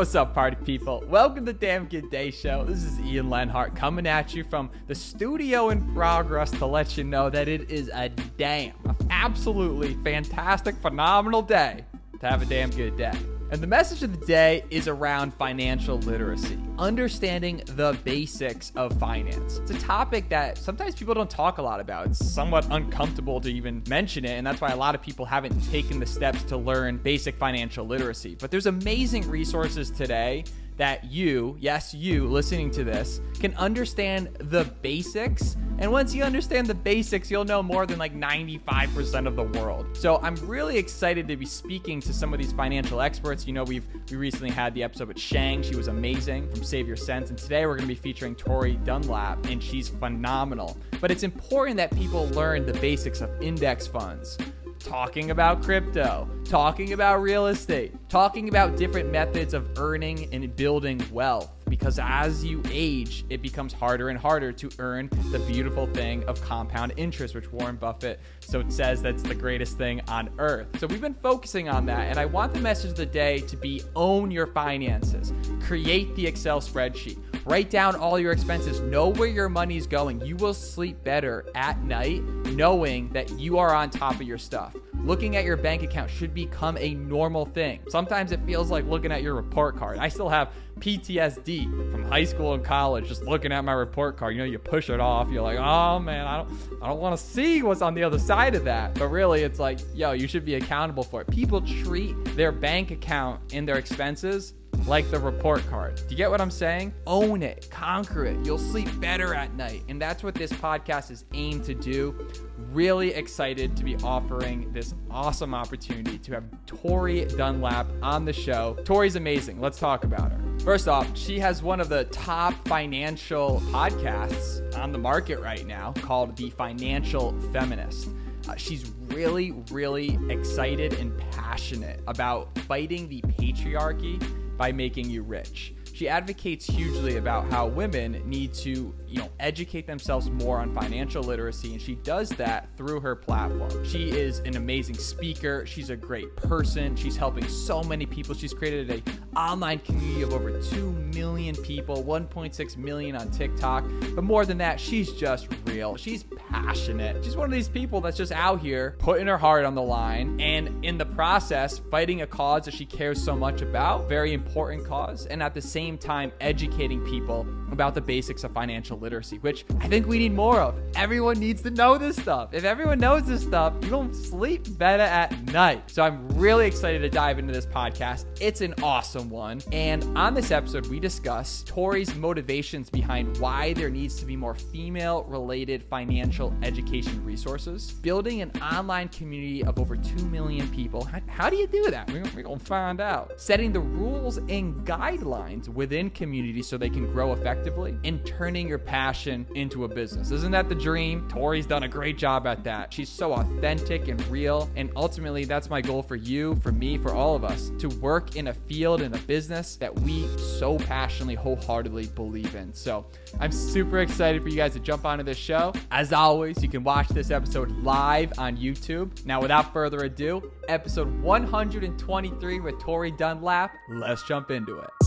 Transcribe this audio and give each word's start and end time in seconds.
What's 0.00 0.14
up, 0.14 0.32
party 0.32 0.56
people? 0.64 1.04
Welcome 1.08 1.44
to 1.44 1.52
the 1.52 1.58
Damn 1.58 1.84
Good 1.84 2.10
Day 2.10 2.30
Show. 2.30 2.64
This 2.64 2.84
is 2.84 2.98
Ian 3.00 3.28
Lenhart 3.28 3.76
coming 3.76 4.06
at 4.06 4.34
you 4.34 4.42
from 4.44 4.70
the 4.86 4.94
studio 4.94 5.68
in 5.68 5.92
progress 5.92 6.50
to 6.52 6.64
let 6.64 6.96
you 6.96 7.04
know 7.04 7.28
that 7.28 7.48
it 7.48 7.70
is 7.70 7.90
a 7.92 8.08
damn, 8.08 8.72
absolutely 9.10 9.98
fantastic, 10.02 10.74
phenomenal 10.76 11.42
day 11.42 11.84
to 12.18 12.26
have 12.26 12.40
a 12.40 12.46
damn 12.46 12.70
good 12.70 12.96
day. 12.96 13.12
And 13.52 13.60
the 13.60 13.66
message 13.66 14.04
of 14.04 14.16
the 14.16 14.26
day 14.26 14.64
is 14.70 14.86
around 14.86 15.34
financial 15.34 15.98
literacy, 15.98 16.56
understanding 16.78 17.60
the 17.66 17.98
basics 18.04 18.70
of 18.76 18.96
finance. 19.00 19.58
It's 19.58 19.72
a 19.72 19.78
topic 19.80 20.28
that 20.28 20.56
sometimes 20.56 20.94
people 20.94 21.14
don't 21.14 21.28
talk 21.28 21.58
a 21.58 21.62
lot 21.62 21.80
about. 21.80 22.06
It's 22.06 22.24
somewhat 22.24 22.64
uncomfortable 22.70 23.40
to 23.40 23.52
even 23.52 23.82
mention 23.88 24.24
it, 24.24 24.38
and 24.38 24.46
that's 24.46 24.60
why 24.60 24.70
a 24.70 24.76
lot 24.76 24.94
of 24.94 25.02
people 25.02 25.26
haven't 25.26 25.68
taken 25.68 25.98
the 25.98 26.06
steps 26.06 26.44
to 26.44 26.56
learn 26.56 26.98
basic 26.98 27.36
financial 27.38 27.84
literacy. 27.84 28.36
But 28.38 28.52
there's 28.52 28.66
amazing 28.66 29.28
resources 29.28 29.90
today 29.90 30.44
that 30.80 31.04
you, 31.04 31.58
yes, 31.60 31.92
you 31.92 32.26
listening 32.26 32.70
to 32.70 32.82
this, 32.82 33.20
can 33.38 33.54
understand 33.56 34.28
the 34.38 34.64
basics. 34.80 35.58
And 35.78 35.92
once 35.92 36.14
you 36.14 36.22
understand 36.22 36.68
the 36.68 36.74
basics, 36.74 37.30
you'll 37.30 37.44
know 37.44 37.62
more 37.62 37.84
than 37.84 37.98
like 37.98 38.18
95% 38.18 39.26
of 39.26 39.36
the 39.36 39.42
world. 39.42 39.94
So 39.94 40.18
I'm 40.22 40.36
really 40.36 40.78
excited 40.78 41.28
to 41.28 41.36
be 41.36 41.44
speaking 41.44 42.00
to 42.00 42.14
some 42.14 42.32
of 42.32 42.40
these 42.40 42.54
financial 42.54 43.02
experts. 43.02 43.46
You 43.46 43.52
know, 43.52 43.64
we've 43.64 43.86
we 44.10 44.16
recently 44.16 44.48
had 44.48 44.72
the 44.72 44.82
episode 44.82 45.08
with 45.08 45.18
Shang. 45.18 45.62
She 45.62 45.76
was 45.76 45.88
amazing 45.88 46.48
from 46.48 46.64
Save 46.64 46.88
Your 46.88 46.96
Sense. 46.96 47.28
And 47.28 47.38
today 47.38 47.66
we're 47.66 47.76
to 47.76 47.86
be 47.86 47.94
featuring 47.94 48.34
Tori 48.34 48.76
Dunlap, 48.76 49.44
and 49.48 49.62
she's 49.62 49.90
phenomenal. 49.90 50.78
But 50.98 51.10
it's 51.10 51.24
important 51.24 51.76
that 51.76 51.94
people 51.94 52.26
learn 52.28 52.64
the 52.64 52.72
basics 52.72 53.20
of 53.20 53.30
index 53.42 53.86
funds 53.86 54.38
talking 54.80 55.30
about 55.30 55.62
crypto, 55.62 56.28
talking 56.44 56.92
about 56.92 57.20
real 57.20 57.46
estate, 57.46 57.94
talking 58.08 58.48
about 58.48 58.76
different 58.76 59.10
methods 59.10 59.54
of 59.54 59.78
earning 59.78 60.28
and 60.32 60.54
building 60.56 61.00
wealth. 61.12 61.50
Because 61.68 62.00
as 62.02 62.44
you 62.44 62.62
age, 62.70 63.24
it 63.30 63.42
becomes 63.42 63.72
harder 63.72 64.08
and 64.08 64.18
harder 64.18 64.50
to 64.50 64.68
earn 64.80 65.08
the 65.30 65.38
beautiful 65.40 65.86
thing 65.86 66.24
of 66.24 66.40
compound 66.42 66.92
interest, 66.96 67.34
which 67.34 67.52
Warren 67.52 67.76
Buffett 67.76 68.18
so 68.40 68.64
says 68.68 69.00
that's 69.00 69.22
the 69.22 69.36
greatest 69.36 69.78
thing 69.78 70.00
on 70.08 70.30
earth. 70.38 70.66
So 70.80 70.88
we've 70.88 71.00
been 71.00 71.14
focusing 71.14 71.68
on 71.68 71.86
that, 71.86 72.08
and 72.08 72.18
I 72.18 72.26
want 72.26 72.52
the 72.52 72.60
message 72.60 72.90
of 72.90 72.96
the 72.96 73.06
day 73.06 73.38
to 73.40 73.56
be 73.56 73.82
own 73.94 74.32
your 74.32 74.48
finances. 74.48 75.32
Create 75.62 76.12
the 76.16 76.26
Excel 76.26 76.60
spreadsheet. 76.60 77.18
Write 77.46 77.70
down 77.70 77.96
all 77.96 78.18
your 78.18 78.32
expenses. 78.32 78.80
Know 78.80 79.08
where 79.08 79.28
your 79.28 79.48
money's 79.48 79.86
going. 79.86 80.20
You 80.24 80.36
will 80.36 80.54
sleep 80.54 81.02
better 81.04 81.46
at 81.54 81.82
night 81.82 82.22
knowing 82.54 83.08
that 83.10 83.30
you 83.38 83.58
are 83.58 83.74
on 83.74 83.90
top 83.90 84.14
of 84.16 84.22
your 84.22 84.38
stuff. 84.38 84.76
Looking 85.00 85.36
at 85.36 85.44
your 85.44 85.56
bank 85.56 85.82
account 85.82 86.10
should 86.10 86.34
become 86.34 86.76
a 86.76 86.94
normal 86.94 87.46
thing. 87.46 87.80
Sometimes 87.88 88.32
it 88.32 88.40
feels 88.44 88.70
like 88.70 88.84
looking 88.84 89.10
at 89.10 89.22
your 89.22 89.34
report 89.34 89.76
card. 89.76 89.98
I 89.98 90.08
still 90.08 90.28
have 90.28 90.52
PTSD 90.80 91.90
from 91.90 92.04
high 92.04 92.24
school 92.24 92.54
and 92.54 92.64
college 92.64 93.08
just 93.08 93.22
looking 93.22 93.52
at 93.52 93.64
my 93.64 93.72
report 93.72 94.16
card. 94.16 94.34
You 94.34 94.40
know, 94.40 94.46
you 94.46 94.58
push 94.58 94.90
it 94.90 95.00
off. 95.00 95.30
You're 95.30 95.42
like, 95.42 95.58
"Oh 95.58 95.98
man, 95.98 96.26
I 96.26 96.38
don't 96.38 96.50
I 96.82 96.88
don't 96.88 97.00
want 97.00 97.18
to 97.18 97.24
see 97.24 97.62
what's 97.62 97.82
on 97.82 97.94
the 97.94 98.02
other 98.02 98.18
side 98.18 98.54
of 98.54 98.64
that." 98.64 98.94
But 98.94 99.08
really, 99.08 99.42
it's 99.42 99.58
like, 99.58 99.80
"Yo, 99.94 100.12
you 100.12 100.28
should 100.28 100.44
be 100.44 100.54
accountable 100.54 101.02
for 101.02 101.22
it." 101.22 101.30
People 101.30 101.60
treat 101.60 102.14
their 102.36 102.52
bank 102.52 102.90
account 102.90 103.40
and 103.52 103.66
their 103.66 103.76
expenses 103.76 104.54
like 104.86 105.10
the 105.10 105.18
report 105.18 105.66
card. 105.68 105.96
Do 105.96 106.04
you 106.10 106.16
get 106.16 106.30
what 106.30 106.40
I'm 106.40 106.50
saying? 106.50 106.92
Own 107.06 107.42
it, 107.42 107.68
conquer 107.70 108.24
it. 108.24 108.44
You'll 108.44 108.58
sleep 108.58 108.88
better 109.00 109.34
at 109.34 109.54
night. 109.54 109.82
And 109.88 110.00
that's 110.00 110.22
what 110.22 110.34
this 110.34 110.52
podcast 110.52 111.10
is 111.10 111.24
aimed 111.34 111.64
to 111.64 111.74
do. 111.74 112.28
Really 112.72 113.14
excited 113.14 113.76
to 113.76 113.84
be 113.84 113.96
offering 113.96 114.72
this 114.72 114.94
awesome 115.10 115.54
opportunity 115.54 116.18
to 116.18 116.32
have 116.32 116.44
Tori 116.66 117.24
Dunlap 117.24 117.86
on 118.02 118.24
the 118.24 118.32
show. 118.32 118.76
Tori's 118.84 119.16
amazing. 119.16 119.60
Let's 119.60 119.78
talk 119.78 120.04
about 120.04 120.32
her. 120.32 120.40
First 120.64 120.88
off, 120.88 121.16
she 121.16 121.38
has 121.38 121.62
one 121.62 121.80
of 121.80 121.88
the 121.88 122.04
top 122.04 122.52
financial 122.68 123.60
podcasts 123.66 124.76
on 124.76 124.92
the 124.92 124.98
market 124.98 125.40
right 125.40 125.66
now 125.66 125.92
called 125.92 126.36
The 126.36 126.50
Financial 126.50 127.38
Feminist. 127.52 128.08
Uh, 128.48 128.56
she's 128.56 128.90
really, 129.08 129.52
really 129.70 130.18
excited 130.28 130.94
and 130.94 131.16
passionate 131.32 132.00
about 132.06 132.56
fighting 132.60 133.08
the 133.08 133.20
patriarchy 133.22 134.20
by 134.60 134.70
making 134.70 135.08
you 135.08 135.22
rich. 135.22 135.72
She 136.00 136.08
advocates 136.08 136.64
hugely 136.64 137.18
about 137.18 137.50
how 137.50 137.66
women 137.66 138.22
need 138.24 138.54
to, 138.54 138.94
you 139.06 139.18
know, 139.18 139.28
educate 139.38 139.86
themselves 139.86 140.30
more 140.30 140.58
on 140.58 140.74
financial 140.74 141.22
literacy 141.22 141.74
and 141.74 141.82
she 141.82 141.96
does 141.96 142.30
that 142.30 142.70
through 142.78 143.00
her 143.00 143.14
platform. 143.14 143.84
She 143.84 144.08
is 144.08 144.38
an 144.38 144.56
amazing 144.56 144.96
speaker, 144.96 145.66
she's 145.66 145.90
a 145.90 145.96
great 145.96 146.34
person, 146.36 146.96
she's 146.96 147.18
helping 147.18 147.46
so 147.46 147.82
many 147.82 148.06
people. 148.06 148.34
She's 148.34 148.54
created 148.54 148.90
a 148.90 149.38
online 149.38 149.80
community 149.80 150.22
of 150.22 150.32
over 150.32 150.58
2 150.58 150.90
million 150.90 151.54
people, 151.56 152.02
1.6 152.02 152.76
million 152.78 153.14
on 153.14 153.30
TikTok. 153.30 153.84
But 154.14 154.24
more 154.24 154.46
than 154.46 154.56
that, 154.56 154.80
she's 154.80 155.12
just 155.12 155.48
real. 155.66 155.96
She's 155.96 156.24
passionate. 156.48 157.22
She's 157.24 157.36
one 157.36 157.44
of 157.44 157.52
these 157.52 157.68
people 157.68 158.00
that's 158.00 158.16
just 158.16 158.32
out 158.32 158.60
here 158.60 158.96
putting 158.98 159.26
her 159.26 159.38
heart 159.38 159.64
on 159.64 159.74
the 159.74 159.82
line 159.82 160.40
and 160.40 160.84
in 160.84 160.98
the 160.98 161.06
process 161.06 161.78
fighting 161.90 162.22
a 162.22 162.26
cause 162.26 162.64
that 162.64 162.74
she 162.74 162.86
cares 162.86 163.22
so 163.22 163.36
much 163.36 163.60
about, 163.60 164.08
very 164.08 164.32
important 164.32 164.86
cause, 164.86 165.26
and 165.26 165.42
at 165.42 165.54
the 165.54 165.60
same 165.60 165.89
same 165.90 165.98
time 165.98 166.30
educating 166.40 167.00
people 167.04 167.44
about 167.72 167.94
the 167.94 168.00
basics 168.00 168.44
of 168.44 168.52
financial 168.52 168.98
literacy, 168.98 169.38
which 169.38 169.64
I 169.80 169.88
think 169.88 170.06
we 170.06 170.18
need 170.18 170.32
more 170.32 170.60
of. 170.60 170.76
Everyone 170.94 171.38
needs 171.38 171.62
to 171.62 171.70
know 171.70 171.98
this 171.98 172.16
stuff. 172.16 172.52
If 172.52 172.64
everyone 172.64 172.98
knows 172.98 173.24
this 173.24 173.42
stuff, 173.42 173.74
you 173.82 173.90
don't 173.90 174.14
sleep 174.14 174.78
better 174.78 175.02
at 175.02 175.40
night. 175.52 175.90
So 175.90 176.02
I'm 176.02 176.28
really 176.30 176.66
excited 176.66 177.00
to 177.00 177.08
dive 177.08 177.38
into 177.38 177.52
this 177.52 177.66
podcast. 177.66 178.26
It's 178.40 178.60
an 178.60 178.74
awesome 178.82 179.30
one. 179.30 179.62
And 179.72 180.04
on 180.16 180.34
this 180.34 180.50
episode, 180.50 180.86
we 180.86 181.00
discuss 181.00 181.64
Tori's 181.66 182.14
motivations 182.14 182.90
behind 182.90 183.36
why 183.38 183.72
there 183.72 183.90
needs 183.90 184.16
to 184.16 184.26
be 184.26 184.36
more 184.36 184.54
female 184.54 185.24
related 185.24 185.82
financial 185.84 186.54
education 186.62 187.24
resources, 187.24 187.90
building 187.90 188.42
an 188.42 188.52
online 188.60 189.08
community 189.08 189.64
of 189.64 189.78
over 189.78 189.96
2 189.96 190.26
million 190.26 190.68
people. 190.68 191.08
How, 191.28 191.50
do 191.50 191.56
you 191.56 191.66
do 191.66 191.90
that? 191.90 192.10
We're, 192.12 192.22
we're 192.34 192.42
going 192.42 192.58
to 192.58 192.64
find 192.64 193.00
out. 193.00 193.40
Setting 193.40 193.72
the 193.72 193.80
rules 193.80 194.36
and 194.36 194.86
guidelines 194.86 195.68
within 195.80 196.10
communities 196.10 196.68
so 196.68 196.76
they 196.76 196.90
can 196.90 197.10
grow 197.10 197.32
effectively 197.32 197.96
and 198.04 198.22
turning 198.26 198.68
your 198.68 198.76
passion 198.76 199.46
into 199.54 199.84
a 199.84 199.88
business. 199.88 200.30
Isn't 200.30 200.52
that 200.52 200.68
the 200.68 200.74
dream? 200.74 201.26
Tori's 201.30 201.64
done 201.64 201.84
a 201.84 201.88
great 201.88 202.18
job 202.18 202.46
at 202.46 202.62
that. 202.64 202.92
She's 202.92 203.08
so 203.08 203.32
authentic 203.32 204.08
and 204.08 204.22
real. 204.26 204.68
And 204.76 204.90
ultimately, 204.94 205.46
that's 205.46 205.70
my 205.70 205.80
goal 205.80 206.02
for 206.02 206.16
you, 206.16 206.56
for 206.56 206.70
me, 206.70 206.98
for 206.98 207.14
all 207.14 207.34
of 207.34 207.44
us 207.44 207.72
to 207.78 207.88
work 207.88 208.36
in 208.36 208.48
a 208.48 208.52
field, 208.52 209.00
in 209.00 209.14
a 209.14 209.18
business 209.20 209.76
that 209.76 209.98
we 210.00 210.28
so 210.36 210.76
passionately, 210.76 211.34
wholeheartedly 211.34 212.08
believe 212.08 212.54
in. 212.54 212.74
So 212.74 213.06
I'm 213.40 213.50
super 213.50 214.00
excited 214.00 214.42
for 214.42 214.50
you 214.50 214.56
guys 214.56 214.74
to 214.74 214.80
jump 214.80 215.06
onto 215.06 215.24
this 215.24 215.38
show. 215.38 215.72
As 215.90 216.12
always, 216.12 216.62
you 216.62 216.68
can 216.68 216.84
watch 216.84 217.08
this 217.08 217.30
episode 217.30 217.70
live 217.78 218.34
on 218.36 218.58
YouTube. 218.58 219.24
Now, 219.24 219.40
without 219.40 219.72
further 219.72 220.00
ado, 220.00 220.52
episode 220.68 221.22
123 221.22 222.60
with 222.60 222.78
Tori 222.78 223.12
Dunlap. 223.12 223.74
Let's 223.88 224.22
jump 224.24 224.50
into 224.50 224.78
it. 224.78 224.99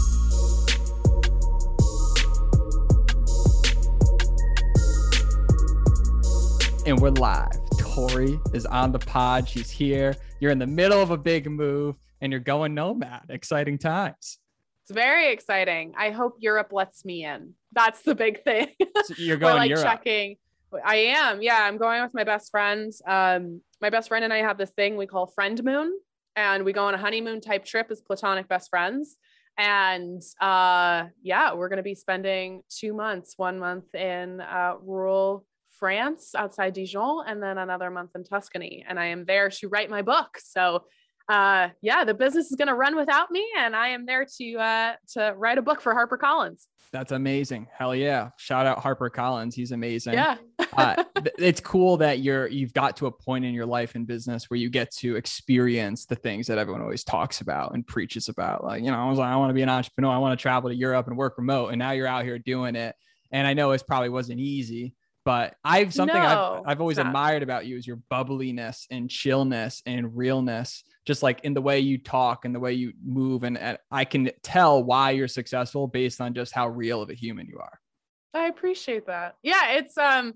And 6.86 7.00
we're 7.00 7.12
live. 7.12 7.52
Tori 7.80 8.38
is 8.54 8.66
on 8.66 8.92
the 8.92 9.00
pod. 9.00 9.48
She's 9.48 9.70
here. 9.70 10.16
You're 10.42 10.52
in 10.52 10.60
the 10.60 10.68
middle 10.68 11.02
of 11.02 11.12
a 11.12 11.18
big 11.18 11.50
move 11.50 11.96
and 12.20 12.32
you're 12.32 12.42
going 12.42 12.74
nomad. 12.74 13.22
Exciting 13.30 13.78
times. 13.78 14.40
It's 14.82 14.92
very 14.92 15.32
exciting. 15.32 15.94
I 15.98 16.10
hope 16.10 16.36
Europe 16.40 16.74
lets 16.74 17.06
me 17.06 17.24
in. 17.24 17.54
That's 17.72 18.02
the 18.02 18.16
big 18.16 18.44
thing. 18.44 18.68
So 19.06 19.16
you're 19.18 19.38
going 19.38 19.56
like 19.56 19.70
Europe. 19.70 19.84
checking. 19.86 20.38
I 20.86 20.96
am. 20.96 21.42
Yeah, 21.42 21.60
I'm 21.62 21.78
going 21.78 22.02
with 22.02 22.14
my 22.14 22.24
best 22.24 22.52
friends. 22.52 23.02
Um, 23.06 23.62
my 23.82 23.90
best 23.90 24.08
friend 24.08 24.24
and 24.24 24.34
I 24.34 24.38
have 24.38 24.58
this 24.58 24.72
thing 24.72 24.96
we 24.96 25.06
call 25.06 25.28
friend 25.28 25.62
moon, 25.64 25.98
and 26.38 26.64
we 26.64 26.72
go 26.72 26.86
on 26.86 26.94
a 26.94 26.98
honeymoon 26.98 27.42
type 27.42 27.66
trip 27.66 27.88
as 27.92 28.02
platonic 28.02 28.48
best 28.48 28.70
friends. 28.70 29.18
And 29.58 30.22
uh, 30.40 31.06
yeah, 31.22 31.54
we're 31.54 31.68
going 31.68 31.78
to 31.78 31.84
be 31.84 31.96
spending 31.96 32.64
two 32.70 32.94
months, 32.94 33.34
one 33.36 33.60
month 33.60 33.94
in 33.94 34.40
uh, 34.40 34.76
rural 34.82 35.46
France 35.84 36.34
outside 36.34 36.72
Dijon, 36.72 37.26
and 37.28 37.44
then 37.44 37.58
another 37.58 37.92
month 37.92 38.12
in 38.16 38.24
Tuscany. 38.24 38.86
And 38.88 38.98
I 38.98 39.08
am 39.08 39.26
there 39.26 39.50
to 39.50 39.68
write 39.68 39.90
my 39.90 40.02
book. 40.02 40.38
So 40.42 40.86
uh, 41.28 41.72
yeah, 41.82 42.06
the 42.06 42.14
business 42.14 42.52
is 42.52 42.56
going 42.56 42.70
to 42.70 42.74
run 42.74 42.96
without 42.96 43.32
me, 43.32 43.46
and 43.58 43.76
I 43.76 43.90
am 43.90 44.06
there 44.06 44.26
to 44.38 44.56
uh, 44.56 44.94
to 45.16 45.34
write 45.38 45.58
a 45.58 45.62
book 45.62 45.82
for 45.82 45.94
HarperCollins. 45.94 46.68
That's 46.94 47.12
amazing. 47.12 47.68
Hell 47.78 47.94
yeah. 47.94 48.30
Shout 48.38 48.66
out 48.66 48.80
Harper 48.80 49.10
Collins. 49.10 49.56
He's 49.56 49.74
amazing. 49.74 50.14
Yeah. 50.14 50.38
uh, 50.78 51.04
it's 51.38 51.60
cool 51.60 51.98
that 51.98 52.20
you're 52.20 52.48
you've 52.48 52.74
got 52.74 52.96
to 52.98 53.08
a 53.08 53.12
point 53.12 53.44
in 53.44 53.54
your 53.54 53.66
life 53.66 53.96
and 53.96 54.08
business 54.08 54.50
where 54.50 54.58
you 54.58 54.70
get 54.70 54.90
to 55.00 55.18
experience 55.18 56.06
the 56.06 56.16
things 56.16 56.48
that 56.48 56.58
everyone 56.58 56.82
always 56.82 57.04
talks 57.04 57.42
about 57.42 57.74
and 57.74 57.86
preaches 57.86 58.30
about. 58.30 58.64
Like, 58.64 58.84
you 58.84 58.90
know, 58.90 58.98
I 58.98 59.10
was 59.10 59.20
like, 59.20 59.34
I 59.34 59.36
want 59.36 59.50
to 59.50 59.54
be 59.54 59.64
an 59.64 59.70
entrepreneur. 59.70 60.14
I 60.14 60.18
want 60.20 60.40
to 60.40 60.42
travel 60.42 60.70
to 60.70 60.76
Europe 60.78 61.08
and 61.08 61.18
work 61.18 61.38
remote. 61.38 61.72
And 61.72 61.80
now 61.80 61.92
you're 61.92 62.08
out 62.08 62.24
here 62.24 62.40
doing 62.40 62.78
it. 62.78 62.96
And 63.34 63.46
I 63.46 63.54
know 63.54 63.72
it 63.72 63.84
probably 63.86 64.10
wasn't 64.10 64.40
easy, 64.40 64.94
but 65.26 65.56
I've 65.64 65.94
something 65.94 66.16
No, 66.16 66.64
I've, 66.66 66.72
I've 66.72 66.82
always 66.82 66.98
admired 66.98 67.44
about 67.44 67.66
you 67.66 67.78
is 67.78 67.88
your 67.88 68.00
bubbliness 68.12 68.88
and 68.92 69.10
chillness 69.10 69.82
and 69.86 70.16
realness 70.16 70.84
just 71.06 71.24
like 71.24 71.42
in 71.44 71.54
the 71.54 71.62
way 71.62 71.80
you 71.80 71.98
talk 71.98 72.46
and 72.46 72.56
the 72.56 72.60
way 72.60 72.74
you 72.74 72.94
move. 73.04 73.44
And, 73.44 73.58
and 73.58 73.78
I 73.92 74.06
can 74.06 74.32
tell 74.42 74.84
why 74.84 75.12
you're 75.12 75.28
successful 75.28 75.88
based 75.88 76.22
on 76.22 76.34
just 76.34 76.54
how 76.54 76.70
real 76.70 77.02
of 77.02 77.10
a 77.10 77.14
human 77.14 77.48
you 77.48 77.60
are. 77.60 77.80
I 78.34 78.48
appreciate 78.48 79.08
that. 79.08 79.36
Yeah, 79.44 79.74
it's 79.74 79.98
um 79.98 80.34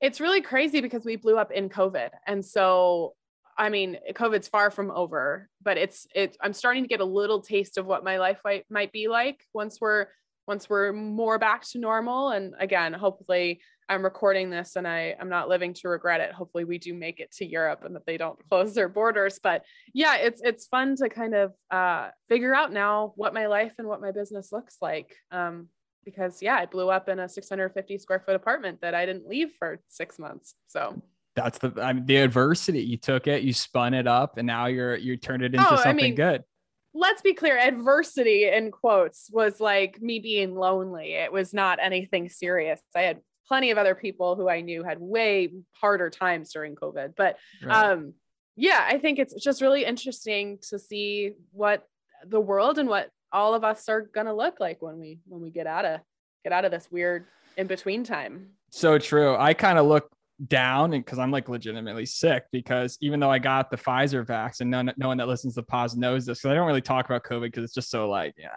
it's 0.00 0.20
really 0.20 0.40
crazy 0.40 0.80
because 0.80 1.04
we 1.04 1.16
blew 1.16 1.36
up 1.36 1.50
in 1.50 1.68
COVID. 1.68 2.10
And 2.26 2.44
so 2.44 3.14
I 3.60 3.70
mean, 3.70 3.98
COVID's 4.12 4.46
far 4.46 4.70
from 4.70 4.92
over, 4.92 5.48
but 5.62 5.76
it's 5.76 6.06
it 6.14 6.36
I'm 6.40 6.52
starting 6.52 6.84
to 6.84 6.88
get 6.88 7.00
a 7.00 7.04
little 7.04 7.40
taste 7.40 7.76
of 7.76 7.86
what 7.86 8.04
my 8.04 8.18
life 8.18 8.40
might, 8.44 8.64
might 8.70 8.92
be 8.92 9.08
like 9.08 9.42
once 9.52 9.80
we're 9.80 10.06
once 10.46 10.70
we're 10.70 10.92
more 10.92 11.38
back 11.38 11.68
to 11.70 11.78
normal. 11.78 12.30
And 12.30 12.54
again, 12.58 12.92
hopefully 12.92 13.60
I'm 13.88 14.04
recording 14.04 14.50
this 14.50 14.76
and 14.76 14.86
I 14.86 15.14
I'm 15.18 15.28
not 15.28 15.48
living 15.48 15.72
to 15.74 15.88
regret 15.88 16.20
it. 16.20 16.32
Hopefully 16.32 16.64
we 16.64 16.78
do 16.78 16.92
make 16.92 17.20
it 17.20 17.32
to 17.36 17.46
Europe 17.46 17.84
and 17.84 17.96
that 17.96 18.06
they 18.06 18.16
don't 18.16 18.38
close 18.48 18.74
their 18.74 18.88
borders. 18.88 19.40
But 19.42 19.64
yeah, 19.94 20.16
it's 20.16 20.40
it's 20.44 20.66
fun 20.66 20.96
to 20.96 21.08
kind 21.08 21.34
of 21.34 21.54
uh, 21.70 22.10
figure 22.28 22.54
out 22.54 22.72
now 22.72 23.12
what 23.16 23.34
my 23.34 23.46
life 23.46 23.74
and 23.78 23.88
what 23.88 24.00
my 24.00 24.12
business 24.12 24.52
looks 24.52 24.76
like. 24.82 25.16
Um, 25.30 25.68
because 26.04 26.42
yeah, 26.42 26.56
I 26.56 26.66
blew 26.66 26.90
up 26.90 27.08
in 27.08 27.18
a 27.18 27.28
650 27.28 27.98
square 27.98 28.20
foot 28.24 28.34
apartment 28.34 28.80
that 28.82 28.94
I 28.94 29.06
didn't 29.06 29.26
leave 29.26 29.50
for 29.58 29.80
six 29.88 30.18
months. 30.18 30.54
So 30.66 31.00
that's 31.34 31.58
the 31.58 31.72
I 31.80 31.92
mean 31.92 32.06
the 32.06 32.16
adversity. 32.16 32.82
You 32.82 32.98
took 32.98 33.26
it, 33.26 33.42
you 33.42 33.52
spun 33.52 33.94
it 33.94 34.06
up, 34.06 34.36
and 34.36 34.46
now 34.46 34.66
you're 34.66 34.96
you 34.96 35.16
turned 35.16 35.42
it 35.42 35.54
into 35.54 35.66
oh, 35.66 35.76
something 35.76 35.88
I 35.88 35.92
mean, 35.92 36.14
good. 36.14 36.44
Let's 36.94 37.22
be 37.22 37.34
clear, 37.34 37.58
adversity 37.58 38.48
in 38.48 38.70
quotes 38.70 39.30
was 39.32 39.60
like 39.60 40.00
me 40.00 40.18
being 40.18 40.54
lonely. 40.54 41.12
It 41.12 41.32
was 41.32 41.54
not 41.54 41.78
anything 41.80 42.28
serious. 42.28 42.80
I 42.94 43.02
had 43.02 43.20
plenty 43.48 43.70
of 43.70 43.78
other 43.78 43.94
people 43.94 44.36
who 44.36 44.48
I 44.48 44.60
knew 44.60 44.84
had 44.84 45.00
way 45.00 45.50
harder 45.72 46.10
times 46.10 46.52
during 46.52 46.76
COVID. 46.76 47.14
But 47.16 47.36
right. 47.64 47.92
um 47.92 48.14
yeah, 48.56 48.84
I 48.86 48.98
think 48.98 49.18
it's 49.18 49.34
just 49.42 49.62
really 49.62 49.84
interesting 49.84 50.58
to 50.68 50.78
see 50.78 51.32
what 51.52 51.84
the 52.26 52.40
world 52.40 52.78
and 52.78 52.88
what 52.88 53.10
all 53.32 53.54
of 53.54 53.64
us 53.64 53.88
are 53.88 54.02
gonna 54.02 54.34
look 54.34 54.60
like 54.60 54.82
when 54.82 54.98
we 54.98 55.20
when 55.26 55.40
we 55.40 55.50
get 55.50 55.66
out 55.66 55.84
of 55.84 56.00
get 56.44 56.52
out 56.52 56.64
of 56.64 56.70
this 56.70 56.88
weird 56.90 57.26
in 57.56 57.66
between 57.66 58.04
time. 58.04 58.48
So 58.70 58.98
true. 58.98 59.36
I 59.36 59.54
kind 59.54 59.78
of 59.78 59.86
look 59.86 60.10
down 60.46 60.92
and 60.92 61.04
because 61.04 61.18
I'm 61.18 61.30
like 61.30 61.48
legitimately 61.48 62.06
sick 62.06 62.44
because 62.52 62.96
even 63.00 63.18
though 63.18 63.30
I 63.30 63.38
got 63.38 63.70
the 63.70 63.76
Pfizer 63.76 64.24
vax 64.24 64.60
and 64.60 64.70
none, 64.70 64.92
no 64.96 65.08
one 65.08 65.18
that 65.18 65.26
listens 65.26 65.54
to 65.56 65.62
pause 65.62 65.96
knows 65.96 66.26
this, 66.26 66.38
because 66.38 66.52
I 66.52 66.54
don't 66.54 66.66
really 66.66 66.80
talk 66.80 67.06
about 67.06 67.24
COVID 67.24 67.42
because 67.42 67.64
it's 67.64 67.74
just 67.74 67.90
so 67.90 68.08
like, 68.08 68.34
yeah, 68.38 68.48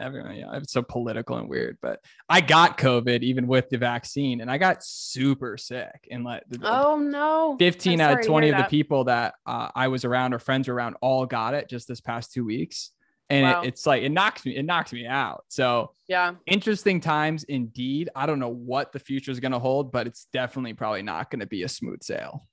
everyone, 0.00 0.36
yeah, 0.36 0.56
it's 0.56 0.72
so 0.72 0.82
political 0.82 1.36
and 1.36 1.48
weird. 1.48 1.78
But 1.82 2.00
I 2.28 2.40
got 2.40 2.78
COVID 2.78 3.22
even 3.22 3.46
with 3.46 3.68
the 3.68 3.78
vaccine 3.78 4.40
and 4.40 4.50
I 4.50 4.58
got 4.58 4.84
super 4.84 5.56
sick. 5.56 6.06
And 6.10 6.24
like, 6.24 6.44
oh 6.62 6.96
no, 6.96 7.56
15 7.58 8.00
out 8.00 8.20
of 8.20 8.26
20 8.26 8.50
of 8.50 8.58
the 8.58 8.64
people 8.64 9.04
that 9.04 9.34
uh, 9.46 9.68
I 9.74 9.88
was 9.88 10.04
around 10.04 10.34
or 10.34 10.38
friends 10.38 10.68
around 10.68 10.96
all 11.00 11.26
got 11.26 11.54
it 11.54 11.68
just 11.68 11.88
this 11.88 12.00
past 12.00 12.32
two 12.32 12.44
weeks 12.44 12.92
and 13.30 13.44
wow. 13.44 13.62
it, 13.62 13.68
it's 13.68 13.86
like 13.86 14.02
it 14.02 14.10
knocks 14.10 14.44
me 14.44 14.56
it 14.56 14.64
knocks 14.64 14.92
me 14.92 15.06
out 15.06 15.44
so 15.48 15.90
yeah 16.08 16.34
interesting 16.46 17.00
times 17.00 17.44
indeed 17.44 18.08
i 18.14 18.26
don't 18.26 18.38
know 18.38 18.48
what 18.48 18.92
the 18.92 18.98
future 18.98 19.30
is 19.30 19.40
going 19.40 19.52
to 19.52 19.58
hold 19.58 19.92
but 19.92 20.06
it's 20.06 20.26
definitely 20.32 20.72
probably 20.72 21.02
not 21.02 21.30
going 21.30 21.40
to 21.40 21.46
be 21.46 21.62
a 21.62 21.68
smooth 21.68 22.02
sail 22.02 22.46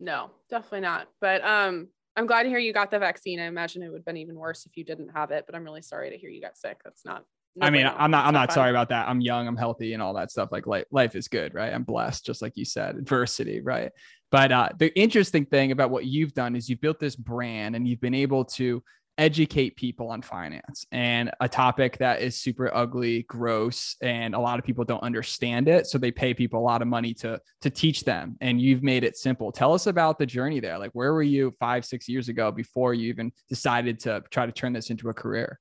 no 0.00 0.30
definitely 0.50 0.80
not 0.80 1.08
but 1.20 1.44
um 1.44 1.88
i'm 2.16 2.26
glad 2.26 2.42
to 2.42 2.48
hear 2.48 2.58
you 2.58 2.72
got 2.72 2.90
the 2.90 2.98
vaccine 2.98 3.40
i 3.40 3.44
imagine 3.44 3.82
it 3.82 3.88
would 3.88 3.98
have 3.98 4.04
been 4.04 4.16
even 4.16 4.36
worse 4.36 4.66
if 4.66 4.76
you 4.76 4.84
didn't 4.84 5.08
have 5.08 5.30
it 5.30 5.44
but 5.46 5.54
i'm 5.54 5.64
really 5.64 5.82
sorry 5.82 6.10
to 6.10 6.18
hear 6.18 6.30
you 6.30 6.40
got 6.40 6.56
sick 6.56 6.80
that's 6.84 7.04
not 7.04 7.24
I 7.60 7.70
mean, 7.70 7.86
I'm 7.86 8.10
not. 8.10 8.26
I'm 8.26 8.34
not 8.34 8.52
sorry 8.52 8.70
about 8.70 8.90
that. 8.90 9.08
I'm 9.08 9.20
young. 9.20 9.48
I'm 9.48 9.56
healthy, 9.56 9.94
and 9.94 10.02
all 10.02 10.14
that 10.14 10.30
stuff. 10.30 10.50
Like 10.52 10.66
life, 10.66 10.84
life 10.90 11.16
is 11.16 11.28
good, 11.28 11.54
right? 11.54 11.72
I'm 11.72 11.84
blessed, 11.84 12.26
just 12.26 12.42
like 12.42 12.52
you 12.56 12.66
said. 12.66 12.96
Adversity, 12.96 13.60
right? 13.60 13.92
But 14.30 14.52
uh, 14.52 14.68
the 14.78 14.94
interesting 14.98 15.46
thing 15.46 15.72
about 15.72 15.90
what 15.90 16.04
you've 16.04 16.34
done 16.34 16.54
is 16.54 16.68
you've 16.68 16.80
built 16.80 17.00
this 17.00 17.16
brand, 17.16 17.74
and 17.74 17.88
you've 17.88 18.00
been 18.00 18.14
able 18.14 18.44
to 18.44 18.82
educate 19.18 19.76
people 19.76 20.10
on 20.10 20.22
finance 20.22 20.86
and 20.92 21.30
a 21.40 21.48
topic 21.48 21.98
that 21.98 22.20
is 22.20 22.36
super 22.36 22.74
ugly, 22.74 23.22
gross, 23.22 23.96
and 24.02 24.34
a 24.34 24.38
lot 24.38 24.58
of 24.58 24.64
people 24.64 24.84
don't 24.84 25.02
understand 25.02 25.68
it. 25.68 25.86
So 25.86 25.98
they 25.98 26.10
pay 26.10 26.34
people 26.34 26.60
a 26.60 26.62
lot 26.62 26.82
of 26.82 26.88
money 26.88 27.14
to 27.14 27.40
to 27.62 27.70
teach 27.70 28.04
them. 28.04 28.36
And 28.40 28.60
you've 28.60 28.82
made 28.82 29.04
it 29.04 29.16
simple. 29.16 29.52
Tell 29.52 29.72
us 29.72 29.86
about 29.86 30.18
the 30.18 30.26
journey 30.26 30.60
there. 30.60 30.78
Like 30.78 30.92
where 30.92 31.12
were 31.12 31.22
you 31.22 31.54
five, 31.58 31.84
six 31.84 32.08
years 32.08 32.28
ago 32.28 32.50
before 32.50 32.94
you 32.94 33.08
even 33.08 33.32
decided 33.48 34.00
to 34.00 34.22
try 34.30 34.46
to 34.46 34.52
turn 34.52 34.72
this 34.72 34.90
into 34.90 35.08
a 35.08 35.14
career? 35.14 35.58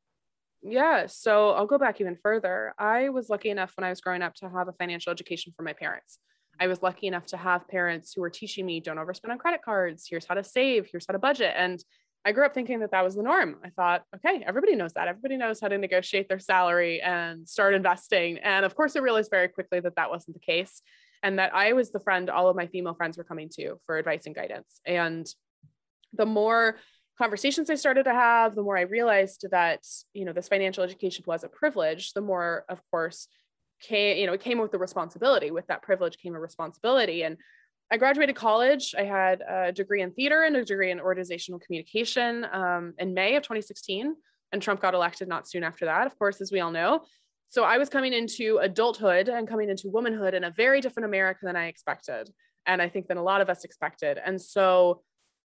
Yeah. 0.62 1.06
So 1.06 1.52
I'll 1.52 1.68
go 1.68 1.78
back 1.78 2.02
even 2.02 2.18
further. 2.22 2.74
I 2.80 3.10
was 3.10 3.30
lucky 3.30 3.52
enough 3.52 3.74
when 3.78 3.84
I 3.84 3.90
was 3.90 4.02
growing 4.02 4.24
up 4.24 4.34
to 4.36 4.50
have 4.50 4.68
a 4.68 4.74
financial 4.74 5.12
education 5.12 5.54
from 5.56 5.66
my 5.66 5.74
parents. 5.74 6.18
I 6.60 6.68
was 6.68 6.81
lucky 6.81 7.07
enough 7.07 7.25
to 7.28 7.38
have 7.38 7.68
parents 7.68 8.13
who 8.13 8.22
were 8.22 8.30
teaching 8.30 8.66
me 8.66 8.80
don't 8.80 8.98
overspend 8.98 9.30
on 9.30 9.38
credit 9.38 9.62
cards. 9.63 10.07
Here's 10.10 10.25
how 10.25 10.36
to 10.36 10.44
save. 10.44 10.88
Here's 10.92 11.06
how 11.07 11.12
to 11.12 11.19
budget. 11.19 11.54
And 11.56 11.84
I 12.25 12.31
grew 12.31 12.45
up 12.45 12.56
thinking 12.56 12.80
that 12.80 12.92
that 12.92 13.04
was 13.04 13.16
the 13.16 13.22
norm. 13.22 13.57
I 13.63 13.69
thought, 13.69 14.04
okay, 14.16 14.44
everybody 14.45 14.75
knows 14.75 14.94
that. 14.94 15.07
Everybody 15.07 15.38
knows 15.38 15.62
how 15.62 15.68
to 15.68 15.77
negotiate 15.77 16.27
their 16.27 16.39
salary 16.39 17.00
and 17.00 17.48
start 17.48 17.75
investing. 17.75 18.39
And 18.39 18.66
of 18.66 18.75
course, 18.75 18.95
I 18.95 19.00
realized 19.00 19.30
very 19.30 19.48
quickly 19.48 19.80
that 19.81 19.95
that 19.95 20.10
wasn't 20.10 20.33
the 20.33 20.39
case 20.39 20.81
and 21.22 21.38
that 21.38 21.54
I 21.54 21.74
was 21.74 21.92
the 21.92 22.00
friend 22.00 22.30
all 22.30 22.50
of 22.50 22.56
my 22.56 22.66
female 22.66 22.95
friends 22.95 23.18
were 23.18 23.24
coming 23.24 23.50
to 23.57 23.80
for 23.86 23.98
advice 23.98 24.25
and 24.25 24.33
guidance. 24.33 24.81
And 24.86 25.27
the 26.13 26.25
more 26.25 26.77
conversations 27.18 27.69
I 27.69 27.75
started 27.75 28.06
to 28.06 28.13
have, 28.13 28.56
the 28.56 28.63
more 28.63 28.78
I 28.78 28.81
realized 28.81 29.45
that, 29.51 29.86
you 30.13 30.25
know, 30.25 30.33
this 30.33 30.48
financial 30.48 30.83
education 30.83 31.24
was 31.28 31.44
a 31.44 31.48
privilege, 31.48 32.13
the 32.13 32.21
more, 32.21 32.66
of 32.69 32.81
course, 32.89 33.28
came, 33.81 34.18
you 34.18 34.25
know, 34.25 34.33
it 34.33 34.42
came 34.42 34.60
with 34.60 34.71
the 34.71 34.80
responsibility. 34.80 35.51
With 35.51 35.68
that 35.68 35.83
privilege 35.83 36.18
came 36.18 36.36
a 36.36 36.39
responsibility. 36.39 37.24
And 37.24 37.38
I 37.91 37.97
graduated 37.97 38.35
college. 38.35 38.95
I 38.97 39.03
had 39.03 39.41
a 39.47 39.71
degree 39.71 40.01
in 40.01 40.11
theater 40.11 40.43
and 40.43 40.55
a 40.55 40.65
degree 40.65 40.91
in 40.91 40.99
organizational 40.99 41.59
communication 41.59 42.45
um, 42.51 42.93
in 42.97 43.13
May 43.13 43.35
of 43.35 43.43
2016. 43.43 44.15
And 44.51 44.61
Trump 44.61 44.81
got 44.81 44.93
elected 44.93 45.27
not 45.27 45.47
soon 45.47 45.63
after 45.63 45.85
that, 45.85 46.07
of 46.07 46.17
course, 46.17 46.41
as 46.41 46.51
we 46.51 46.59
all 46.59 46.71
know. 46.71 47.01
So 47.49 47.63
I 47.63 47.77
was 47.77 47.89
coming 47.89 48.13
into 48.13 48.57
adulthood 48.57 49.29
and 49.29 49.47
coming 49.47 49.69
into 49.69 49.89
womanhood 49.89 50.33
in 50.33 50.43
a 50.43 50.51
very 50.51 50.81
different 50.81 51.05
America 51.05 51.41
than 51.43 51.55
I 51.55 51.67
expected. 51.67 52.31
And 52.65 52.81
I 52.81 52.89
think 52.89 53.07
than 53.07 53.17
a 53.17 53.23
lot 53.23 53.41
of 53.41 53.49
us 53.49 53.63
expected. 53.63 54.19
And 54.23 54.41
so 54.41 55.01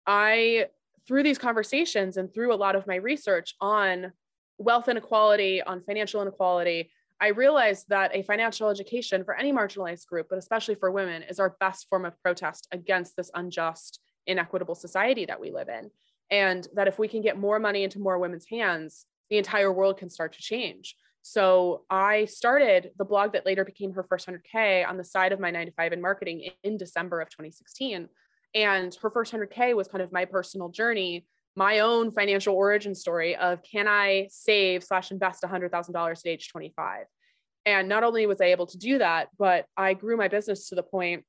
I, 0.07 0.67
through 1.07 1.23
these 1.23 1.37
conversations 1.37 2.17
and 2.17 2.33
through 2.33 2.53
a 2.53 2.55
lot 2.55 2.75
of 2.75 2.87
my 2.87 2.95
research 2.95 3.55
on 3.59 4.13
wealth 4.57 4.87
inequality, 4.87 5.61
on 5.61 5.81
financial 5.81 6.21
inequality, 6.21 6.89
I 7.21 7.29
realized 7.29 7.89
that 7.89 8.15
a 8.15 8.23
financial 8.23 8.69
education 8.69 9.23
for 9.23 9.35
any 9.35 9.51
marginalized 9.51 10.07
group, 10.07 10.27
but 10.29 10.39
especially 10.39 10.75
for 10.75 10.89
women, 10.89 11.23
is 11.23 11.39
our 11.39 11.55
best 11.59 11.87
form 11.89 12.05
of 12.05 12.19
protest 12.21 12.67
against 12.71 13.15
this 13.15 13.29
unjust, 13.33 13.99
inequitable 14.25 14.75
society 14.75 15.25
that 15.25 15.39
we 15.39 15.51
live 15.51 15.67
in. 15.69 15.91
And 16.31 16.67
that 16.75 16.87
if 16.87 16.97
we 16.97 17.07
can 17.07 17.21
get 17.21 17.37
more 17.37 17.59
money 17.59 17.83
into 17.83 17.99
more 17.99 18.19
women's 18.19 18.45
hands, 18.47 19.05
the 19.29 19.37
entire 19.37 19.71
world 19.71 19.97
can 19.97 20.09
start 20.09 20.33
to 20.33 20.41
change. 20.41 20.95
So 21.21 21.83
I 21.89 22.25
started 22.25 22.91
the 22.97 23.05
blog 23.05 23.33
that 23.33 23.45
later 23.45 23.65
became 23.65 23.93
her 23.93 24.03
first 24.03 24.27
100K 24.27 24.87
on 24.87 24.97
the 24.97 25.03
side 25.03 25.31
of 25.31 25.39
my 25.39 25.51
nine 25.51 25.65
to 25.65 25.73
five 25.73 25.91
in 25.91 26.01
marketing 26.01 26.49
in 26.63 26.77
December 26.77 27.19
of 27.19 27.29
2016. 27.29 28.07
And 28.55 28.95
her 29.01 29.09
first 29.09 29.33
100K 29.33 29.75
was 29.75 29.87
kind 29.87 30.01
of 30.01 30.11
my 30.11 30.25
personal 30.25 30.69
journey, 30.69 31.25
my 31.59 31.79
own 31.79 32.09
financial 32.09 32.55
origin 32.55 32.95
story 32.95 33.35
of 33.35 33.61
can 33.63 33.85
I 33.85 34.29
save 34.31 34.81
slash 34.81 35.11
invest 35.11 35.43
$100,000 35.43 36.11
at 36.11 36.25
age 36.25 36.47
25? 36.47 37.05
And 37.65 37.89
not 37.89 38.05
only 38.05 38.25
was 38.27 38.39
I 38.39 38.45
able 38.45 38.67
to 38.67 38.77
do 38.77 38.99
that, 38.99 39.27
but 39.37 39.65
I 39.75 39.93
grew 39.93 40.15
my 40.15 40.29
business 40.29 40.69
to 40.69 40.75
the 40.75 40.83
point 40.83 41.25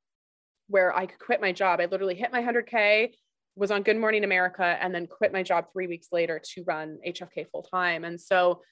where 0.68 0.96
I 0.96 1.06
could 1.06 1.18
quit 1.18 1.40
my 1.40 1.50
job. 1.50 1.80
I 1.80 1.86
literally 1.86 2.14
hit 2.14 2.30
my 2.30 2.42
100K, 2.42 3.10
was 3.56 3.72
on 3.72 3.82
Good 3.82 3.96
Morning 3.96 4.22
America, 4.22 4.62
and 4.80 4.94
then 4.94 5.08
quit 5.08 5.32
my 5.32 5.42
job 5.42 5.64
three 5.72 5.88
weeks 5.88 6.06
later 6.12 6.40
to 6.54 6.62
run 6.62 6.98
HFK 7.04 7.48
full 7.50 7.64
time. 7.64 8.04
And 8.04 8.20
so 8.20 8.62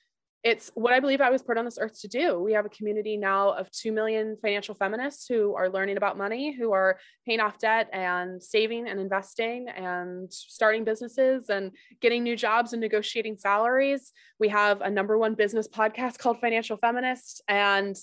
it's 0.45 0.71
what 0.75 0.92
I 0.92 1.00
believe 1.00 1.21
I 1.21 1.30
was 1.30 1.42
put 1.42 1.59
on 1.59 1.64
this 1.64 1.78
earth 1.80 2.00
to 2.02 2.09
do. 2.09 2.38
We 2.38 2.52
have 2.52 2.64
a 2.64 2.68
community 2.68 3.16
now 3.16 3.50
of 3.50 3.71
2 3.73 3.90
million 3.90 4.37
financial 4.40 4.75
feminists 4.75 5.26
who 5.26 5.54
are 5.54 5.68
learning 5.68 5.97
about 5.97 6.16
money, 6.16 6.54
who 6.57 6.73
are 6.73 6.99
paying 7.26 7.40
off 7.40 7.59
debt 7.59 7.88
and 7.92 8.40
saving 8.40 8.88
and 8.88 9.00
investing 9.00 9.68
and 9.68 10.33
starting 10.33 10.85
businesses 10.85 11.50
and 11.50 11.73
getting 12.00 12.23
new 12.23 12.37
jobs 12.37 12.73
and 12.73 12.80
negotiating 12.80 13.37
salaries. 13.37 14.12
We 14.38 14.49
have 14.49 14.80
a 14.80 14.90
number 14.90 15.18
one 15.18 15.35
business 15.35 15.66
podcast 15.66 16.18
called 16.18 16.40
Financial 16.40 16.76
Feminist. 16.76 17.42
And 17.49 17.97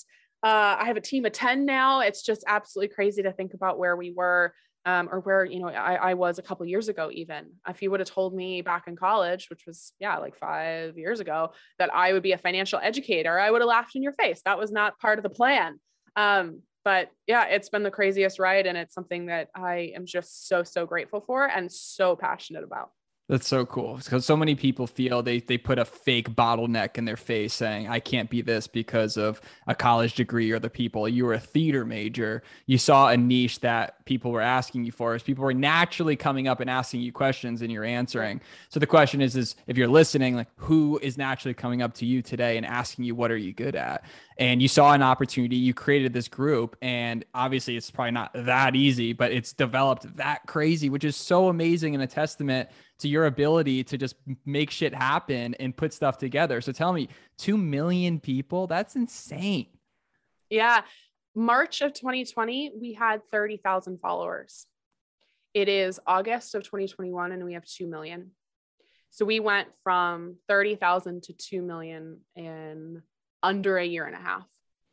uh, 0.43 0.75
I 0.79 0.85
have 0.85 0.97
a 0.97 1.01
team 1.01 1.25
of 1.25 1.31
10 1.31 1.65
now. 1.65 2.01
It's 2.01 2.21
just 2.21 2.43
absolutely 2.47 2.93
crazy 2.93 3.23
to 3.23 3.31
think 3.31 3.53
about 3.53 3.79
where 3.79 3.95
we 3.95 4.11
were 4.11 4.53
um, 4.85 5.09
or 5.11 5.19
where 5.21 5.45
you 5.45 5.59
know 5.59 5.67
I, 5.67 5.95
I 5.95 6.13
was 6.13 6.37
a 6.37 6.43
couple 6.43 6.65
years 6.65 6.87
ago 6.89 7.09
even 7.11 7.51
if 7.67 7.81
you 7.81 7.91
would 7.91 7.99
have 7.99 8.09
told 8.09 8.35
me 8.35 8.61
back 8.61 8.87
in 8.87 8.95
college 8.95 9.49
which 9.49 9.65
was 9.65 9.93
yeah 9.99 10.17
like 10.17 10.35
five 10.35 10.97
years 10.97 11.19
ago 11.19 11.51
that 11.79 11.93
i 11.93 12.13
would 12.13 12.23
be 12.23 12.33
a 12.33 12.37
financial 12.37 12.79
educator 12.81 13.39
i 13.39 13.49
would 13.49 13.61
have 13.61 13.67
laughed 13.67 13.95
in 13.95 14.03
your 14.03 14.13
face. 14.13 14.41
That 14.45 14.59
was 14.59 14.71
not 14.71 14.99
part 14.99 15.19
of 15.19 15.23
the 15.23 15.29
plan. 15.29 15.79
Um, 16.15 16.61
but 16.83 17.09
yeah 17.27 17.45
it's 17.45 17.67
been 17.67 17.83
the 17.83 17.91
craziest 17.91 18.39
ride 18.39 18.67
and 18.67 18.77
it's 18.77 18.93
something 18.93 19.25
that 19.25 19.49
i 19.55 19.91
am 19.95 20.05
just 20.05 20.47
so 20.47 20.63
so 20.63 20.85
grateful 20.85 21.19
for 21.19 21.45
and 21.45 21.69
so 21.71 22.15
passionate 22.15 22.63
about 22.63 22.91
That's 23.27 23.47
so 23.47 23.65
cool 23.65 23.95
because 23.97 24.23
so 24.23 24.37
many 24.37 24.53
people 24.53 24.85
feel 24.85 25.23
they 25.23 25.39
they 25.39 25.57
put 25.57 25.79
a 25.79 25.85
fake 25.85 26.29
bottleneck 26.29 26.99
in 26.99 27.05
their 27.05 27.17
face 27.17 27.55
saying 27.55 27.87
I 27.87 27.99
can't 27.99 28.29
be 28.29 28.43
this 28.43 28.67
because 28.67 29.17
of 29.17 29.41
a 29.65 29.73
college 29.73 30.13
degree 30.13 30.51
or 30.51 30.59
the 30.59 30.69
people. 30.69 31.09
You 31.09 31.25
were 31.25 31.33
a 31.33 31.39
theater 31.39 31.85
major. 31.85 32.43
You 32.67 32.77
saw 32.77 33.09
a 33.09 33.17
niche 33.17 33.61
that 33.61 34.05
people 34.05 34.31
were 34.31 34.41
asking 34.41 34.83
you 34.83 34.91
for. 34.91 35.15
As 35.15 35.23
people 35.23 35.43
were 35.43 35.55
naturally 35.55 36.15
coming 36.15 36.47
up 36.47 36.59
and 36.59 36.69
asking 36.69 37.01
you 37.01 37.11
questions 37.11 37.63
and 37.63 37.71
you're 37.71 37.83
answering. 37.83 38.41
So 38.69 38.79
the 38.79 38.85
question 38.85 39.21
is 39.21 39.35
is 39.35 39.55
if 39.65 39.75
you're 39.75 39.87
listening, 39.87 40.35
like 40.35 40.49
who 40.57 40.99
is 41.01 41.17
naturally 41.17 41.55
coming 41.55 41.81
up 41.81 41.95
to 41.95 42.05
you 42.05 42.21
today 42.21 42.57
and 42.57 42.65
asking 42.65 43.05
you 43.05 43.15
what 43.15 43.31
are 43.31 43.37
you 43.37 43.53
good 43.53 43.75
at? 43.75 44.05
And 44.37 44.61
you 44.61 44.67
saw 44.67 44.93
an 44.93 45.01
opportunity, 45.01 45.55
you 45.55 45.73
created 45.73 46.13
this 46.13 46.27
group, 46.27 46.75
and 46.81 47.25
obviously 47.33 47.75
it's 47.75 47.89
probably 47.89 48.11
not 48.11 48.31
that 48.35 48.75
easy, 48.75 49.13
but 49.13 49.31
it's 49.31 49.53
developed 49.53 50.15
that 50.17 50.41
crazy, 50.45 50.91
which 50.91 51.05
is 51.05 51.15
so 51.15 51.47
amazing 51.47 51.95
and 51.95 52.03
a 52.03 52.07
testament 52.07 52.69
to 52.99 53.07
your 53.07 53.25
ability 53.25 53.83
to 53.83 53.97
just 53.97 54.15
make 54.45 54.71
shit 54.71 54.93
happen 54.93 55.53
and 55.55 55.75
put 55.75 55.93
stuff 55.93 56.17
together. 56.17 56.61
So 56.61 56.71
tell 56.71 56.93
me, 56.93 57.09
2 57.37 57.57
million 57.57 58.19
people, 58.19 58.67
that's 58.67 58.95
insane. 58.95 59.67
Yeah. 60.49 60.81
March 61.35 61.81
of 61.81 61.93
2020, 61.93 62.71
we 62.79 62.93
had 62.93 63.25
30,000 63.29 63.99
followers. 63.99 64.67
It 65.53 65.67
is 65.67 65.99
August 66.07 66.55
of 66.55 66.63
2021 66.63 67.31
and 67.31 67.43
we 67.43 67.53
have 67.53 67.65
2 67.65 67.87
million. 67.87 68.31
So 69.09 69.25
we 69.25 69.39
went 69.39 69.69
from 69.83 70.35
30,000 70.47 71.23
to 71.23 71.33
2 71.33 71.61
million 71.61 72.19
in 72.35 73.01
under 73.41 73.77
a 73.77 73.85
year 73.85 74.05
and 74.05 74.15
a 74.15 74.19
half, 74.19 74.47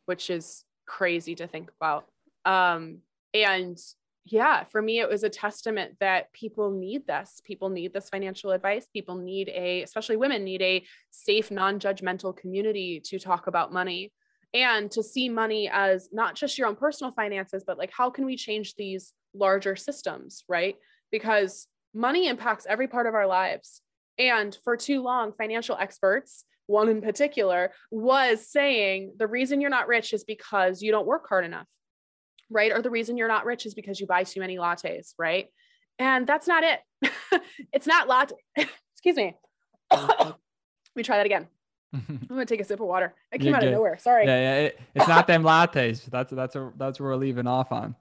which 0.07 0.31
is 0.31 0.65
crazy 0.87 1.35
to 1.37 1.47
think 1.47 1.71
about. 1.81 2.07
Um, 2.45 2.99
and 3.35 3.79
yeah, 4.25 4.65
for 4.65 4.81
me, 4.81 5.01
it 5.01 5.09
was 5.09 5.25
a 5.25 5.29
testament 5.29 5.97
that 5.99 6.33
people 6.33 6.71
need 6.71 7.07
this. 7.07 7.41
People 7.45 7.71
need 7.71 7.93
this 7.93 8.09
financial 8.09 8.53
advice. 8.53 8.87
People 8.93 9.17
need 9.17 9.49
a, 9.49 9.83
especially 9.83 10.17
women, 10.17 10.45
need 10.45 10.63
a 10.63 10.85
safe, 11.11 11.51
non 11.51 11.81
judgmental 11.81 12.37
community 12.37 13.01
to 13.07 13.19
talk 13.19 13.49
about 13.49 13.73
money 13.73 14.13
and 14.55 14.91
to 14.93 15.03
see 15.03 15.29
money 15.29 15.69
as 15.73 16.09
not 16.13 16.37
just 16.37 16.57
your 16.57 16.69
own 16.69 16.77
personal 16.77 17.13
finances, 17.13 17.65
but 17.67 17.79
like 17.79 17.91
how 17.93 18.11
can 18.11 18.25
we 18.25 18.37
change 18.37 18.77
these 18.77 19.13
larger 19.35 19.75
systems, 19.75 20.45
right? 20.49 20.77
Because 21.11 21.67
money 21.93 22.29
impacts 22.29 22.67
every 22.69 22.87
part 22.87 23.07
of 23.07 23.15
our 23.15 23.27
lives. 23.27 23.81
And 24.19 24.57
for 24.63 24.77
too 24.77 25.03
long, 25.03 25.33
financial 25.33 25.77
experts, 25.77 26.45
one 26.67 26.89
in 26.89 27.01
particular, 27.01 27.73
was 27.91 28.47
saying 28.49 29.15
the 29.17 29.27
reason 29.27 29.61
you're 29.61 29.71
not 29.71 29.89
rich 29.89 30.13
is 30.13 30.23
because 30.23 30.81
you 30.81 30.93
don't 30.93 31.07
work 31.07 31.29
hard 31.29 31.45
enough 31.45 31.67
right? 32.53 32.73
Or 32.73 32.83
the 32.83 32.91
reason 32.91 33.17
you're 33.17 33.29
not 33.29 33.45
rich 33.45 33.67
is 33.67 33.75
because 33.75 34.01
you 34.01 34.07
buy 34.07 34.25
too 34.25 34.41
many 34.41 34.57
lattes, 34.57 35.15
right? 35.19 35.49
And 35.99 36.27
that's 36.27 36.47
not 36.47 36.63
it. 36.65 36.81
it's 37.73 37.87
not 37.87 38.09
latte. 38.09 38.35
Excuse 38.57 39.17
me. 39.17 39.37
Let 39.91 40.37
me 40.95 41.03
try 41.03 41.17
that 41.17 41.27
again. 41.27 41.49
I'm 41.95 42.27
gonna 42.29 42.47
take 42.47 42.61
a 42.61 42.65
sip 42.65 42.81
of 42.81 42.87
water. 42.87 43.15
I 43.33 43.39
came 43.39 43.49
You're 43.49 43.57
out 43.57 43.61
good. 43.63 43.69
of 43.69 43.75
nowhere. 43.75 43.99
Sorry. 43.99 44.27
Yeah, 44.27 44.41
yeah. 44.41 44.61
It, 44.67 44.81
it's 44.95 45.09
not 45.09 45.27
them 45.27 45.43
lattes. 45.43 46.05
That's 46.07 46.33
that's 46.33 46.57
a, 46.57 46.73
that's 46.77 46.99
where 46.99 47.11
we're 47.11 47.17
leaving 47.17 47.47
off 47.47 47.71
on. 47.71 47.95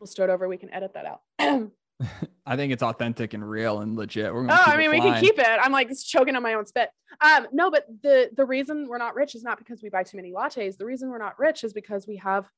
We'll 0.00 0.06
start 0.06 0.30
over. 0.30 0.48
We 0.48 0.56
can 0.56 0.72
edit 0.72 0.94
that 0.94 1.06
out. 1.06 1.20
I 2.46 2.56
think 2.56 2.72
it's 2.72 2.82
authentic 2.82 3.34
and 3.34 3.48
real 3.48 3.80
and 3.80 3.96
legit. 3.96 4.32
We're 4.32 4.44
oh, 4.44 4.62
I 4.66 4.76
mean, 4.76 4.90
we 4.90 5.00
can 5.00 5.20
keep 5.20 5.38
it. 5.38 5.46
I'm 5.46 5.72
like 5.72 5.90
choking 6.04 6.36
on 6.36 6.42
my 6.42 6.54
own 6.54 6.66
spit. 6.66 6.90
Um, 7.20 7.46
no, 7.52 7.70
but 7.70 7.86
the 8.02 8.30
the 8.36 8.44
reason 8.44 8.86
we're 8.88 8.98
not 8.98 9.14
rich 9.14 9.34
is 9.34 9.42
not 9.42 9.58
because 9.58 9.82
we 9.82 9.88
buy 9.88 10.02
too 10.02 10.16
many 10.16 10.32
lattes. 10.32 10.76
The 10.76 10.84
reason 10.84 11.10
we're 11.10 11.18
not 11.18 11.38
rich 11.38 11.64
is 11.64 11.72
because 11.72 12.06
we 12.06 12.16
have 12.16 12.48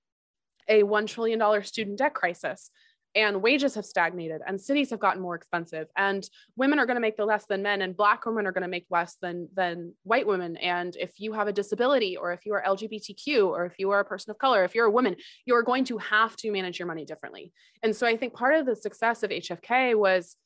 a 0.68 0.82
one 0.82 1.06
trillion 1.06 1.38
dollar 1.38 1.62
student 1.62 1.98
debt 1.98 2.14
crisis 2.14 2.70
and 3.18 3.42
wages 3.42 3.74
have 3.74 3.84
stagnated 3.84 4.40
and 4.46 4.60
cities 4.60 4.90
have 4.90 5.00
gotten 5.00 5.20
more 5.20 5.34
expensive 5.34 5.88
and 5.96 6.28
women 6.56 6.78
are 6.78 6.86
going 6.86 6.96
to 6.96 7.00
make 7.00 7.16
the 7.16 7.24
less 7.24 7.46
than 7.46 7.62
men 7.62 7.82
and 7.82 7.96
black 7.96 8.24
women 8.24 8.46
are 8.46 8.52
going 8.52 8.62
to 8.62 8.68
make 8.68 8.86
less 8.90 9.16
than 9.20 9.48
than 9.54 9.92
white 10.04 10.26
women. 10.26 10.56
And 10.56 10.94
if 10.96 11.18
you 11.18 11.32
have 11.32 11.48
a 11.48 11.52
disability 11.52 12.16
or 12.16 12.32
if 12.32 12.46
you 12.46 12.54
are 12.54 12.62
lgbtq 12.62 13.44
or 13.44 13.66
if 13.66 13.74
you 13.78 13.90
are 13.90 14.00
a 14.00 14.04
person 14.04 14.30
of 14.30 14.38
color 14.38 14.64
if 14.64 14.74
you're 14.74 14.86
a 14.86 14.90
woman 14.90 15.16
you're 15.46 15.62
going 15.62 15.84
to 15.84 15.98
have 15.98 16.36
to 16.36 16.52
manage 16.52 16.78
your 16.78 16.86
money 16.86 17.04
differently. 17.04 17.52
And 17.82 17.94
so 17.94 18.06
i 18.06 18.16
think 18.16 18.34
part 18.34 18.54
of 18.54 18.66
the 18.66 18.76
success 18.76 19.22
of 19.22 19.30
hfk 19.30 19.96
was 19.96 20.36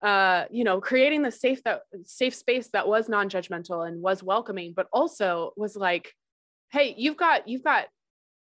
uh, 0.00 0.44
you 0.50 0.62
know, 0.62 0.80
creating 0.80 1.22
the 1.22 1.30
safe 1.32 1.60
that 1.64 1.80
safe 2.04 2.32
space 2.32 2.68
that 2.68 2.86
was 2.86 3.08
non-judgmental 3.08 3.86
and 3.86 4.00
was 4.00 4.22
welcoming, 4.22 4.72
but 4.76 4.86
also 4.92 5.52
was 5.56 5.74
like, 5.74 6.12
hey, 6.70 6.94
you've 6.96 7.16
got 7.16 7.48
you've 7.48 7.64
got 7.64 7.86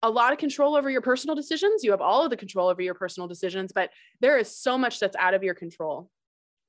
a 0.03 0.09
lot 0.09 0.33
of 0.33 0.37
control 0.37 0.75
over 0.75 0.89
your 0.89 1.01
personal 1.01 1.35
decisions. 1.35 1.83
You 1.83 1.91
have 1.91 2.01
all 2.01 2.23
of 2.23 2.29
the 2.29 2.37
control 2.37 2.67
over 2.67 2.81
your 2.81 2.93
personal 2.93 3.27
decisions, 3.27 3.71
but 3.73 3.89
there 4.19 4.37
is 4.37 4.55
so 4.55 4.77
much 4.77 4.99
that's 4.99 5.15
out 5.15 5.33
of 5.33 5.43
your 5.43 5.55
control. 5.55 6.09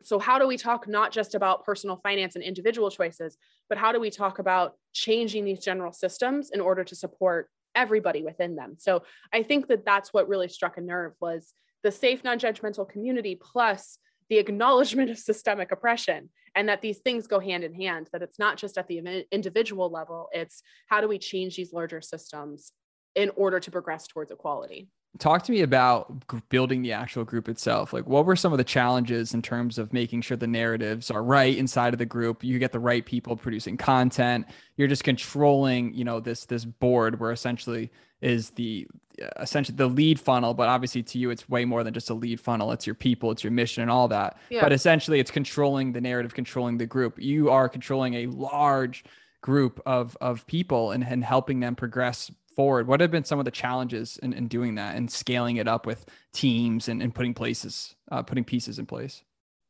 So, 0.02 0.18
how 0.18 0.38
do 0.38 0.46
we 0.46 0.56
talk 0.56 0.86
not 0.86 1.12
just 1.12 1.34
about 1.34 1.64
personal 1.64 1.96
finance 1.96 2.36
and 2.36 2.44
individual 2.44 2.90
choices, 2.90 3.36
but 3.68 3.76
how 3.76 3.90
do 3.90 4.00
we 4.00 4.10
talk 4.10 4.38
about 4.38 4.74
changing 4.92 5.44
these 5.44 5.60
general 5.60 5.92
systems 5.92 6.50
in 6.50 6.60
order 6.60 6.84
to 6.84 6.94
support 6.94 7.48
everybody 7.74 8.22
within 8.22 8.54
them? 8.54 8.76
So, 8.78 9.02
I 9.32 9.42
think 9.42 9.66
that 9.68 9.84
that's 9.84 10.12
what 10.12 10.28
really 10.28 10.48
struck 10.48 10.78
a 10.78 10.80
nerve 10.80 11.14
was 11.20 11.54
the 11.82 11.90
safe, 11.90 12.22
non-judgmental 12.22 12.88
community 12.88 13.38
plus 13.40 13.98
the 14.30 14.38
acknowledgement 14.38 15.10
of 15.10 15.18
systemic 15.18 15.72
oppression 15.72 16.30
and 16.54 16.68
that 16.68 16.82
these 16.82 16.98
things 16.98 17.26
go 17.26 17.40
hand 17.40 17.64
in 17.64 17.74
hand 17.74 18.08
that 18.12 18.22
it's 18.22 18.38
not 18.38 18.56
just 18.56 18.78
at 18.78 18.88
the 18.88 19.26
individual 19.30 19.90
level 19.90 20.28
it's 20.32 20.62
how 20.88 21.00
do 21.00 21.08
we 21.08 21.18
change 21.18 21.56
these 21.56 21.72
larger 21.74 22.00
systems 22.00 22.72
in 23.14 23.30
order 23.36 23.60
to 23.60 23.70
progress 23.70 24.06
towards 24.06 24.30
equality. 24.30 24.88
Talk 25.18 25.44
to 25.44 25.52
me 25.52 25.62
about 25.62 26.48
building 26.48 26.82
the 26.82 26.92
actual 26.92 27.24
group 27.24 27.48
itself. 27.48 27.92
Like 27.92 28.06
what 28.08 28.26
were 28.26 28.34
some 28.34 28.52
of 28.52 28.58
the 28.58 28.64
challenges 28.64 29.32
in 29.32 29.42
terms 29.42 29.78
of 29.78 29.92
making 29.92 30.22
sure 30.22 30.36
the 30.36 30.48
narratives 30.48 31.08
are 31.08 31.22
right 31.22 31.56
inside 31.56 31.94
of 31.94 31.98
the 31.98 32.06
group? 32.06 32.42
You 32.42 32.58
get 32.58 32.72
the 32.72 32.80
right 32.80 33.06
people 33.06 33.36
producing 33.36 33.76
content. 33.76 34.46
You're 34.76 34.88
just 34.88 35.04
controlling 35.04 35.94
you 35.94 36.04
know 36.04 36.18
this 36.18 36.46
this 36.46 36.64
board 36.64 37.20
where 37.20 37.30
essentially 37.30 37.92
is 38.20 38.50
the 38.50 38.88
uh, 39.22 39.28
essentially 39.38 39.76
the 39.76 39.86
lead 39.86 40.18
funnel 40.18 40.54
but 40.54 40.68
obviously 40.68 41.02
to 41.02 41.18
you 41.18 41.30
it's 41.30 41.48
way 41.48 41.64
more 41.64 41.84
than 41.84 41.94
just 41.94 42.10
a 42.10 42.14
lead 42.14 42.40
funnel. 42.40 42.72
It's 42.72 42.84
your 42.84 42.96
people 42.96 43.30
it's 43.30 43.44
your 43.44 43.52
mission 43.52 43.82
and 43.82 43.92
all 43.92 44.08
that. 44.08 44.36
Yeah. 44.50 44.62
but 44.62 44.72
essentially 44.72 45.20
it's 45.20 45.30
controlling 45.30 45.92
the 45.92 46.00
narrative 46.00 46.34
controlling 46.34 46.78
the 46.78 46.86
group. 46.86 47.20
You 47.20 47.50
are 47.50 47.68
controlling 47.68 48.14
a 48.14 48.26
large 48.26 49.04
group 49.42 49.80
of 49.86 50.16
of 50.20 50.44
people 50.48 50.90
and, 50.90 51.04
and 51.04 51.22
helping 51.22 51.60
them 51.60 51.76
progress 51.76 52.32
forward, 52.54 52.86
what 52.86 53.00
have 53.00 53.10
been 53.10 53.24
some 53.24 53.38
of 53.38 53.44
the 53.44 53.50
challenges 53.50 54.18
in, 54.22 54.32
in 54.32 54.48
doing 54.48 54.76
that 54.76 54.96
and 54.96 55.10
scaling 55.10 55.56
it 55.56 55.68
up 55.68 55.86
with 55.86 56.06
teams 56.32 56.88
and, 56.88 57.02
and 57.02 57.14
putting 57.14 57.34
places, 57.34 57.94
uh, 58.10 58.22
putting 58.22 58.44
pieces 58.44 58.78
in 58.78 58.86
place? 58.86 59.22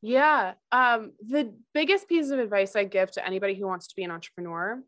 Yeah. 0.02 0.52
Um, 0.70 1.12
the 1.20 1.54
biggest 1.72 2.08
piece 2.08 2.30
of 2.30 2.38
advice 2.38 2.76
I 2.76 2.84
give 2.84 3.10
to 3.12 3.26
anybody 3.26 3.54
who 3.54 3.66
wants 3.66 3.86
to 3.88 3.96
be 3.96 4.04
an 4.04 4.10
entrepreneur, 4.10 4.82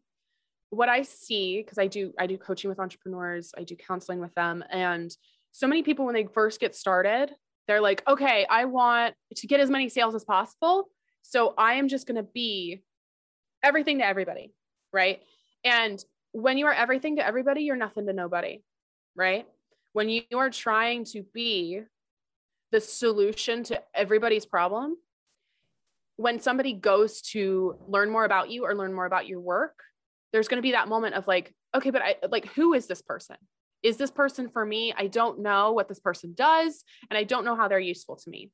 what 0.70 0.88
I 0.88 1.02
see, 1.02 1.62
because 1.62 1.78
I 1.78 1.86
do, 1.86 2.12
I 2.18 2.26
do 2.26 2.36
coaching 2.36 2.68
with 2.68 2.78
entrepreneurs, 2.78 3.52
I 3.56 3.62
do 3.62 3.76
counseling 3.76 4.20
with 4.20 4.34
them. 4.34 4.62
And 4.70 5.16
so 5.52 5.66
many 5.66 5.82
people, 5.82 6.04
when 6.04 6.14
they 6.14 6.28
first 6.34 6.60
get 6.60 6.74
started, 6.74 7.34
they're 7.66 7.80
like, 7.80 8.02
okay, 8.06 8.46
I 8.50 8.66
want 8.66 9.14
to 9.36 9.46
get 9.46 9.60
as 9.60 9.70
many 9.70 9.88
sales 9.88 10.14
as 10.14 10.24
possible. 10.24 10.88
So 11.22 11.54
I 11.56 11.74
am 11.74 11.88
just 11.88 12.06
going 12.06 12.16
to 12.16 12.28
be 12.34 12.82
everything 13.62 13.98
to 13.98 14.06
everybody. 14.06 14.52
Right. 14.92 15.22
And 15.64 16.04
when 16.36 16.58
you 16.58 16.66
are 16.66 16.72
everything 16.72 17.16
to 17.16 17.26
everybody, 17.26 17.62
you're 17.62 17.76
nothing 17.76 18.06
to 18.06 18.12
nobody, 18.12 18.62
right? 19.14 19.46
When 19.94 20.10
you 20.10 20.22
are 20.34 20.50
trying 20.50 21.04
to 21.06 21.24
be 21.32 21.80
the 22.72 22.80
solution 22.80 23.62
to 23.64 23.82
everybody's 23.94 24.44
problem, 24.44 24.96
when 26.16 26.38
somebody 26.38 26.74
goes 26.74 27.22
to 27.22 27.78
learn 27.88 28.10
more 28.10 28.26
about 28.26 28.50
you 28.50 28.66
or 28.66 28.74
learn 28.74 28.92
more 28.92 29.06
about 29.06 29.26
your 29.26 29.40
work, 29.40 29.80
there's 30.32 30.46
going 30.46 30.58
to 30.58 30.62
be 30.62 30.72
that 30.72 30.88
moment 30.88 31.14
of 31.14 31.26
like, 31.26 31.54
okay, 31.74 31.88
but 31.88 32.02
I 32.02 32.16
like, 32.30 32.46
who 32.48 32.74
is 32.74 32.86
this 32.86 33.00
person? 33.00 33.36
Is 33.82 33.96
this 33.96 34.10
person 34.10 34.50
for 34.50 34.64
me? 34.64 34.92
I 34.94 35.06
don't 35.06 35.40
know 35.40 35.72
what 35.72 35.88
this 35.88 36.00
person 36.00 36.34
does, 36.36 36.84
and 37.08 37.16
I 37.16 37.24
don't 37.24 37.46
know 37.46 37.56
how 37.56 37.68
they're 37.68 37.78
useful 37.78 38.16
to 38.16 38.30
me. 38.30 38.50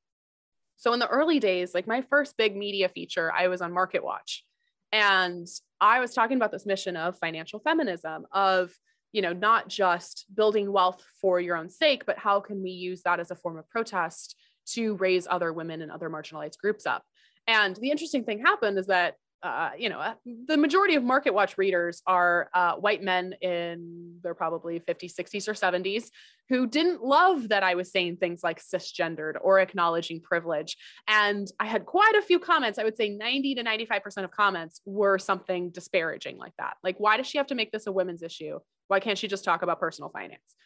So 0.77 0.93
in 0.93 1.01
the 1.01 1.09
early 1.09 1.41
days, 1.41 1.75
like 1.75 1.89
my 1.89 2.03
first 2.03 2.37
big 2.37 2.57
media 2.57 2.89
feature, 2.89 3.33
I 3.33 3.49
was 3.49 3.61
on 3.61 3.73
Market 3.73 4.05
Watch. 4.05 4.45
And 4.93 5.49
I 5.83 5.99
was 5.99 6.15
talking 6.15 6.37
about 6.37 6.53
this 6.53 6.65
mission 6.65 6.97
of 6.97 7.19
financial 7.19 7.59
feminism, 7.59 8.25
of, 8.31 8.73
you 9.11 9.21
know, 9.21 9.33
not 9.33 9.69
just 9.69 10.27
building 10.33 10.71
wealth 10.71 11.05
for 11.21 11.41
your 11.41 11.57
own 11.57 11.69
sake, 11.69 12.07
but 12.07 12.17
how 12.17 12.39
can 12.39 12.62
we 12.62 12.71
use 12.71 13.03
that 13.03 13.19
as 13.19 13.33
a 13.33 13.37
form 13.37 13.59
of 13.59 13.69
protest 13.69 14.37
to 14.75 14.95
raise 14.95 15.27
other 15.29 15.53
women 15.53 15.83
and 15.83 15.91
other 15.91 16.09
marginalized 16.09 16.59
groups 16.59 16.87
up? 16.87 17.03
And 17.49 17.75
the 17.75 17.91
interesting 17.91 18.23
thing 18.23 18.39
happened 18.39 18.79
is 18.79 18.87
that 18.87 19.17
uh, 19.43 19.71
you 19.77 19.89
know, 19.89 19.99
uh, 19.99 20.15
the 20.47 20.57
majority 20.57 20.95
of 20.95 21.03
Market 21.03 21.35
Watch 21.35 21.59
readers 21.59 22.01
are 22.07 22.49
uh, 22.55 22.75
white 22.75 23.03
men 23.03 23.35
in 23.41 24.19
they're 24.23 24.35
probably 24.35 24.79
50s, 24.79 25.15
60s, 25.15 25.49
or 25.49 25.55
70s 25.55 26.11
who 26.49 26.67
didn't 26.67 27.03
love 27.03 27.49
that 27.49 27.63
I 27.63 27.75
was 27.75 27.91
saying 27.91 28.19
things 28.19 28.45
like 28.45 28.61
cisgendered 28.63 29.35
or 29.41 29.59
acknowledging 29.59 30.21
privilege. 30.21 30.77
And 31.09 31.51
I 31.59 31.67
had 31.67 31.87
quite 31.87 32.15
a 32.15 32.23
few 32.23 32.39
comments. 32.39 32.79
I 32.79 32.85
would 32.85 32.97
say 32.97 33.09
90 33.09 33.57
to 33.57 33.65
95% 33.65 34.25
of 34.25 34.31
comments 34.31 34.81
were 34.85 35.19
something 35.19 35.71
disparaging 35.71 36.37
like 36.37 36.53
that. 36.59 36.75
Like, 36.85 36.97
why 36.99 37.17
does 37.17 37.27
she 37.27 37.39
have 37.39 37.47
to 37.49 37.55
make 37.55 37.73
this 37.73 37.87
a 37.87 37.93
women's 37.93 38.23
issue? 38.23 38.61
Why 38.89 39.01
can't 39.01 39.19
she 39.19 39.29
just 39.29 39.45
talk 39.45 39.63
about 39.63 39.81
personal 39.81 40.11
finance? 40.11 40.57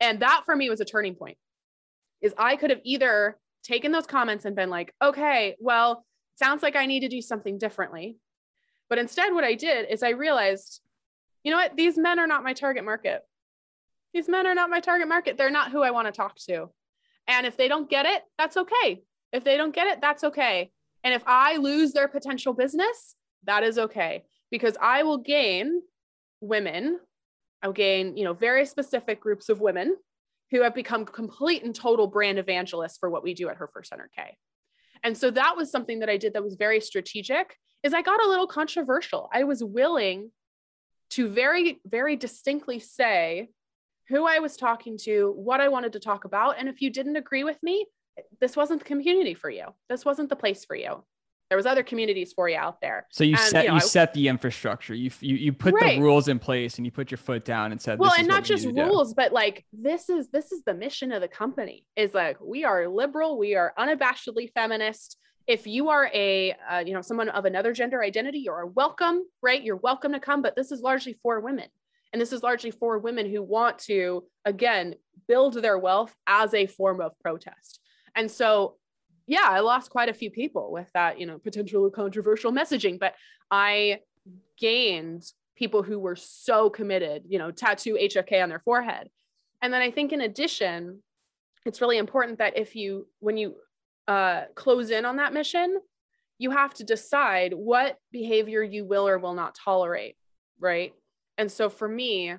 And 0.00 0.20
that 0.20 0.42
for 0.46 0.56
me 0.56 0.70
was 0.70 0.80
a 0.80 0.84
turning 0.84 1.14
point. 1.14 1.36
Is 2.22 2.34
I 2.38 2.56
could 2.56 2.70
have 2.70 2.80
either 2.82 3.36
taken 3.62 3.92
those 3.92 4.06
comments 4.06 4.46
and 4.46 4.56
been 4.56 4.70
like, 4.70 4.94
okay, 5.02 5.54
well, 5.60 6.05
sounds 6.36 6.62
like 6.62 6.76
I 6.76 6.86
need 6.86 7.00
to 7.00 7.08
do 7.08 7.20
something 7.20 7.58
differently. 7.58 8.18
But 8.88 8.98
instead, 8.98 9.32
what 9.32 9.44
I 9.44 9.54
did 9.54 9.90
is 9.90 10.02
I 10.02 10.10
realized, 10.10 10.80
you 11.42 11.50
know 11.50 11.56
what? 11.56 11.76
These 11.76 11.98
men 11.98 12.18
are 12.18 12.26
not 12.26 12.44
my 12.44 12.52
target 12.52 12.84
market. 12.84 13.22
These 14.14 14.28
men 14.28 14.46
are 14.46 14.54
not 14.54 14.70
my 14.70 14.80
target 14.80 15.08
market. 15.08 15.36
They're 15.36 15.50
not 15.50 15.72
who 15.72 15.82
I 15.82 15.90
want 15.90 16.06
to 16.06 16.12
talk 16.12 16.36
to. 16.48 16.70
And 17.26 17.46
if 17.46 17.56
they 17.56 17.68
don't 17.68 17.90
get 17.90 18.06
it, 18.06 18.22
that's 18.38 18.56
okay. 18.56 19.02
If 19.32 19.44
they 19.44 19.56
don't 19.56 19.74
get 19.74 19.88
it, 19.88 20.00
that's 20.00 20.24
okay. 20.24 20.70
And 21.02 21.12
if 21.14 21.22
I 21.26 21.56
lose 21.56 21.92
their 21.92 22.08
potential 22.08 22.52
business, 22.52 23.16
that 23.44 23.62
is 23.62 23.78
okay 23.78 24.24
because 24.50 24.76
I 24.80 25.02
will 25.02 25.18
gain 25.18 25.82
women. 26.40 27.00
I'll 27.62 27.72
gain, 27.72 28.16
you 28.16 28.24
know, 28.24 28.32
very 28.32 28.66
specific 28.66 29.20
groups 29.20 29.48
of 29.48 29.60
women 29.60 29.96
who 30.50 30.62
have 30.62 30.74
become 30.74 31.04
complete 31.04 31.64
and 31.64 31.74
total 31.74 32.06
brand 32.06 32.38
evangelists 32.38 32.98
for 32.98 33.10
what 33.10 33.24
we 33.24 33.34
do 33.34 33.48
at 33.48 33.56
Her 33.56 33.68
First 33.72 33.92
100K. 33.92 34.34
And 35.02 35.16
so 35.16 35.30
that 35.30 35.56
was 35.56 35.70
something 35.70 36.00
that 36.00 36.10
I 36.10 36.16
did 36.16 36.34
that 36.34 36.44
was 36.44 36.56
very 36.56 36.80
strategic 36.80 37.56
is 37.82 37.94
I 37.94 38.02
got 38.02 38.22
a 38.22 38.28
little 38.28 38.46
controversial. 38.46 39.28
I 39.32 39.44
was 39.44 39.62
willing 39.62 40.30
to 41.10 41.28
very 41.28 41.80
very 41.86 42.16
distinctly 42.16 42.80
say 42.80 43.48
who 44.08 44.26
I 44.26 44.38
was 44.38 44.56
talking 44.56 44.98
to, 44.98 45.32
what 45.36 45.60
I 45.60 45.68
wanted 45.68 45.92
to 45.94 46.00
talk 46.00 46.24
about, 46.24 46.58
and 46.58 46.68
if 46.68 46.80
you 46.80 46.90
didn't 46.90 47.16
agree 47.16 47.44
with 47.44 47.60
me, 47.62 47.86
this 48.40 48.56
wasn't 48.56 48.80
the 48.80 48.86
community 48.86 49.34
for 49.34 49.50
you. 49.50 49.66
This 49.88 50.04
wasn't 50.04 50.28
the 50.28 50.36
place 50.36 50.64
for 50.64 50.76
you. 50.76 51.04
There 51.48 51.56
was 51.56 51.66
other 51.66 51.84
communities 51.84 52.32
for 52.32 52.48
you 52.48 52.56
out 52.56 52.80
there. 52.80 53.06
So 53.12 53.22
you 53.22 53.36
and, 53.36 53.40
set 53.40 53.64
you, 53.64 53.68
know, 53.68 53.74
you, 53.74 53.80
set 53.80 54.12
the 54.14 54.26
infrastructure. 54.26 54.94
You 54.94 55.10
you 55.20 55.36
you 55.36 55.52
put 55.52 55.74
right. 55.74 55.96
the 55.96 56.02
rules 56.02 56.26
in 56.26 56.40
place 56.40 56.76
and 56.76 56.84
you 56.84 56.90
put 56.90 57.10
your 57.10 57.18
foot 57.18 57.44
down 57.44 57.70
and 57.70 57.80
said 57.80 57.98
well, 57.98 58.12
and 58.18 58.26
not 58.26 58.42
just 58.42 58.66
rules, 58.66 59.14
but 59.14 59.32
like 59.32 59.64
this 59.72 60.08
is 60.08 60.28
this 60.30 60.50
is 60.50 60.62
the 60.64 60.74
mission 60.74 61.12
of 61.12 61.20
the 61.20 61.28
company. 61.28 61.86
Is 61.94 62.14
like 62.14 62.38
we 62.40 62.64
are 62.64 62.88
liberal, 62.88 63.38
we 63.38 63.54
are 63.54 63.72
unabashedly 63.78 64.50
feminist. 64.52 65.18
If 65.46 65.68
you 65.68 65.90
are 65.90 66.10
a 66.12 66.56
uh, 66.68 66.82
you 66.84 66.94
know 66.94 67.00
someone 67.00 67.28
of 67.28 67.44
another 67.44 67.72
gender 67.72 68.02
identity, 68.02 68.40
you're 68.40 68.66
welcome, 68.66 69.22
right? 69.40 69.62
You're 69.62 69.76
welcome 69.76 70.12
to 70.12 70.20
come. 70.20 70.42
But 70.42 70.56
this 70.56 70.72
is 70.72 70.80
largely 70.80 71.14
for 71.22 71.38
women, 71.38 71.68
and 72.12 72.20
this 72.20 72.32
is 72.32 72.42
largely 72.42 72.72
for 72.72 72.98
women 72.98 73.30
who 73.30 73.40
want 73.40 73.78
to 73.80 74.24
again 74.44 74.96
build 75.28 75.54
their 75.54 75.78
wealth 75.78 76.14
as 76.26 76.54
a 76.54 76.66
form 76.66 77.00
of 77.00 77.18
protest. 77.20 77.80
And 78.16 78.30
so, 78.30 78.76
yeah, 79.26 79.46
I 79.48 79.60
lost 79.60 79.90
quite 79.90 80.08
a 80.08 80.14
few 80.14 80.30
people 80.30 80.70
with 80.70 80.88
that, 80.94 81.18
you 81.18 81.26
know, 81.26 81.38
potential 81.38 81.90
controversial 81.90 82.52
messaging, 82.52 82.98
but 82.98 83.14
I 83.50 84.00
gained 84.58 85.24
people 85.56 85.82
who 85.82 85.98
were 85.98 86.16
so 86.16 86.70
committed, 86.70 87.24
you 87.28 87.38
know, 87.38 87.50
tattoo 87.50 87.94
HFK 88.00 88.42
on 88.42 88.48
their 88.48 88.60
forehead. 88.60 89.08
And 89.62 89.72
then 89.72 89.82
I 89.82 89.90
think 89.90 90.12
in 90.12 90.20
addition, 90.20 91.02
it's 91.64 91.80
really 91.80 91.98
important 91.98 92.38
that 92.38 92.56
if 92.56 92.76
you, 92.76 93.08
when 93.18 93.36
you 93.36 93.56
uh, 94.06 94.42
close 94.54 94.90
in 94.90 95.04
on 95.04 95.16
that 95.16 95.32
mission, 95.32 95.78
you 96.38 96.50
have 96.50 96.74
to 96.74 96.84
decide 96.84 97.52
what 97.54 97.96
behavior 98.12 98.62
you 98.62 98.84
will 98.84 99.08
or 99.08 99.18
will 99.18 99.34
not 99.34 99.56
tolerate, 99.56 100.16
right? 100.60 100.92
And 101.38 101.50
so 101.50 101.68
for 101.68 101.88
me, 101.88 102.34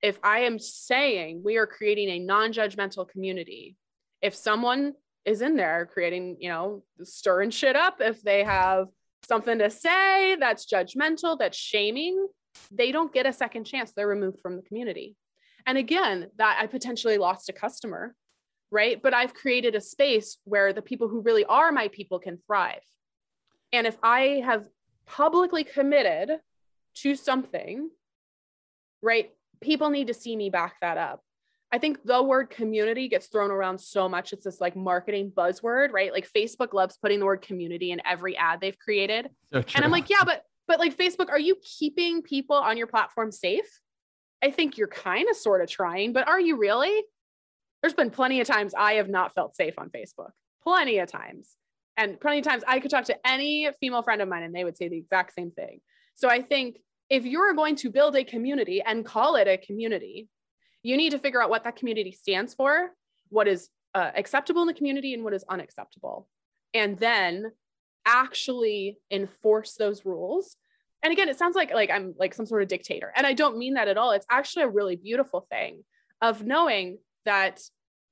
if 0.00 0.18
I 0.22 0.40
am 0.40 0.58
saying 0.58 1.42
we 1.44 1.56
are 1.56 1.66
creating 1.66 2.08
a 2.10 2.18
non 2.18 2.52
judgmental 2.52 3.08
community, 3.08 3.76
if 4.22 4.34
someone 4.34 4.94
is 5.24 5.42
in 5.42 5.56
there 5.56 5.88
creating, 5.92 6.36
you 6.40 6.48
know, 6.48 6.82
stirring 7.02 7.50
shit 7.50 7.76
up. 7.76 7.96
If 8.00 8.22
they 8.22 8.44
have 8.44 8.88
something 9.26 9.58
to 9.58 9.70
say 9.70 10.36
that's 10.38 10.66
judgmental, 10.66 11.38
that's 11.38 11.56
shaming, 11.56 12.28
they 12.70 12.92
don't 12.92 13.12
get 13.12 13.26
a 13.26 13.32
second 13.32 13.64
chance. 13.64 13.92
They're 13.92 14.06
removed 14.06 14.40
from 14.40 14.56
the 14.56 14.62
community. 14.62 15.16
And 15.66 15.78
again, 15.78 16.30
that 16.36 16.58
I 16.60 16.66
potentially 16.66 17.16
lost 17.16 17.48
a 17.48 17.52
customer, 17.52 18.14
right? 18.70 19.02
But 19.02 19.14
I've 19.14 19.34
created 19.34 19.74
a 19.74 19.80
space 19.80 20.38
where 20.44 20.72
the 20.72 20.82
people 20.82 21.08
who 21.08 21.22
really 21.22 21.44
are 21.44 21.72
my 21.72 21.88
people 21.88 22.18
can 22.18 22.38
thrive. 22.46 22.82
And 23.72 23.86
if 23.86 23.96
I 24.02 24.42
have 24.44 24.68
publicly 25.06 25.64
committed 25.64 26.38
to 26.96 27.14
something, 27.16 27.90
right, 29.02 29.32
people 29.60 29.90
need 29.90 30.08
to 30.08 30.14
see 30.14 30.36
me 30.36 30.50
back 30.50 30.76
that 30.80 30.98
up. 30.98 31.23
I 31.74 31.78
think 31.78 32.04
the 32.04 32.22
word 32.22 32.50
community 32.50 33.08
gets 33.08 33.26
thrown 33.26 33.50
around 33.50 33.80
so 33.80 34.08
much. 34.08 34.32
It's 34.32 34.44
this 34.44 34.60
like 34.60 34.76
marketing 34.76 35.32
buzzword, 35.36 35.90
right? 35.90 36.12
Like 36.12 36.30
Facebook 36.30 36.72
loves 36.72 36.96
putting 36.96 37.18
the 37.18 37.26
word 37.26 37.42
community 37.42 37.90
in 37.90 38.00
every 38.06 38.36
ad 38.36 38.60
they've 38.60 38.78
created. 38.78 39.28
So 39.52 39.64
and 39.74 39.84
I'm 39.84 39.90
like, 39.90 40.08
yeah, 40.08 40.22
but 40.24 40.44
but 40.68 40.78
like 40.78 40.96
Facebook, 40.96 41.30
are 41.30 41.38
you 41.38 41.56
keeping 41.64 42.22
people 42.22 42.54
on 42.54 42.76
your 42.76 42.86
platform 42.86 43.32
safe? 43.32 43.80
I 44.40 44.52
think 44.52 44.78
you're 44.78 44.86
kind 44.86 45.28
of 45.28 45.34
sort 45.34 45.62
of 45.62 45.68
trying, 45.68 46.12
but 46.12 46.28
are 46.28 46.38
you 46.38 46.56
really? 46.56 47.02
There's 47.82 47.92
been 47.92 48.10
plenty 48.10 48.40
of 48.40 48.46
times 48.46 48.72
I 48.78 48.92
have 48.92 49.08
not 49.08 49.34
felt 49.34 49.56
safe 49.56 49.74
on 49.76 49.90
Facebook. 49.90 50.30
Plenty 50.62 51.00
of 51.00 51.10
times. 51.10 51.56
And 51.96 52.20
plenty 52.20 52.38
of 52.38 52.44
times 52.44 52.62
I 52.68 52.78
could 52.78 52.92
talk 52.92 53.06
to 53.06 53.18
any 53.26 53.68
female 53.80 54.02
friend 54.02 54.22
of 54.22 54.28
mine 54.28 54.44
and 54.44 54.54
they 54.54 54.62
would 54.62 54.76
say 54.76 54.88
the 54.88 54.98
exact 54.98 55.34
same 55.34 55.50
thing. 55.50 55.80
So 56.14 56.28
I 56.28 56.40
think 56.40 56.78
if 57.10 57.26
you're 57.26 57.52
going 57.52 57.74
to 57.76 57.90
build 57.90 58.14
a 58.14 58.22
community 58.22 58.80
and 58.80 59.04
call 59.04 59.34
it 59.34 59.48
a 59.48 59.58
community, 59.58 60.28
you 60.84 60.96
need 60.96 61.10
to 61.10 61.18
figure 61.18 61.42
out 61.42 61.50
what 61.50 61.64
that 61.64 61.74
community 61.74 62.12
stands 62.12 62.54
for, 62.54 62.90
what 63.30 63.48
is 63.48 63.70
uh, 63.94 64.10
acceptable 64.14 64.60
in 64.62 64.68
the 64.68 64.74
community 64.74 65.14
and 65.14 65.24
what 65.24 65.32
is 65.32 65.44
unacceptable. 65.48 66.28
And 66.74 66.98
then 66.98 67.52
actually 68.06 68.98
enforce 69.10 69.74
those 69.74 70.04
rules. 70.04 70.56
And 71.02 71.12
again, 71.12 71.28
it 71.28 71.38
sounds 71.38 71.56
like 71.56 71.72
like 71.72 71.90
I'm 71.90 72.14
like 72.18 72.34
some 72.34 72.46
sort 72.46 72.62
of 72.62 72.68
dictator. 72.68 73.12
And 73.16 73.26
I 73.26 73.32
don't 73.32 73.56
mean 73.56 73.74
that 73.74 73.88
at 73.88 73.96
all. 73.96 74.12
It's 74.12 74.26
actually 74.30 74.64
a 74.64 74.68
really 74.68 74.96
beautiful 74.96 75.46
thing 75.50 75.84
of 76.20 76.44
knowing 76.44 76.98
that 77.24 77.60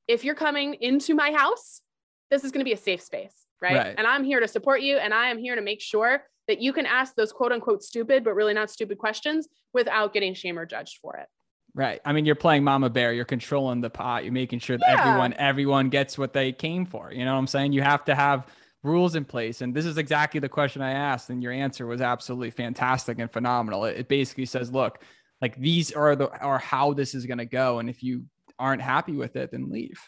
if 0.08 0.24
you're 0.24 0.34
coming 0.34 0.74
into 0.74 1.14
my 1.14 1.30
house, 1.30 1.82
this 2.30 2.42
is 2.44 2.52
going 2.52 2.60
to 2.60 2.64
be 2.64 2.72
a 2.72 2.78
safe 2.78 3.02
space, 3.02 3.46
right? 3.60 3.76
right? 3.76 3.94
And 3.98 4.06
I'm 4.06 4.24
here 4.24 4.40
to 4.40 4.48
support 4.48 4.80
you 4.80 4.96
and 4.96 5.12
I 5.12 5.28
am 5.28 5.38
here 5.38 5.56
to 5.56 5.62
make 5.62 5.82
sure 5.82 6.22
that 6.48 6.60
you 6.60 6.72
can 6.72 6.86
ask 6.86 7.14
those 7.14 7.32
quote 7.32 7.52
unquote 7.52 7.82
stupid 7.82 8.24
but 8.24 8.34
really 8.34 8.54
not 8.54 8.70
stupid 8.70 8.96
questions 8.96 9.48
without 9.74 10.14
getting 10.14 10.32
shamed 10.32 10.58
or 10.58 10.66
judged 10.66 10.98
for 11.02 11.16
it. 11.16 11.28
Right. 11.74 12.00
I 12.04 12.12
mean, 12.12 12.26
you're 12.26 12.34
playing 12.34 12.64
mama 12.64 12.90
bear. 12.90 13.14
You're 13.14 13.24
controlling 13.24 13.80
the 13.80 13.88
pot. 13.88 14.24
You're 14.24 14.32
making 14.32 14.58
sure 14.58 14.76
that 14.76 14.86
yeah. 14.86 15.08
everyone 15.08 15.32
everyone 15.34 15.88
gets 15.88 16.18
what 16.18 16.34
they 16.34 16.52
came 16.52 16.84
for. 16.84 17.10
You 17.10 17.24
know 17.24 17.32
what 17.32 17.38
I'm 17.38 17.46
saying? 17.46 17.72
You 17.72 17.80
have 17.80 18.04
to 18.06 18.14
have 18.14 18.46
rules 18.82 19.14
in 19.14 19.24
place. 19.24 19.60
And 19.60 19.74
this 19.74 19.86
is 19.86 19.96
exactly 19.96 20.40
the 20.40 20.48
question 20.48 20.82
I 20.82 20.92
asked, 20.92 21.30
and 21.30 21.42
your 21.42 21.52
answer 21.52 21.86
was 21.86 22.00
absolutely 22.00 22.50
fantastic 22.50 23.18
and 23.18 23.32
phenomenal. 23.32 23.84
It, 23.84 24.00
it 24.00 24.08
basically 24.08 24.46
says, 24.46 24.70
look, 24.70 24.98
like 25.40 25.56
these 25.56 25.92
are 25.92 26.14
the 26.14 26.28
are 26.28 26.58
how 26.58 26.92
this 26.92 27.14
is 27.14 27.26
going 27.26 27.38
to 27.38 27.46
go, 27.46 27.78
and 27.78 27.88
if 27.88 28.02
you 28.02 28.26
aren't 28.58 28.82
happy 28.82 29.12
with 29.12 29.36
it, 29.36 29.50
then 29.50 29.70
leave. 29.70 30.00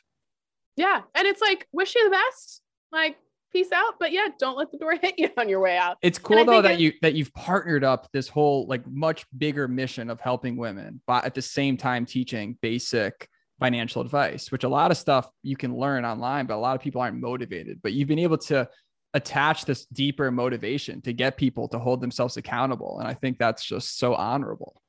Yeah, 0.77 1.03
and 1.14 1.27
it's 1.27 1.40
like 1.40 1.66
wish 1.72 1.94
you 1.94 2.05
the 2.05 2.11
best. 2.11 2.61
Like 2.92 3.16
peace 3.55 3.73
out. 3.73 3.95
But 3.99 4.12
yeah, 4.12 4.29
don't 4.38 4.59
let 4.59 4.71
the 4.71 4.79
door 4.79 4.97
hit 5.03 5.14
you 5.17 5.31
on 5.38 5.49
your 5.49 5.61
way 5.61 5.79
out. 5.79 5.97
It's 6.03 6.19
cool 6.19 6.45
though 6.45 6.61
that 6.61 6.73
it, 6.73 6.81
you 6.81 6.93
that 7.01 7.14
you've 7.14 7.33
partnered 7.33 7.85
up 7.85 8.09
this 8.12 8.29
whole 8.29 8.67
like 8.67 8.87
much 8.87 9.25
bigger 9.37 9.67
mission 9.67 10.11
of 10.11 10.21
helping 10.21 10.57
women, 10.57 11.01
but 11.07 11.25
at 11.25 11.35
the 11.35 11.43
same 11.43 11.79
time 11.79 12.05
teaching 12.05 12.59
basic 12.61 13.29
financial 13.61 14.03
advice, 14.03 14.51
which 14.53 14.64
a 14.64 14.69
lot 14.69 14.90
of 14.90 14.97
stuff 14.97 15.31
you 15.43 15.57
can 15.57 15.75
learn 15.75 16.05
online, 16.05 16.45
but 16.47 16.57
a 16.57 16.57
lot 16.57 16.77
of 16.77 16.83
people 16.83 17.01
aren't 17.01 17.19
motivated. 17.19 17.81
But 17.83 17.93
you've 17.93 18.09
been 18.09 18.19
able 18.19 18.38
to 18.38 18.69
attach 19.14 19.64
this 19.64 19.87
deeper 19.87 20.31
motivation 20.31 21.01
to 21.03 21.12
get 21.12 21.37
people 21.37 21.69
to 21.69 21.79
hold 21.79 22.01
themselves 22.01 22.37
accountable. 22.37 22.99
And 22.99 23.07
I 23.07 23.14
think 23.14 23.38
that's 23.38 23.64
just 23.64 23.97
so 23.97 24.14
honorable. 24.14 24.83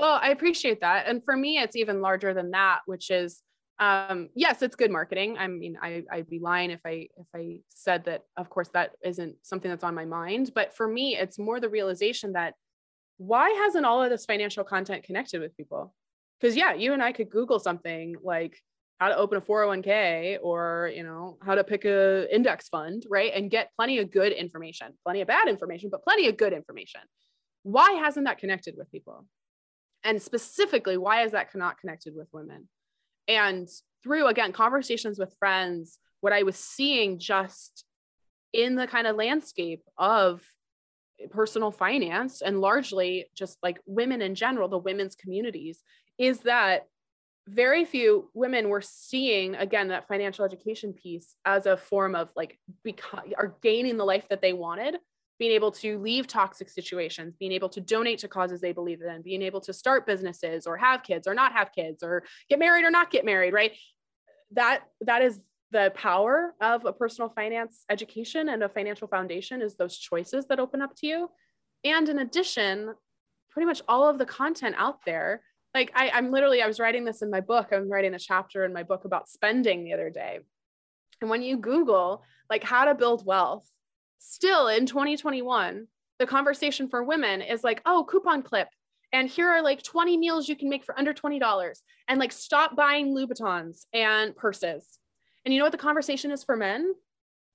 Well, 0.00 0.18
I 0.20 0.30
appreciate 0.30 0.80
that. 0.80 1.06
And 1.06 1.24
for 1.24 1.36
me, 1.36 1.58
it's 1.58 1.76
even 1.76 2.00
larger 2.00 2.34
than 2.34 2.50
that, 2.50 2.80
which 2.86 3.10
is 3.10 3.40
um, 3.80 4.28
yes, 4.34 4.60
it's 4.60 4.76
good 4.76 4.90
marketing. 4.90 5.36
I 5.38 5.46
mean, 5.46 5.78
I, 5.82 6.02
I'd 6.12 6.28
be 6.28 6.38
lying 6.38 6.70
if 6.70 6.80
I 6.84 7.08
if 7.16 7.26
I 7.34 7.60
said 7.70 8.04
that. 8.04 8.24
Of 8.36 8.50
course, 8.50 8.68
that 8.74 8.92
isn't 9.02 9.36
something 9.42 9.70
that's 9.70 9.84
on 9.84 9.94
my 9.94 10.04
mind. 10.04 10.52
But 10.54 10.76
for 10.76 10.86
me, 10.86 11.16
it's 11.16 11.38
more 11.38 11.58
the 11.58 11.70
realization 11.70 12.34
that 12.34 12.54
why 13.16 13.48
hasn't 13.50 13.86
all 13.86 14.02
of 14.02 14.10
this 14.10 14.26
financial 14.26 14.64
content 14.64 15.04
connected 15.04 15.40
with 15.40 15.56
people? 15.56 15.94
Because 16.38 16.56
yeah, 16.56 16.74
you 16.74 16.92
and 16.92 17.02
I 17.02 17.12
could 17.12 17.30
Google 17.30 17.58
something 17.58 18.16
like 18.22 18.62
how 18.98 19.08
to 19.08 19.16
open 19.16 19.38
a 19.38 19.40
401k 19.40 20.38
or 20.42 20.92
you 20.94 21.02
know 21.02 21.38
how 21.42 21.54
to 21.54 21.64
pick 21.64 21.86
a 21.86 22.32
index 22.34 22.68
fund, 22.68 23.06
right, 23.08 23.32
and 23.34 23.50
get 23.50 23.70
plenty 23.76 23.98
of 23.98 24.10
good 24.10 24.32
information, 24.32 24.88
plenty 25.04 25.22
of 25.22 25.28
bad 25.28 25.48
information, 25.48 25.88
but 25.90 26.04
plenty 26.04 26.28
of 26.28 26.36
good 26.36 26.52
information. 26.52 27.00
Why 27.62 27.92
hasn't 27.92 28.26
that 28.26 28.38
connected 28.38 28.74
with 28.76 28.90
people? 28.92 29.24
And 30.04 30.20
specifically, 30.20 30.98
why 30.98 31.24
is 31.24 31.32
that 31.32 31.48
not 31.54 31.78
connected 31.78 32.14
with 32.14 32.28
women? 32.32 32.68
And 33.28 33.68
through, 34.02 34.26
again, 34.26 34.52
conversations 34.52 35.18
with 35.18 35.36
friends, 35.38 35.98
what 36.20 36.32
I 36.32 36.42
was 36.42 36.56
seeing 36.56 37.18
just 37.18 37.84
in 38.52 38.74
the 38.74 38.86
kind 38.86 39.06
of 39.06 39.16
landscape 39.16 39.82
of 39.96 40.42
personal 41.30 41.70
finance 41.70 42.40
and 42.40 42.60
largely 42.60 43.26
just 43.34 43.58
like 43.62 43.80
women 43.86 44.22
in 44.22 44.34
general, 44.34 44.68
the 44.68 44.78
women's 44.78 45.14
communities, 45.14 45.82
is 46.18 46.40
that 46.40 46.86
very 47.48 47.84
few 47.84 48.30
women 48.34 48.68
were 48.68 48.82
seeing 48.82 49.54
again 49.56 49.88
that 49.88 50.06
financial 50.06 50.44
education 50.44 50.92
piece 50.92 51.34
as 51.44 51.66
a 51.66 51.76
form 51.76 52.14
of 52.14 52.30
like 52.36 52.58
become 52.84 53.20
are 53.36 53.56
gaining 53.62 53.96
the 53.96 54.04
life 54.04 54.28
that 54.28 54.40
they 54.40 54.52
wanted 54.52 54.96
being 55.40 55.52
able 55.52 55.72
to 55.72 55.98
leave 55.98 56.26
toxic 56.26 56.68
situations, 56.68 57.34
being 57.40 57.50
able 57.50 57.70
to 57.70 57.80
donate 57.80 58.18
to 58.18 58.28
causes 58.28 58.60
they 58.60 58.72
believe 58.72 59.00
in, 59.00 59.22
being 59.22 59.40
able 59.40 59.60
to 59.62 59.72
start 59.72 60.06
businesses 60.06 60.66
or 60.66 60.76
have 60.76 61.02
kids 61.02 61.26
or 61.26 61.34
not 61.34 61.52
have 61.52 61.72
kids 61.72 62.02
or 62.02 62.22
get 62.50 62.58
married 62.58 62.84
or 62.84 62.90
not 62.90 63.10
get 63.10 63.24
married, 63.24 63.54
right? 63.54 63.72
That 64.52 64.82
that 65.00 65.22
is 65.22 65.40
the 65.70 65.92
power 65.94 66.54
of 66.60 66.84
a 66.84 66.92
personal 66.92 67.30
finance 67.30 67.84
education 67.88 68.50
and 68.50 68.62
a 68.62 68.68
financial 68.68 69.08
foundation 69.08 69.62
is 69.62 69.76
those 69.76 69.96
choices 69.96 70.46
that 70.48 70.60
open 70.60 70.82
up 70.82 70.94
to 70.96 71.06
you. 71.06 71.30
And 71.84 72.06
in 72.10 72.18
addition, 72.18 72.92
pretty 73.50 73.66
much 73.66 73.80
all 73.88 74.06
of 74.06 74.18
the 74.18 74.26
content 74.26 74.74
out 74.76 74.98
there, 75.06 75.42
like 75.74 75.90
I, 75.94 76.10
I'm 76.10 76.30
literally, 76.30 76.60
I 76.60 76.66
was 76.66 76.80
writing 76.80 77.06
this 77.06 77.22
in 77.22 77.30
my 77.30 77.40
book. 77.40 77.68
I'm 77.72 77.88
writing 77.88 78.12
a 78.12 78.18
chapter 78.18 78.66
in 78.66 78.74
my 78.74 78.82
book 78.82 79.06
about 79.06 79.28
spending 79.28 79.84
the 79.84 79.94
other 79.94 80.10
day. 80.10 80.40
And 81.22 81.30
when 81.30 81.40
you 81.40 81.56
Google 81.56 82.24
like 82.50 82.64
how 82.64 82.84
to 82.84 82.94
build 82.94 83.24
wealth, 83.24 83.66
still 84.20 84.68
in 84.68 84.86
2021, 84.86 85.88
the 86.20 86.26
conversation 86.26 86.88
for 86.88 87.02
women 87.02 87.42
is 87.42 87.64
like, 87.64 87.82
oh, 87.84 88.06
coupon 88.08 88.42
clip. 88.42 88.68
And 89.12 89.28
here 89.28 89.48
are 89.48 89.62
like 89.62 89.82
20 89.82 90.16
meals 90.16 90.48
you 90.48 90.54
can 90.54 90.68
make 90.68 90.84
for 90.84 90.96
under 90.96 91.12
$20. 91.12 91.80
And 92.06 92.20
like 92.20 92.30
stop 92.30 92.76
buying 92.76 93.12
Louboutins 93.12 93.86
and 93.92 94.36
purses 94.36 95.00
and 95.44 95.54
you 95.54 95.58
know 95.58 95.64
what 95.64 95.72
the 95.72 95.78
conversation 95.78 96.30
is 96.30 96.44
for 96.44 96.56
men? 96.56 96.94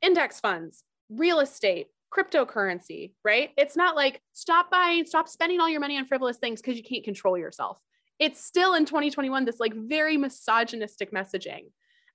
Index 0.01 0.39
funds, 0.39 0.83
real 1.09 1.39
estate, 1.39 1.87
cryptocurrency, 2.15 3.13
right? 3.23 3.51
It's 3.57 3.75
not 3.75 3.95
like 3.95 4.21
stop 4.33 4.71
buying, 4.71 5.05
stop 5.05 5.27
spending 5.27 5.59
all 5.59 5.69
your 5.69 5.79
money 5.79 5.97
on 5.97 6.05
frivolous 6.05 6.37
things 6.37 6.61
because 6.61 6.77
you 6.77 6.83
can't 6.83 7.03
control 7.03 7.37
yourself. 7.37 7.81
It's 8.17 8.43
still 8.43 8.73
in 8.73 8.85
2021, 8.85 9.45
this 9.45 9.59
like 9.59 9.73
very 9.73 10.17
misogynistic 10.17 11.11
messaging. 11.11 11.65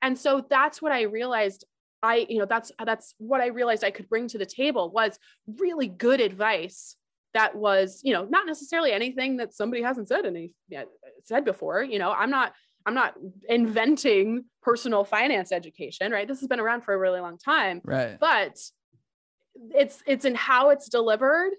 And 0.02 0.18
so 0.18 0.44
that's 0.48 0.80
what 0.80 0.92
I 0.92 1.02
realized 1.02 1.64
I, 2.02 2.26
you 2.28 2.38
know, 2.38 2.46
that's 2.46 2.72
that's 2.84 3.14
what 3.18 3.40
I 3.40 3.48
realized 3.48 3.84
I 3.84 3.90
could 3.90 4.08
bring 4.08 4.28
to 4.28 4.38
the 4.38 4.46
table 4.46 4.90
was 4.90 5.18
really 5.58 5.88
good 5.88 6.20
advice 6.20 6.96
that 7.34 7.54
was, 7.54 8.00
you 8.02 8.12
know, 8.12 8.24
not 8.24 8.46
necessarily 8.46 8.92
anything 8.92 9.36
that 9.36 9.54
somebody 9.54 9.82
hasn't 9.82 10.08
said 10.08 10.26
any 10.26 10.52
yet 10.68 10.88
said 11.24 11.44
before. 11.44 11.82
You 11.82 11.98
know, 11.98 12.10
I'm 12.10 12.30
not 12.30 12.54
I'm 12.86 12.94
not 12.94 13.14
inventing 13.48 14.44
personal 14.62 15.04
finance 15.04 15.52
education, 15.52 16.12
right? 16.12 16.26
This 16.26 16.40
has 16.40 16.48
been 16.48 16.60
around 16.60 16.82
for 16.82 16.94
a 16.94 16.98
really 16.98 17.20
long 17.20 17.38
time. 17.38 17.80
Right. 17.84 18.18
But 18.18 18.58
it's 19.74 20.02
it's 20.06 20.24
in 20.24 20.34
how 20.34 20.70
it's 20.70 20.88
delivered 20.88 21.52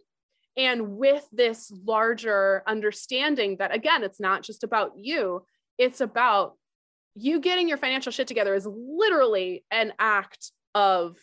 and 0.58 0.98
with 0.98 1.26
this 1.32 1.72
larger 1.86 2.64
understanding 2.68 3.58
that 3.58 3.74
again, 3.74 4.04
it's 4.04 4.20
not 4.20 4.44
just 4.44 4.64
about 4.64 4.94
you, 4.98 5.46
it's 5.78 6.02
about 6.02 6.56
you 7.16 7.40
getting 7.40 7.68
your 7.68 7.78
financial 7.78 8.12
shit 8.12 8.28
together 8.28 8.56
is 8.56 8.66
literally 8.66 9.64
an 9.72 9.94
act 10.00 10.52
of, 10.74 11.18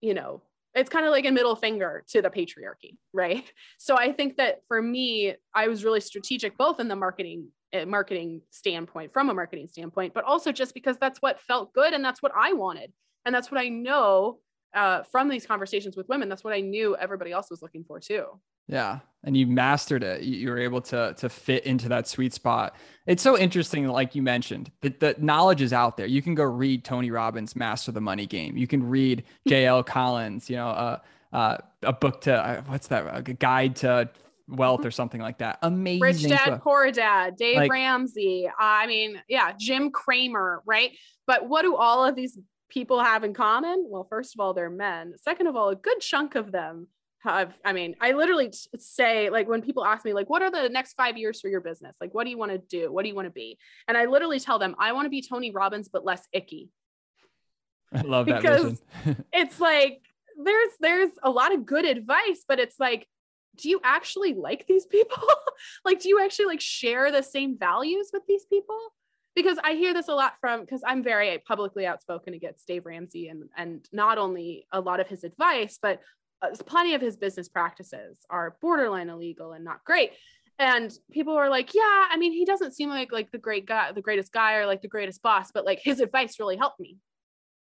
you 0.00 0.14
know, 0.14 0.42
it's 0.74 0.90
kind 0.90 1.06
of 1.06 1.12
like 1.12 1.24
a 1.24 1.30
middle 1.30 1.54
finger 1.54 2.04
to 2.08 2.20
the 2.20 2.30
patriarchy, 2.30 2.96
right? 3.12 3.44
So 3.78 3.96
I 3.96 4.12
think 4.12 4.36
that 4.38 4.62
for 4.66 4.80
me, 4.82 5.34
I 5.54 5.68
was 5.68 5.84
really 5.84 6.00
strategic 6.00 6.56
both 6.56 6.80
in 6.80 6.88
the 6.88 6.96
marketing 6.96 7.48
eh, 7.72 7.84
marketing 7.84 8.42
standpoint, 8.50 9.12
from 9.12 9.30
a 9.30 9.34
marketing 9.34 9.68
standpoint, 9.68 10.14
but 10.14 10.24
also 10.24 10.52
just 10.52 10.74
because 10.74 10.96
that's 10.98 11.22
what 11.22 11.40
felt 11.40 11.72
good 11.74 11.92
and 11.92 12.04
that's 12.04 12.22
what 12.22 12.32
I 12.36 12.52
wanted. 12.52 12.92
And 13.24 13.34
that's 13.34 13.50
what 13.50 13.60
I 13.60 13.68
know 13.68 14.40
uh, 14.74 15.02
from 15.04 15.28
these 15.28 15.46
conversations 15.46 15.96
with 15.96 16.08
women. 16.08 16.28
That's 16.28 16.44
what 16.44 16.52
I 16.52 16.60
knew 16.60 16.96
everybody 16.96 17.32
else 17.32 17.50
was 17.50 17.62
looking 17.62 17.84
for 17.84 18.00
too. 18.00 18.26
Yeah. 18.66 19.00
And 19.22 19.36
you 19.36 19.46
mastered 19.46 20.02
it. 20.02 20.22
You 20.22 20.50
were 20.50 20.58
able 20.58 20.80
to 20.82 21.14
to 21.18 21.28
fit 21.28 21.64
into 21.64 21.88
that 21.88 22.06
sweet 22.06 22.32
spot. 22.32 22.76
It's 23.06 23.22
so 23.22 23.38
interesting, 23.38 23.86
like 23.88 24.14
you 24.14 24.22
mentioned, 24.22 24.70
that 24.82 25.00
the 25.00 25.14
knowledge 25.18 25.62
is 25.62 25.72
out 25.72 25.96
there. 25.96 26.06
You 26.06 26.22
can 26.22 26.34
go 26.34 26.44
read 26.44 26.84
Tony 26.84 27.10
Robbins' 27.10 27.56
Master 27.56 27.92
the 27.92 28.00
Money 28.00 28.26
Game. 28.26 28.56
You 28.56 28.66
can 28.66 28.86
read 28.86 29.24
J.L. 29.48 29.82
Collins, 29.82 30.50
you 30.50 30.56
know, 30.56 30.68
uh, 30.68 30.98
uh, 31.32 31.58
a 31.82 31.92
book 31.92 32.20
to 32.22 32.34
uh, 32.34 32.62
what's 32.66 32.88
that? 32.88 33.16
A 33.16 33.22
guide 33.22 33.76
to 33.76 34.10
wealth 34.48 34.80
mm-hmm. 34.80 34.88
or 34.88 34.90
something 34.90 35.20
like 35.20 35.38
that. 35.38 35.58
Amazing. 35.62 36.00
Rich 36.00 36.22
Dad, 36.24 36.50
book. 36.50 36.62
Poor 36.62 36.92
Dad, 36.92 37.36
Dave 37.36 37.56
like, 37.56 37.70
Ramsey. 37.70 38.48
I 38.58 38.86
mean, 38.86 39.20
yeah, 39.28 39.52
Jim 39.58 39.90
Cramer, 39.90 40.62
right? 40.66 40.92
But 41.26 41.48
what 41.48 41.62
do 41.62 41.76
all 41.76 42.04
of 42.04 42.14
these 42.14 42.38
people 42.68 43.02
have 43.02 43.24
in 43.24 43.34
common? 43.34 43.86
Well, 43.88 44.04
first 44.04 44.34
of 44.34 44.40
all, 44.40 44.54
they're 44.54 44.70
men. 44.70 45.14
Second 45.18 45.46
of 45.46 45.56
all, 45.56 45.70
a 45.70 45.76
good 45.76 46.00
chunk 46.00 46.34
of 46.34 46.52
them 46.52 46.88
have, 47.20 47.58
I 47.64 47.72
mean, 47.72 47.94
I 48.00 48.12
literally 48.12 48.52
say, 48.78 49.30
like, 49.30 49.48
when 49.48 49.62
people 49.62 49.84
ask 49.84 50.04
me, 50.04 50.12
like, 50.12 50.28
what 50.28 50.42
are 50.42 50.50
the 50.50 50.68
next 50.68 50.94
five 50.94 51.16
years 51.16 51.40
for 51.40 51.48
your 51.48 51.60
business? 51.60 51.96
Like, 52.00 52.12
what 52.14 52.24
do 52.24 52.30
you 52.30 52.38
want 52.38 52.52
to 52.52 52.58
do? 52.58 52.92
What 52.92 53.02
do 53.02 53.08
you 53.08 53.14
want 53.14 53.26
to 53.26 53.32
be? 53.32 53.58
And 53.88 53.96
I 53.96 54.06
literally 54.06 54.40
tell 54.40 54.58
them, 54.58 54.74
I 54.78 54.92
want 54.92 55.06
to 55.06 55.10
be 55.10 55.22
Tony 55.22 55.50
Robbins, 55.50 55.88
but 55.88 56.04
less 56.04 56.26
icky. 56.32 56.70
I 57.92 58.00
love 58.02 58.26
that 58.26 58.42
because 58.42 58.82
it's 59.32 59.60
like 59.60 60.00
there's 60.42 60.70
there's 60.80 61.10
a 61.22 61.30
lot 61.30 61.54
of 61.54 61.64
good 61.64 61.84
advice, 61.84 62.44
but 62.46 62.58
it's 62.58 62.80
like 62.80 63.06
do 63.56 63.68
you 63.68 63.80
actually 63.84 64.34
like 64.34 64.66
these 64.66 64.86
people? 64.86 65.22
like, 65.84 66.00
do 66.00 66.08
you 66.08 66.20
actually 66.22 66.46
like 66.46 66.60
share 66.60 67.12
the 67.12 67.22
same 67.22 67.56
values 67.58 68.10
with 68.12 68.22
these 68.26 68.44
people? 68.46 68.78
Because 69.34 69.58
I 69.64 69.72
hear 69.72 69.92
this 69.92 70.08
a 70.08 70.14
lot 70.14 70.34
from 70.40 70.60
because 70.60 70.82
I'm 70.86 71.02
very 71.02 71.38
publicly 71.38 71.86
outspoken 71.86 72.34
against 72.34 72.66
Dave 72.68 72.86
Ramsey 72.86 73.28
and 73.28 73.44
and 73.56 73.86
not 73.92 74.18
only 74.18 74.66
a 74.72 74.80
lot 74.80 75.00
of 75.00 75.08
his 75.08 75.24
advice, 75.24 75.78
but 75.80 76.00
uh, 76.42 76.50
plenty 76.66 76.94
of 76.94 77.00
his 77.00 77.16
business 77.16 77.48
practices 77.48 78.20
are 78.30 78.56
borderline 78.60 79.08
illegal 79.08 79.52
and 79.52 79.64
not 79.64 79.84
great. 79.84 80.12
And 80.58 80.96
people 81.10 81.34
are 81.34 81.50
like, 81.50 81.74
yeah, 81.74 82.06
I 82.10 82.16
mean, 82.16 82.32
he 82.32 82.44
doesn't 82.44 82.74
seem 82.74 82.88
like 82.90 83.10
like 83.10 83.32
the 83.32 83.38
great 83.38 83.66
guy, 83.66 83.90
the 83.92 84.02
greatest 84.02 84.32
guy, 84.32 84.54
or 84.54 84.66
like 84.66 84.82
the 84.82 84.88
greatest 84.88 85.22
boss, 85.22 85.50
but 85.52 85.64
like 85.64 85.80
his 85.82 86.00
advice 86.00 86.38
really 86.38 86.56
helped 86.56 86.78
me. 86.78 86.98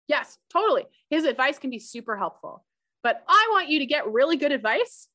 Yes, 0.07 0.37
totally. 0.51 0.85
His 1.09 1.25
advice 1.25 1.57
can 1.59 1.69
be 1.69 1.79
super 1.79 2.15
helpful. 2.15 2.63
But 3.03 3.23
I 3.27 3.47
want 3.51 3.69
you 3.69 3.79
to 3.79 3.85
get 3.85 4.11
really 4.11 4.37
good 4.37 4.51
advice 4.51 5.07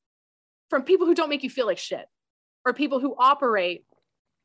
from 0.69 0.83
people 0.83 1.05
who 1.05 1.15
don't 1.15 1.29
make 1.29 1.43
you 1.43 1.49
feel 1.49 1.65
like 1.65 1.77
shit 1.77 2.05
or 2.65 2.73
people 2.73 2.99
who 2.99 3.15
operate 3.17 3.85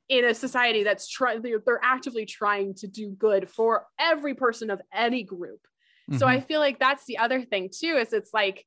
in 0.08 0.24
a 0.24 0.34
society 0.34 0.82
that's 0.82 1.08
trying 1.08 1.42
they're, 1.42 1.60
they're, 1.64 1.80
actively 1.82 2.24
trying 2.24 2.74
to 2.74 2.86
do 2.86 3.10
good 3.10 3.48
for 3.48 3.86
every 4.00 4.34
person 4.34 4.70
of 4.70 4.80
any 4.92 5.22
group. 5.22 5.60
Mm-hmm. 6.10 6.18
so 6.18 6.26
i 6.26 6.40
feel 6.40 6.60
like 6.60 6.78
that's 6.78 7.04
the 7.04 7.18
other 7.18 7.42
thing 7.42 7.68
too 7.70 7.96
is 7.96 8.14
it's 8.14 8.32
like 8.32 8.64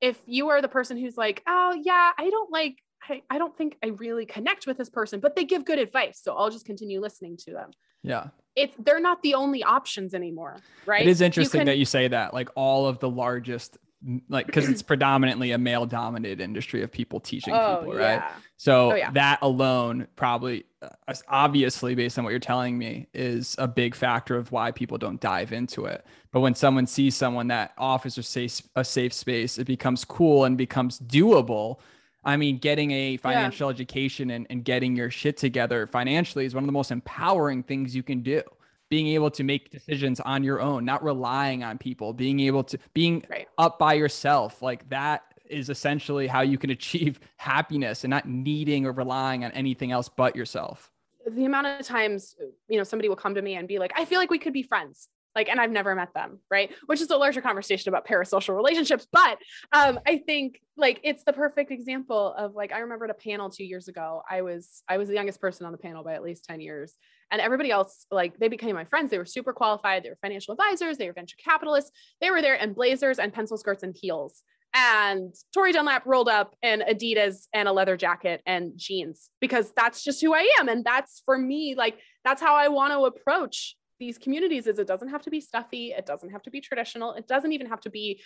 if 0.00 0.16
you 0.26 0.50
are 0.50 0.62
the 0.62 0.68
person 0.68 0.96
who's 0.96 1.16
like 1.16 1.42
oh 1.48 1.76
yeah 1.82 2.12
i 2.16 2.30
don't 2.30 2.52
like 2.52 2.76
I, 3.08 3.22
I 3.28 3.38
don't 3.38 3.56
think 3.56 3.76
i 3.82 3.88
really 3.88 4.24
connect 4.24 4.68
with 4.68 4.78
this 4.78 4.88
person 4.88 5.18
but 5.18 5.34
they 5.34 5.44
give 5.44 5.64
good 5.64 5.80
advice 5.80 6.20
so 6.22 6.36
i'll 6.36 6.50
just 6.50 6.64
continue 6.64 7.00
listening 7.00 7.36
to 7.38 7.52
them. 7.52 7.70
Yeah. 8.02 8.28
It's 8.54 8.74
they're 8.78 9.00
not 9.00 9.20
the 9.22 9.34
only 9.34 9.64
options 9.64 10.14
anymore 10.14 10.58
right? 10.86 11.02
it 11.02 11.08
is 11.08 11.20
interesting 11.20 11.58
you 11.58 11.62
can, 11.62 11.66
that 11.66 11.78
you 11.78 11.84
say 11.84 12.06
that 12.06 12.32
like 12.32 12.50
all 12.54 12.86
of 12.86 13.00
the 13.00 13.10
largest 13.10 13.78
like 14.28 14.46
because 14.46 14.68
it's 14.68 14.82
predominantly 14.82 15.52
a 15.52 15.58
male 15.58 15.86
dominated 15.86 16.40
industry 16.40 16.82
of 16.82 16.92
people 16.92 17.18
teaching 17.18 17.54
oh, 17.54 17.78
people 17.78 17.94
right 17.94 18.16
yeah. 18.16 18.30
so 18.56 18.92
oh, 18.92 18.94
yeah. 18.94 19.10
that 19.10 19.38
alone 19.42 20.06
probably 20.16 20.64
uh, 20.82 21.14
obviously 21.28 21.94
based 21.94 22.18
on 22.18 22.24
what 22.24 22.30
you're 22.30 22.38
telling 22.38 22.76
me 22.76 23.08
is 23.14 23.56
a 23.58 23.66
big 23.66 23.94
factor 23.94 24.36
of 24.36 24.52
why 24.52 24.70
people 24.70 24.98
don't 24.98 25.20
dive 25.20 25.52
into 25.52 25.86
it 25.86 26.04
but 26.30 26.40
when 26.40 26.54
someone 26.54 26.86
sees 26.86 27.16
someone 27.16 27.48
that 27.48 27.72
offers 27.78 28.18
a 28.18 28.22
safe 28.22 28.60
a 28.76 28.84
safe 28.84 29.12
space 29.12 29.58
it 29.58 29.66
becomes 29.66 30.04
cool 30.04 30.44
and 30.44 30.56
becomes 30.56 30.98
doable 31.00 31.78
I 32.24 32.36
mean, 32.36 32.58
getting 32.58 32.90
a 32.90 33.18
financial 33.18 33.70
yeah. 33.70 33.74
education 33.74 34.30
and, 34.30 34.48
and 34.50 34.64
getting 34.64 34.96
your 34.96 35.12
shit 35.12 35.36
together 35.36 35.86
financially 35.86 36.44
is 36.44 36.56
one 36.56 36.64
of 36.64 36.66
the 36.66 36.72
most 36.72 36.90
empowering 36.90 37.62
things 37.62 37.94
you 37.94 38.02
can 38.02 38.22
do 38.22 38.42
being 38.88 39.08
able 39.08 39.30
to 39.32 39.44
make 39.44 39.70
decisions 39.70 40.20
on 40.20 40.44
your 40.44 40.60
own, 40.60 40.84
not 40.84 41.02
relying 41.02 41.64
on 41.64 41.78
people, 41.78 42.12
being 42.12 42.40
able 42.40 42.64
to 42.64 42.78
being 42.94 43.24
right. 43.28 43.48
up 43.58 43.78
by 43.78 43.94
yourself. 43.94 44.62
Like 44.62 44.88
that 44.90 45.22
is 45.48 45.70
essentially 45.70 46.26
how 46.26 46.42
you 46.42 46.58
can 46.58 46.70
achieve 46.78 47.20
happiness 47.36 48.04
and 48.04 48.10
not 48.10 48.28
needing 48.28 48.86
or 48.86 48.92
relying 48.92 49.44
on 49.44 49.52
anything 49.52 49.92
else 49.92 50.08
but 50.08 50.36
yourself. 50.36 50.90
The 51.26 51.44
amount 51.44 51.66
of 51.66 51.84
times, 51.84 52.36
you 52.68 52.78
know, 52.78 52.84
somebody 52.84 53.08
will 53.08 53.16
come 53.16 53.34
to 53.34 53.42
me 53.42 53.56
and 53.56 53.66
be 53.66 53.80
like, 53.80 53.92
I 53.96 54.04
feel 54.04 54.20
like 54.20 54.30
we 54.30 54.38
could 54.38 54.52
be 54.52 54.62
friends 54.62 55.08
like 55.36 55.48
and 55.48 55.60
i've 55.60 55.70
never 55.70 55.94
met 55.94 56.12
them 56.14 56.40
right? 56.50 56.72
Which 56.86 57.00
is 57.00 57.10
a 57.10 57.16
larger 57.16 57.40
conversation 57.40 57.88
about 57.88 58.06
parasocial 58.06 58.56
relationships 58.56 59.06
but 59.12 59.38
um 59.72 60.00
i 60.06 60.18
think 60.18 60.60
like 60.76 61.00
it's 61.04 61.22
the 61.24 61.32
perfect 61.32 61.70
example 61.70 62.34
of 62.36 62.54
like 62.54 62.72
i 62.72 62.80
remember 62.80 63.04
at 63.04 63.10
a 63.10 63.14
panel 63.14 63.50
two 63.50 63.64
years 63.64 63.88
ago. 63.88 64.22
I 64.28 64.42
was 64.42 64.82
i 64.88 64.98
was 64.98 65.08
the 65.08 65.14
youngest 65.14 65.40
person 65.40 65.66
on 65.66 65.72
the 65.72 65.78
panel 65.78 66.02
by 66.02 66.14
at 66.14 66.22
least 66.22 66.44
10 66.46 66.60
years. 66.60 66.94
And 67.30 67.40
everybody 67.40 67.70
else 67.70 68.06
like 68.10 68.38
they 68.38 68.48
became 68.48 68.74
my 68.74 68.84
friends. 68.84 69.10
They 69.10 69.18
were 69.18 69.24
super 69.24 69.52
qualified. 69.52 70.04
They 70.04 70.10
were 70.10 70.18
financial 70.22 70.52
advisors. 70.52 70.96
They 70.96 71.06
were 71.06 71.12
venture 71.12 71.36
capitalists. 71.42 71.90
They 72.20 72.30
were 72.30 72.40
there 72.40 72.54
in 72.54 72.72
blazers 72.72 73.18
and 73.18 73.32
pencil 73.32 73.56
skirts 73.56 73.82
and 73.82 73.96
heels. 74.00 74.42
And 74.74 75.34
Tori 75.54 75.72
Dunlap 75.72 76.04
rolled 76.06 76.28
up 76.28 76.54
in 76.62 76.82
Adidas 76.88 77.46
and 77.54 77.66
a 77.66 77.72
leather 77.72 77.96
jacket 77.96 78.42
and 78.46 78.72
jeans 78.76 79.30
because 79.40 79.72
that's 79.74 80.04
just 80.04 80.20
who 80.20 80.34
I 80.34 80.48
am. 80.60 80.68
And 80.68 80.84
that's 80.84 81.22
for 81.24 81.38
me, 81.38 81.74
like, 81.76 81.98
that's 82.24 82.42
how 82.42 82.54
I 82.54 82.68
want 82.68 82.92
to 82.92 83.04
approach 83.04 83.76
these 83.98 84.18
communities 84.18 84.66
is 84.66 84.78
it 84.78 84.86
doesn't 84.86 85.08
have 85.08 85.22
to 85.22 85.30
be 85.30 85.40
stuffy 85.40 85.92
it 85.96 86.06
doesn't 86.06 86.30
have 86.30 86.42
to 86.42 86.50
be 86.50 86.60
traditional 86.60 87.12
it 87.12 87.26
doesn't 87.26 87.52
even 87.52 87.66
have 87.66 87.80
to 87.80 87.90
be 87.90 88.20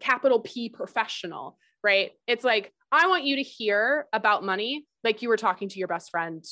capital 0.00 0.40
p 0.40 0.68
professional 0.68 1.58
right? 1.82 2.12
It's 2.26 2.44
like 2.44 2.72
i 2.90 3.06
want 3.08 3.24
you 3.24 3.36
to 3.36 3.42
hear 3.42 4.06
about 4.12 4.42
money 4.42 4.86
like 5.02 5.20
you 5.22 5.28
were 5.28 5.36
talking 5.36 5.68
to 5.68 5.78
your 5.78 5.88
best 5.88 6.10
friend 6.10 6.44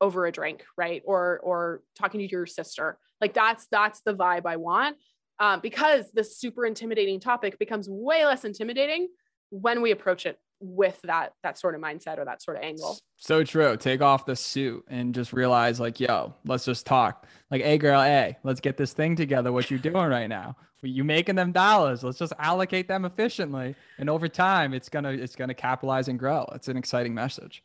over 0.00 0.26
a 0.26 0.32
drink 0.32 0.64
right? 0.76 1.02
Or 1.04 1.40
or 1.42 1.82
talking 1.96 2.20
to 2.20 2.30
your 2.30 2.46
sister. 2.46 2.98
Like 3.20 3.34
that's 3.34 3.66
that's 3.70 4.00
the 4.00 4.14
vibe 4.14 4.46
i 4.46 4.56
want 4.56 4.96
um, 5.38 5.60
because 5.60 6.10
this 6.12 6.38
super 6.38 6.66
intimidating 6.66 7.18
topic 7.18 7.58
becomes 7.58 7.88
way 7.88 8.26
less 8.26 8.44
intimidating 8.44 9.08
when 9.50 9.80
we 9.80 9.90
approach 9.90 10.26
it 10.26 10.38
with 10.60 11.00
that 11.02 11.32
that 11.42 11.58
sort 11.58 11.74
of 11.74 11.80
mindset 11.80 12.18
or 12.18 12.24
that 12.24 12.42
sort 12.42 12.58
of 12.58 12.62
angle. 12.62 12.98
So 13.16 13.42
true. 13.42 13.76
Take 13.76 14.02
off 14.02 14.26
the 14.26 14.36
suit 14.36 14.84
and 14.88 15.14
just 15.14 15.32
realize 15.32 15.80
like, 15.80 15.98
yo, 16.00 16.34
let's 16.44 16.64
just 16.64 16.86
talk. 16.86 17.26
Like, 17.50 17.62
hey 17.62 17.78
girl, 17.78 18.02
hey, 18.02 18.36
let's 18.44 18.60
get 18.60 18.76
this 18.76 18.92
thing 18.92 19.16
together. 19.16 19.52
What 19.52 19.70
you 19.70 19.78
doing 19.78 19.94
right 19.94 20.28
now? 20.28 20.56
You 20.82 21.04
making 21.04 21.34
them 21.34 21.52
dollars. 21.52 22.02
Let's 22.02 22.18
just 22.18 22.32
allocate 22.38 22.88
them 22.88 23.04
efficiently. 23.04 23.74
And 23.98 24.08
over 24.08 24.28
time, 24.28 24.72
it's 24.72 24.88
gonna 24.88 25.10
it's 25.10 25.36
gonna 25.36 25.54
capitalize 25.54 26.08
and 26.08 26.18
grow. 26.18 26.46
It's 26.54 26.68
an 26.68 26.76
exciting 26.76 27.14
message. 27.14 27.62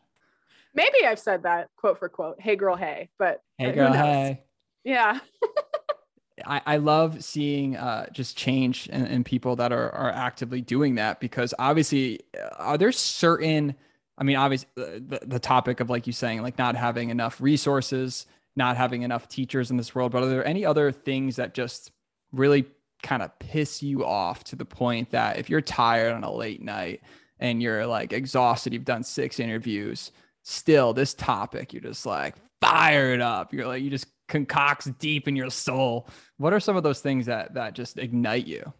Maybe 0.74 1.06
I've 1.06 1.20
said 1.20 1.44
that 1.44 1.70
quote 1.78 2.00
for 2.00 2.10
quote, 2.10 2.42
hey 2.42 2.56
girl, 2.58 2.76
hey, 2.76 3.10
but 3.18 3.42
hey 3.58 3.72
girl, 3.72 3.94
hey. 3.94 4.44
Yeah. 4.84 5.20
I, 6.46 6.62
I 6.66 6.78
love 6.78 7.24
seeing 7.24 7.78
uh, 7.78 8.08
just 8.12 8.38
change 8.38 8.88
in, 8.88 9.06
in, 9.06 9.24
people 9.24 9.56
that 9.56 9.72
are, 9.72 9.90
are 9.92 10.12
actively 10.12 10.62
doing 10.62 10.96
that 10.96 11.20
because 11.20 11.54
obviously 11.60 12.22
uh, 12.38 12.56
are 12.58 12.78
there 12.78 12.92
certain 12.92 13.76
i 14.18 14.24
mean 14.24 14.36
obviously 14.36 14.68
uh, 14.78 15.00
the, 15.08 15.20
the 15.26 15.40
topic 15.40 15.80
of 15.80 15.90
like 15.90 16.08
you 16.08 16.14
saying 16.14 16.42
like 16.42 16.58
not 16.58 16.76
having 16.76 17.10
enough 17.10 17.40
resources 17.40 18.26
not 18.56 18.76
having 18.76 19.04
enough 19.04 19.30
teachers 19.30 19.72
in 19.72 19.78
this 19.78 19.96
world 19.96 20.12
but 20.12 20.24
are 20.24 20.30
there 20.30 20.46
any 20.46 20.66
other 20.66 20.92
things 20.92 21.38
that 21.38 21.54
just 21.54 21.92
really 22.34 22.66
kind 23.02 23.22
of 23.22 23.38
piss 23.40 23.82
you 23.82 24.04
off 24.04 24.44
to 24.44 24.58
the 24.58 24.66
point 24.66 25.12
that 25.12 25.38
if 25.38 25.50
you're 25.50 25.62
tired 25.62 26.12
on 26.12 26.24
a 26.24 26.34
late 26.34 26.62
night 26.62 27.02
and 27.40 27.62
you're 27.62 27.86
like 27.86 28.12
exhausted 28.12 28.74
you've 28.74 28.84
done 28.84 29.04
six 29.04 29.40
interviews 29.40 30.12
still 30.44 30.92
this 30.94 31.14
topic 31.14 31.72
you're 31.72 31.82
just 31.82 32.06
like 32.06 32.36
fired 32.66 33.22
up. 33.22 33.54
You're 33.54 33.68
like 33.68 33.84
you 33.84 33.90
just 33.90 34.08
concocts 34.28 34.86
deep 34.86 35.28
in 35.28 35.36
your 35.36 35.50
soul. 35.50 36.08
What 36.38 36.54
are 36.54 36.60
some 36.60 36.76
of 36.76 36.84
those 36.84 37.02
things 37.02 37.26
that 37.28 37.54
that 37.56 37.74
just 37.74 37.98
ignite 37.98 38.48
you? 38.48 38.74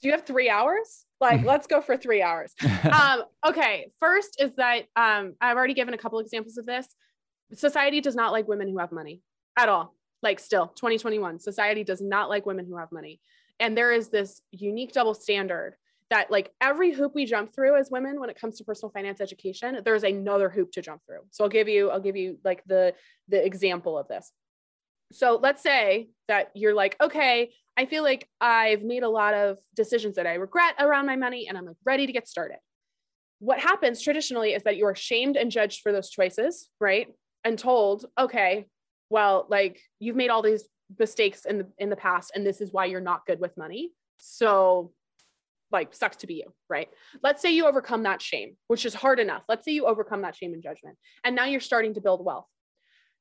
Do 0.00 0.08
you 0.08 0.12
have 0.12 0.26
three 0.26 0.48
hours? 0.48 1.04
Like, 1.20 1.42
let's 1.44 1.66
go 1.66 1.80
for 1.80 1.96
three 1.96 2.22
hours. 2.22 2.54
Um, 2.92 3.24
okay. 3.44 3.88
First 3.98 4.40
is 4.40 4.54
that 4.56 4.84
um, 4.94 5.34
I've 5.40 5.56
already 5.56 5.74
given 5.74 5.94
a 5.94 5.98
couple 5.98 6.18
examples 6.18 6.56
of 6.56 6.66
this. 6.66 6.86
Society 7.54 8.00
does 8.00 8.14
not 8.14 8.32
like 8.32 8.46
women 8.46 8.68
who 8.68 8.78
have 8.78 8.92
money 8.92 9.22
at 9.56 9.68
all. 9.68 9.94
Like, 10.22 10.38
still, 10.38 10.68
2021, 10.68 11.40
society 11.40 11.84
does 11.84 12.00
not 12.00 12.28
like 12.28 12.46
women 12.46 12.66
who 12.66 12.76
have 12.76 12.92
money. 12.92 13.20
And 13.58 13.76
there 13.76 13.92
is 13.92 14.08
this 14.08 14.40
unique 14.50 14.92
double 14.92 15.14
standard 15.14 15.74
that 16.10 16.30
like 16.30 16.52
every 16.60 16.92
hoop 16.92 17.14
we 17.14 17.24
jump 17.24 17.54
through 17.54 17.76
as 17.76 17.90
women 17.90 18.20
when 18.20 18.30
it 18.30 18.38
comes 18.38 18.58
to 18.58 18.64
personal 18.64 18.90
finance 18.90 19.20
education 19.20 19.80
there's 19.84 20.04
another 20.04 20.48
hoop 20.48 20.70
to 20.72 20.80
jump 20.80 21.00
through 21.06 21.20
so 21.30 21.44
i'll 21.44 21.50
give 21.50 21.68
you 21.68 21.90
i'll 21.90 22.00
give 22.00 22.16
you 22.16 22.38
like 22.44 22.62
the 22.66 22.94
the 23.28 23.44
example 23.44 23.98
of 23.98 24.06
this 24.08 24.30
so 25.12 25.38
let's 25.42 25.62
say 25.62 26.08
that 26.28 26.50
you're 26.54 26.74
like, 26.74 26.96
okay, 27.00 27.50
I 27.76 27.86
feel 27.86 28.02
like 28.02 28.28
I've 28.40 28.82
made 28.82 29.02
a 29.02 29.08
lot 29.08 29.34
of 29.34 29.58
decisions 29.74 30.16
that 30.16 30.26
I 30.26 30.34
regret 30.34 30.74
around 30.78 31.06
my 31.06 31.16
money 31.16 31.46
and 31.48 31.56
I'm 31.56 31.66
like 31.66 31.76
ready 31.84 32.06
to 32.06 32.12
get 32.12 32.26
started. 32.26 32.58
What 33.38 33.60
happens 33.60 34.00
traditionally 34.00 34.54
is 34.54 34.62
that 34.62 34.76
you 34.76 34.86
are 34.86 34.94
shamed 34.94 35.36
and 35.36 35.50
judged 35.50 35.82
for 35.82 35.92
those 35.92 36.08
choices, 36.08 36.70
right? 36.80 37.08
And 37.44 37.58
told, 37.58 38.06
okay, 38.18 38.66
well, 39.10 39.46
like 39.50 39.80
you've 40.00 40.16
made 40.16 40.30
all 40.30 40.42
these 40.42 40.64
mistakes 40.98 41.44
in 41.44 41.58
the 41.58 41.66
in 41.78 41.90
the 41.90 41.96
past 41.96 42.30
and 42.34 42.46
this 42.46 42.60
is 42.60 42.72
why 42.72 42.86
you're 42.86 43.00
not 43.00 43.26
good 43.26 43.40
with 43.40 43.56
money. 43.56 43.90
So 44.18 44.92
like 45.70 45.94
sucks 45.94 46.16
to 46.18 46.26
be 46.26 46.34
you, 46.34 46.52
right? 46.68 46.88
Let's 47.22 47.42
say 47.42 47.50
you 47.50 47.66
overcome 47.66 48.04
that 48.04 48.22
shame, 48.22 48.56
which 48.68 48.86
is 48.86 48.94
hard 48.94 49.18
enough. 49.18 49.42
Let's 49.48 49.64
say 49.64 49.72
you 49.72 49.86
overcome 49.86 50.22
that 50.22 50.36
shame 50.36 50.54
and 50.54 50.62
judgment. 50.62 50.96
And 51.24 51.34
now 51.34 51.44
you're 51.44 51.60
starting 51.60 51.94
to 51.94 52.00
build 52.00 52.24
wealth. 52.24 52.46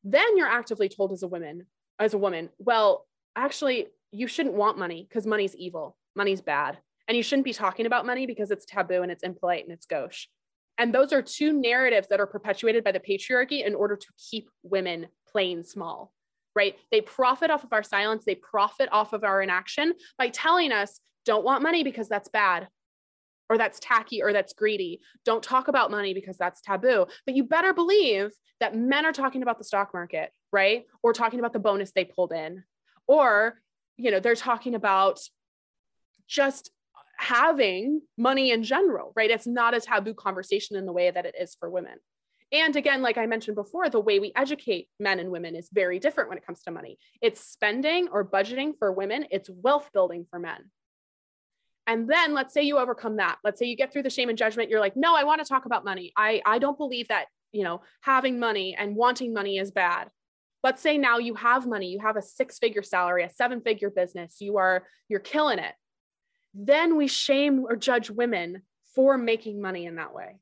Then 0.04 0.38
you're 0.38 0.48
actively 0.48 0.88
told 0.88 1.12
as 1.12 1.24
a 1.24 1.28
woman, 1.28 1.66
as 2.00 2.14
a 2.14 2.18
woman, 2.18 2.50
well, 2.58 3.06
actually, 3.36 3.88
you 4.12 4.28
shouldn't 4.28 4.56
want 4.56 4.78
money 4.78 5.06
because 5.08 5.26
money's 5.26 5.56
evil, 5.56 5.98
money's 6.16 6.42
bad. 6.42 6.78
And 7.08 7.16
you 7.16 7.24
shouldn't 7.24 7.46
be 7.46 7.54
talking 7.54 7.86
about 7.86 8.06
money 8.06 8.26
because 8.26 8.50
it's 8.50 8.66
taboo 8.66 9.04
and 9.04 9.12
it's 9.12 9.24
impolite 9.24 9.64
and 9.64 9.72
it's 9.72 9.86
gauche. 9.86 10.28
And 10.78 10.94
those 10.94 11.14
are 11.14 11.22
two 11.22 11.54
narratives 11.54 12.08
that 12.10 12.20
are 12.20 12.28
perpetuated 12.28 12.84
by 12.84 12.92
the 12.92 13.00
patriarchy 13.00 13.66
in 13.66 13.76
order 13.76 13.96
to 13.96 14.08
keep 14.30 14.50
women 14.64 15.08
playing 15.32 15.64
small, 15.64 16.12
right? 16.56 16.76
They 16.92 17.02
profit 17.02 17.52
off 17.52 17.64
of 17.64 17.72
our 17.74 17.84
silence, 17.84 18.26
they 18.26 18.36
profit 18.36 18.90
off 18.92 19.14
of 19.14 19.24
our 19.24 19.42
inaction 19.42 19.94
by 20.18 20.30
telling 20.30 20.72
us, 20.72 21.00
don't 21.26 21.46
want 21.46 21.64
money 21.64 21.84
because 21.84 22.10
that's 22.10 22.30
bad 22.30 22.68
or 23.50 23.58
that's 23.58 23.80
tacky 23.80 24.22
or 24.22 24.34
that's 24.34 24.54
greedy. 24.54 25.00
Don't 25.24 25.44
talk 25.44 25.68
about 25.68 25.92
money 25.92 26.14
because 26.14 26.38
that's 26.38 26.62
taboo. 26.62 27.06
But 27.26 27.36
you 27.36 27.44
better 27.44 27.74
believe 27.74 28.32
that 28.60 28.76
men 28.76 29.06
are 29.06 29.12
talking 29.12 29.44
about 29.44 29.58
the 29.58 29.64
stock 29.64 29.94
market, 29.94 30.32
right? 30.52 30.86
Or 31.04 31.14
talking 31.14 31.40
about 31.40 31.54
the 31.54 31.60
bonus 31.60 31.92
they 31.92 32.06
pulled 32.06 32.32
in. 32.32 32.64
Or, 33.08 33.62
you 33.98 34.12
know, 34.12 34.20
they're 34.20 34.36
talking 34.36 34.76
about 34.76 35.20
just 36.28 36.72
having 37.18 38.02
money 38.18 38.52
in 38.52 38.64
general, 38.64 39.14
right? 39.16 39.32
It's 39.32 39.48
not 39.48 39.76
a 39.76 39.82
taboo 39.82 40.14
conversation 40.14 40.76
in 40.76 40.86
the 40.86 40.94
way 40.94 41.12
that 41.12 41.26
it 41.26 41.36
is 41.40 41.56
for 41.60 41.70
women. 41.70 41.98
And 42.52 42.76
again, 42.76 43.02
like 43.02 43.18
I 43.18 43.26
mentioned 43.26 43.56
before, 43.56 43.90
the 43.90 44.00
way 44.00 44.20
we 44.20 44.32
educate 44.36 44.88
men 45.00 45.20
and 45.20 45.32
women 45.32 45.56
is 45.56 45.70
very 45.74 46.00
different 46.00 46.30
when 46.30 46.38
it 46.38 46.46
comes 46.46 46.62
to 46.64 46.72
money. 46.72 46.98
It's 47.22 47.42
spending 47.42 48.08
or 48.10 48.24
budgeting 48.24 48.74
for 48.78 48.92
women, 48.92 49.26
it's 49.32 49.50
wealth 49.50 49.90
building 49.94 50.26
for 50.30 50.40
men. 50.40 50.72
And 51.88 52.10
then 52.10 52.34
let's 52.34 52.54
say 52.54 52.64
you 52.64 52.78
overcome 52.78 53.18
that. 53.18 53.38
Let's 53.44 53.60
say 53.60 53.68
you 53.68 53.76
get 53.76 53.94
through 53.94 54.04
the 54.04 54.10
shame 54.10 54.30
and 54.30 54.38
judgment. 54.38 54.70
You're 54.70 54.80
like, 54.80 54.98
no, 54.98 55.16
I 55.16 55.24
want 55.24 55.42
to 55.42 55.48
talk 55.48 55.66
about 55.66 55.86
money. 55.86 56.12
I, 56.18 56.42
I 56.46 56.58
don't 56.58 56.78
believe 56.78 57.10
that, 57.10 57.28
you 57.52 57.64
know, 57.64 57.82
having 58.02 58.40
money 58.40 58.76
and 58.78 58.96
wanting 58.96 59.34
money 59.34 59.58
is 59.58 59.72
bad. 59.72 60.10
Let's 60.64 60.82
say 60.82 60.98
now 60.98 61.20
you 61.20 61.36
have 61.36 61.68
money, 61.68 61.90
you 61.90 62.00
have 62.00 62.18
a 62.18 62.24
six 62.24 62.58
figure 62.58 62.82
salary, 62.82 63.24
a 63.24 63.30
seven 63.30 63.62
figure 63.62 63.92
business, 63.92 64.38
you 64.40 64.58
are, 64.58 64.88
you're 65.08 65.20
killing 65.20 65.60
it. 65.60 65.74
Then 66.56 66.96
we 66.96 67.08
shame 67.08 67.66
or 67.70 67.76
judge 67.76 68.10
women 68.10 68.64
for 68.96 69.16
making 69.16 69.62
money 69.62 69.86
in 69.86 69.96
that 69.96 70.14
way. 70.14 70.40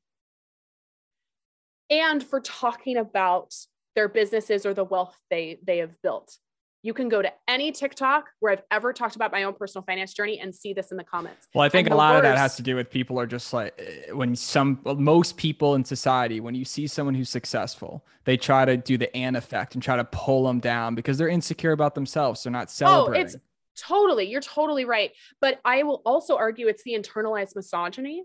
And 1.90 2.22
for 2.22 2.40
talking 2.40 2.96
about 2.96 3.54
their 3.94 4.08
businesses 4.08 4.64
or 4.64 4.72
the 4.72 4.84
wealth 4.84 5.16
they, 5.28 5.58
they 5.62 5.78
have 5.78 6.00
built. 6.00 6.38
You 6.84 6.92
can 6.92 7.08
go 7.08 7.22
to 7.22 7.32
any 7.48 7.72
TikTok 7.72 8.26
where 8.40 8.52
I've 8.52 8.62
ever 8.70 8.92
talked 8.92 9.16
about 9.16 9.32
my 9.32 9.44
own 9.44 9.54
personal 9.54 9.82
finance 9.84 10.12
journey 10.12 10.38
and 10.38 10.54
see 10.54 10.74
this 10.74 10.90
in 10.90 10.98
the 10.98 11.02
comments. 11.02 11.48
Well, 11.54 11.64
I 11.64 11.70
think 11.70 11.88
a 11.88 11.94
lot 11.94 12.12
worst, 12.12 12.18
of 12.18 12.22
that 12.24 12.36
has 12.36 12.56
to 12.56 12.62
do 12.62 12.76
with 12.76 12.90
people 12.90 13.18
are 13.18 13.26
just 13.26 13.54
like 13.54 13.72
eh, 13.78 14.12
when 14.12 14.36
some 14.36 14.78
most 14.84 15.38
people 15.38 15.76
in 15.76 15.84
society, 15.84 16.40
when 16.40 16.54
you 16.54 16.66
see 16.66 16.86
someone 16.86 17.14
who's 17.14 17.30
successful, 17.30 18.04
they 18.24 18.36
try 18.36 18.66
to 18.66 18.76
do 18.76 18.98
the 18.98 19.14
Ann 19.16 19.34
effect 19.34 19.72
and 19.72 19.82
try 19.82 19.96
to 19.96 20.04
pull 20.04 20.44
them 20.46 20.60
down 20.60 20.94
because 20.94 21.16
they're 21.16 21.26
insecure 21.26 21.72
about 21.72 21.94
themselves. 21.94 22.42
They're 22.42 22.52
not 22.52 22.70
celebrating. 22.70 23.22
Oh, 23.22 23.24
it's 23.24 23.36
totally, 23.80 24.28
you're 24.28 24.42
totally 24.42 24.84
right. 24.84 25.12
But 25.40 25.62
I 25.64 25.84
will 25.84 26.02
also 26.04 26.36
argue 26.36 26.68
it's 26.68 26.82
the 26.82 26.92
internalized 26.92 27.56
misogyny 27.56 28.24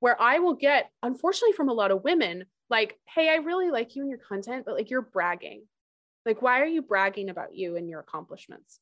where 0.00 0.20
I 0.20 0.40
will 0.40 0.54
get, 0.54 0.90
unfortunately, 1.04 1.52
from 1.52 1.68
a 1.68 1.72
lot 1.72 1.92
of 1.92 2.02
women, 2.02 2.46
like, 2.68 2.98
hey, 3.14 3.28
I 3.28 3.36
really 3.36 3.70
like 3.70 3.94
you 3.94 4.02
and 4.02 4.10
your 4.10 4.18
content, 4.18 4.64
but 4.66 4.74
like 4.74 4.90
you're 4.90 5.02
bragging 5.02 5.62
like, 6.24 6.42
why 6.42 6.60
are 6.60 6.66
you 6.66 6.82
bragging 6.82 7.30
about 7.30 7.54
you 7.54 7.76
and 7.76 7.88
your 7.88 8.00
accomplishments? 8.00 8.80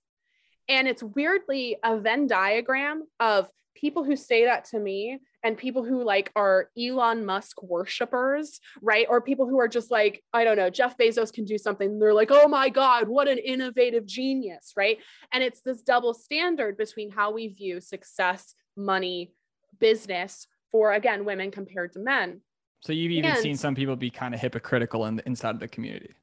And 0.68 0.87
it's 0.87 1.03
weirdly 1.03 1.76
a 1.83 1.98
Venn 1.98 2.26
diagram 2.26 3.05
of 3.18 3.48
people 3.74 4.05
who 4.05 4.16
say 4.16 4.44
that 4.44 4.66
to 4.66 4.79
me 4.79 5.18
and 5.42 5.57
people 5.57 5.85
who 5.85 6.05
like 6.05 6.31
are 6.37 6.68
Elon 6.79 7.24
Musk 7.24 7.62
worshippers, 7.62 8.61
right? 8.83 9.07
Or 9.09 9.20
people 9.20 9.48
who 9.48 9.59
are 9.59 9.68
just 9.68 9.90
like, 9.90 10.22
I 10.33 10.44
don't 10.44 10.57
know, 10.57 10.70
Jeff 10.70 10.96
Bezos 10.98 11.33
can 11.33 11.44
do 11.44 11.57
something. 11.57 11.98
They're 11.98 12.14
like, 12.14 12.31
oh 12.31 12.46
my 12.46 12.68
God, 12.68 13.09
what 13.09 13.26
an 13.26 13.38
innovative 13.38 14.07
genius, 14.07 14.72
right? 14.76 14.98
And 15.33 15.42
it's 15.42 15.62
this 15.62 15.83
double 15.83 16.14
standard 16.14 16.76
between 16.76 17.11
how 17.11 17.33
we 17.33 17.48
view 17.48 17.81
success, 17.81 18.55
money, 18.76 19.33
business 19.79 20.46
for, 20.70 20.92
again, 20.92 21.24
women 21.24 21.50
compared 21.50 21.92
to 21.94 22.00
men. 22.00 22.42
So 22.81 22.92
you've 22.92 23.12
even 23.12 23.31
and, 23.31 23.40
seen 23.40 23.57
some 23.57 23.74
people 23.74 23.96
be 23.96 24.11
kind 24.11 24.35
of 24.35 24.40
hypocritical 24.40 25.07
in 25.07 25.16
the, 25.16 25.26
inside 25.26 25.55
of 25.55 25.61
the 25.61 25.68
community 25.68 26.14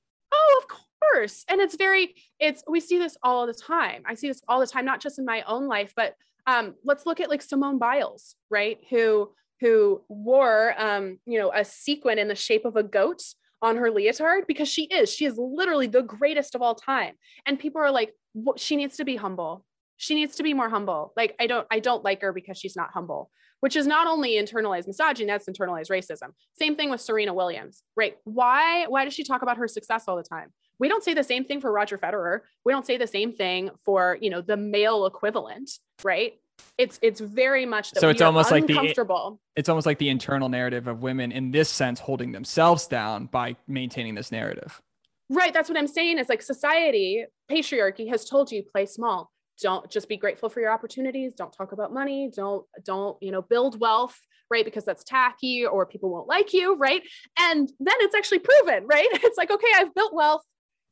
course. 1.18 1.46
And 1.50 1.62
it's 1.62 1.76
very, 1.76 2.16
it's, 2.40 2.64
we 2.68 2.80
see 2.80 2.98
this 2.98 3.18
all 3.24 3.48
the 3.48 3.54
time. 3.54 4.04
I 4.06 4.16
see 4.16 4.28
this 4.28 4.42
all 4.48 4.60
the 4.60 4.68
time, 4.68 4.86
not 4.86 5.02
just 5.02 5.20
in 5.20 5.26
my 5.26 5.44
own 5.48 5.68
life, 5.68 5.94
but 5.96 6.16
um, 6.46 6.76
let's 6.84 7.06
look 7.06 7.20
at 7.20 7.30
like 7.30 7.42
Simone 7.42 7.78
Biles, 7.78 8.36
right? 8.50 8.78
Who, 8.90 9.32
who 9.60 10.04
wore, 10.08 10.76
um, 10.78 11.18
you 11.26 11.40
know, 11.40 11.52
a 11.54 11.66
sequin 11.66 12.20
in 12.20 12.28
the 12.28 12.36
shape 12.36 12.66
of 12.66 12.76
a 12.76 12.84
goat 12.84 13.22
on 13.62 13.78
her 13.78 13.90
leotard 13.90 14.46
because 14.48 14.70
she 14.70 14.84
is, 14.84 15.12
she 15.12 15.26
is 15.26 15.36
literally 15.38 15.88
the 15.88 16.04
greatest 16.04 16.54
of 16.56 16.62
all 16.62 16.76
time. 16.76 17.16
And 17.46 17.60
people 17.60 17.82
are 17.82 17.92
like, 17.92 18.14
she 18.56 18.76
needs 18.76 18.98
to 18.98 19.06
be 19.06 19.16
humble. 19.16 19.66
She 19.98 20.14
needs 20.14 20.36
to 20.36 20.44
be 20.44 20.54
more 20.54 20.70
humble. 20.70 21.12
Like, 21.18 21.36
I 21.40 21.48
don't, 21.48 21.66
I 21.72 21.80
don't 21.80 22.04
like 22.04 22.22
her 22.22 22.32
because 22.32 22.58
she's 22.58 22.76
not 22.76 22.92
humble 22.94 23.32
which 23.60 23.76
is 23.76 23.88
not 23.88 24.06
only 24.06 24.34
internalized 24.34 24.88
misogyny, 24.88 25.26
that's 25.26 25.50
internalized 25.50 25.90
racism. 25.90 26.30
Same 26.54 26.76
thing 26.76 26.92
with 26.92 27.02
Serena 27.02 27.34
Williams, 27.34 27.82
right? 27.96 28.16
Why, 28.24 28.86
why 28.86 29.04
does 29.04 29.16
she 29.16 29.24
talk 29.24 29.42
about 29.42 29.58
her 29.58 29.68
success 29.68 30.04
all 30.08 30.16
the 30.16 30.24
time? 30.24 30.54
We 30.80 30.88
don't 30.88 31.04
say 31.04 31.14
the 31.14 31.24
same 31.24 31.46
thing 31.46 31.62
for 31.62 31.72
Roger 31.72 31.98
Federer. 31.98 32.42
We 32.64 32.74
don't 32.74 32.86
say 32.86 32.98
the 32.98 33.08
same 33.08 33.34
thing 33.34 33.72
for, 33.84 34.18
you 34.22 34.30
know, 34.30 34.42
the 34.42 34.58
male 34.58 35.06
equivalent, 35.06 35.72
right? 36.04 36.34
It's 36.78 36.98
it's 37.04 37.20
very 37.20 37.66
much 37.66 37.94
so 37.94 38.10
it's 38.10 38.22
almost 38.22 38.50
like 38.52 38.66
the 38.66 39.38
it's 39.56 39.70
almost 39.70 39.86
like 39.86 40.00
the 40.00 40.10
internal 40.10 40.50
narrative 40.50 40.88
of 40.88 41.04
women 41.04 41.32
in 41.32 41.52
this 41.52 41.70
sense 41.70 42.00
holding 42.00 42.32
themselves 42.32 42.88
down 42.88 43.28
by 43.28 43.56
maintaining 43.68 44.16
this 44.16 44.32
narrative. 44.32 44.82
Right, 45.30 45.54
that's 45.54 45.70
what 45.70 45.78
I'm 45.78 45.88
saying 45.88 46.20
is 46.20 46.30
like 46.30 46.42
society, 46.42 47.26
patriarchy 47.52 48.10
has 48.10 48.26
told 48.26 48.52
you 48.52 48.64
play 48.64 48.86
small. 48.86 49.32
Don't 49.62 49.90
just 49.90 50.08
be 50.08 50.18
grateful 50.18 50.50
for 50.50 50.62
your 50.62 50.72
opportunities, 50.72 51.34
don't 51.34 51.52
talk 51.52 51.74
about 51.74 51.94
money, 51.94 52.32
don't 52.36 52.66
don't, 52.84 53.22
you 53.22 53.32
know, 53.32 53.42
build 53.42 53.80
wealth, 53.80 54.20
right? 54.50 54.66
Because 54.66 54.86
that's 54.86 55.04
tacky 55.04 55.66
or 55.66 55.86
people 55.86 56.10
won't 56.10 56.28
like 56.28 56.54
you, 56.54 56.76
right? 56.76 57.02
And 57.40 57.72
then 57.80 57.96
it's 58.00 58.16
actually 58.16 58.40
proven, 58.40 58.88
right? 58.88 59.08
It's 59.14 59.38
like, 59.38 59.52
okay, 59.52 59.68
I've 59.76 59.94
built 59.94 60.14
wealth. 60.14 60.42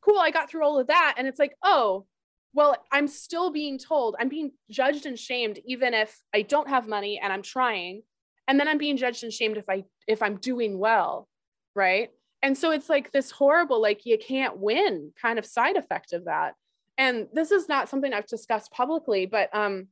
Cool, 0.06 0.18
I 0.18 0.30
got 0.30 0.48
through 0.48 0.64
all 0.64 0.78
of 0.78 0.86
that. 0.86 1.14
And 1.18 1.26
it's 1.26 1.38
like, 1.38 1.56
oh, 1.62 2.06
well, 2.54 2.76
I'm 2.90 3.08
still 3.08 3.50
being 3.50 3.78
told, 3.78 4.16
I'm 4.18 4.28
being 4.30 4.52
judged 4.70 5.04
and 5.04 5.18
shamed 5.18 5.58
even 5.66 5.92
if 5.92 6.18
I 6.34 6.42
don't 6.42 6.68
have 6.68 6.88
money 6.88 7.20
and 7.22 7.32
I'm 7.32 7.42
trying. 7.42 8.02
And 8.48 8.58
then 8.58 8.68
I'm 8.68 8.78
being 8.78 8.96
judged 8.96 9.24
and 9.24 9.32
shamed 9.32 9.56
if 9.56 9.68
I 9.68 9.84
if 10.06 10.22
I'm 10.22 10.36
doing 10.36 10.78
well, 10.78 11.28
right? 11.74 12.10
And 12.42 12.56
so 12.56 12.70
it's 12.70 12.88
like 12.88 13.10
this 13.10 13.30
horrible 13.30 13.82
like 13.82 14.06
you 14.06 14.16
can't 14.18 14.56
win 14.58 15.12
kind 15.20 15.38
of 15.38 15.44
side 15.44 15.76
effect 15.76 16.12
of 16.12 16.26
that. 16.26 16.54
And 16.96 17.26
this 17.32 17.50
is 17.50 17.68
not 17.68 17.88
something 17.88 18.14
I've 18.14 18.26
discussed 18.26 18.70
publicly, 18.70 19.26
but 19.26 19.54
um 19.54 19.88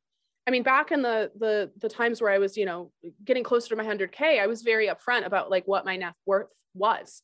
I 0.46 0.50
mean, 0.50 0.62
back 0.62 0.92
in 0.92 1.02
the 1.02 1.32
the 1.38 1.70
the 1.78 1.88
times 1.88 2.22
where 2.22 2.30
I 2.30 2.38
was, 2.38 2.56
you 2.56 2.64
know, 2.64 2.92
getting 3.24 3.44
closer 3.44 3.70
to 3.70 3.76
my 3.76 3.84
100k, 3.84 4.40
I 4.40 4.46
was 4.46 4.62
very 4.62 4.88
upfront 4.88 5.26
about 5.26 5.50
like 5.50 5.66
what 5.66 5.84
my 5.84 5.96
net 5.96 6.14
worth 6.26 6.52
was, 6.74 7.22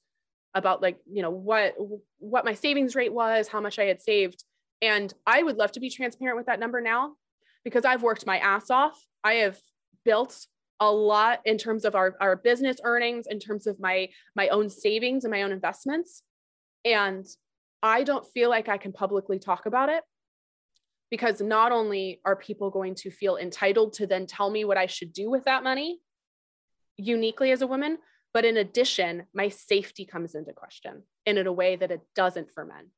about 0.55 0.83
like 0.83 0.99
you 1.11 1.23
know 1.23 1.31
what 1.31 1.75
what 2.19 2.45
my 2.45 2.55
savings 2.55 2.95
rate 2.95 3.13
was, 3.13 3.49
how 3.49 3.61
much 3.61 3.79
I 3.79 3.85
had 3.85 4.01
saved, 4.01 4.45
and 4.83 5.13
I 5.27 5.43
would 5.43 5.57
love 5.57 5.73
to 5.73 5.81
be 5.81 5.91
transparent 5.91 6.37
with 6.37 6.47
that 6.47 6.61
number 6.61 6.81
now, 6.81 7.15
because 7.65 7.85
I've 7.85 8.03
worked 8.03 8.27
my 8.27 8.39
ass 8.39 8.71
off. 8.71 9.01
I 9.23 9.35
have 9.35 9.59
built 10.05 10.47
a 10.81 10.91
lot 10.91 11.41
in 11.45 11.59
terms 11.59 11.85
of 11.85 11.95
our 11.95 12.17
our 12.21 12.37
business 12.37 12.79
earnings, 12.85 13.27
in 13.29 13.39
terms 13.39 13.67
of 13.67 13.79
my 13.81 14.09
my 14.35 14.49
own 14.49 14.71
savings 14.71 15.25
and 15.25 15.31
my 15.31 15.43
own 15.43 15.53
investments, 15.53 16.23
and 16.85 17.27
I 17.83 18.03
don't 18.03 18.27
feel 18.27 18.51
like 18.51 18.69
I 18.69 18.79
can 18.79 18.93
publicly 18.93 19.39
talk 19.39 19.67
about 19.67 19.89
it 19.89 20.03
because 21.11 21.41
not 21.41 21.73
only 21.73 22.21
are 22.25 22.37
people 22.37 22.71
going 22.71 22.95
to 22.95 23.11
feel 23.11 23.37
entitled 23.37 23.95
to 23.95 24.07
then 24.07 24.27
tell 24.27 24.51
me 24.51 24.65
what 24.65 24.79
I 24.79 24.87
should 24.87 25.13
do 25.13 25.29
with 25.31 25.45
that 25.45 25.65
money 25.65 26.01
uniquely 26.97 27.51
as 27.51 27.63
a 27.63 27.67
woman, 27.67 27.99
but 28.33 28.45
in 28.45 28.57
addition, 28.57 29.25
my 29.35 29.49
safety 29.49 30.05
comes 30.05 30.35
into 30.35 30.53
question 30.53 31.03
and 31.27 31.39
in 31.39 31.47
a 31.47 31.53
way 31.53 31.77
that 31.77 31.91
it 31.91 32.01
doesn't 32.15 32.53
for 32.53 32.65
men. 32.65 32.91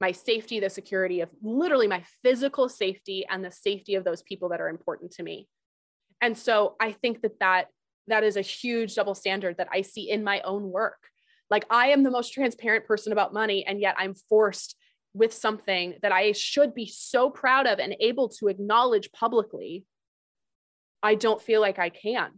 My 0.00 0.12
safety, 0.12 0.60
the 0.60 0.70
security 0.70 1.20
of 1.20 1.30
literally 1.42 1.88
my 1.88 2.04
physical 2.22 2.68
safety 2.68 3.26
and 3.28 3.44
the 3.44 3.50
safety 3.50 3.94
of 3.94 4.04
those 4.04 4.22
people 4.22 4.50
that 4.50 4.60
are 4.60 4.68
important 4.68 5.10
to 5.12 5.22
me. 5.22 5.48
And 6.20 6.36
so 6.36 6.76
I 6.80 6.92
think 6.92 7.22
that 7.22 7.40
that, 7.40 7.68
that 8.06 8.22
is 8.22 8.36
a 8.36 8.42
huge 8.42 8.94
double 8.94 9.14
standard 9.14 9.56
that 9.58 9.68
I 9.72 9.82
see 9.82 10.10
in 10.10 10.22
my 10.22 10.40
own 10.42 10.70
work. 10.70 10.98
Like 11.50 11.64
I 11.70 11.88
am 11.88 12.02
the 12.02 12.10
most 12.10 12.32
transparent 12.32 12.86
person 12.86 13.12
about 13.12 13.32
money, 13.32 13.64
and 13.66 13.80
yet 13.80 13.96
I'm 13.98 14.14
forced 14.14 14.76
with 15.14 15.32
something 15.32 15.94
that 16.02 16.12
I 16.12 16.32
should 16.32 16.74
be 16.74 16.86
so 16.86 17.30
proud 17.30 17.66
of 17.66 17.78
and 17.78 17.96
able 18.00 18.28
to 18.28 18.48
acknowledge 18.48 19.10
publicly, 19.12 19.84
I 21.02 21.14
don't 21.14 21.40
feel 21.40 21.60
like 21.60 21.78
I 21.78 21.88
can 21.88 22.32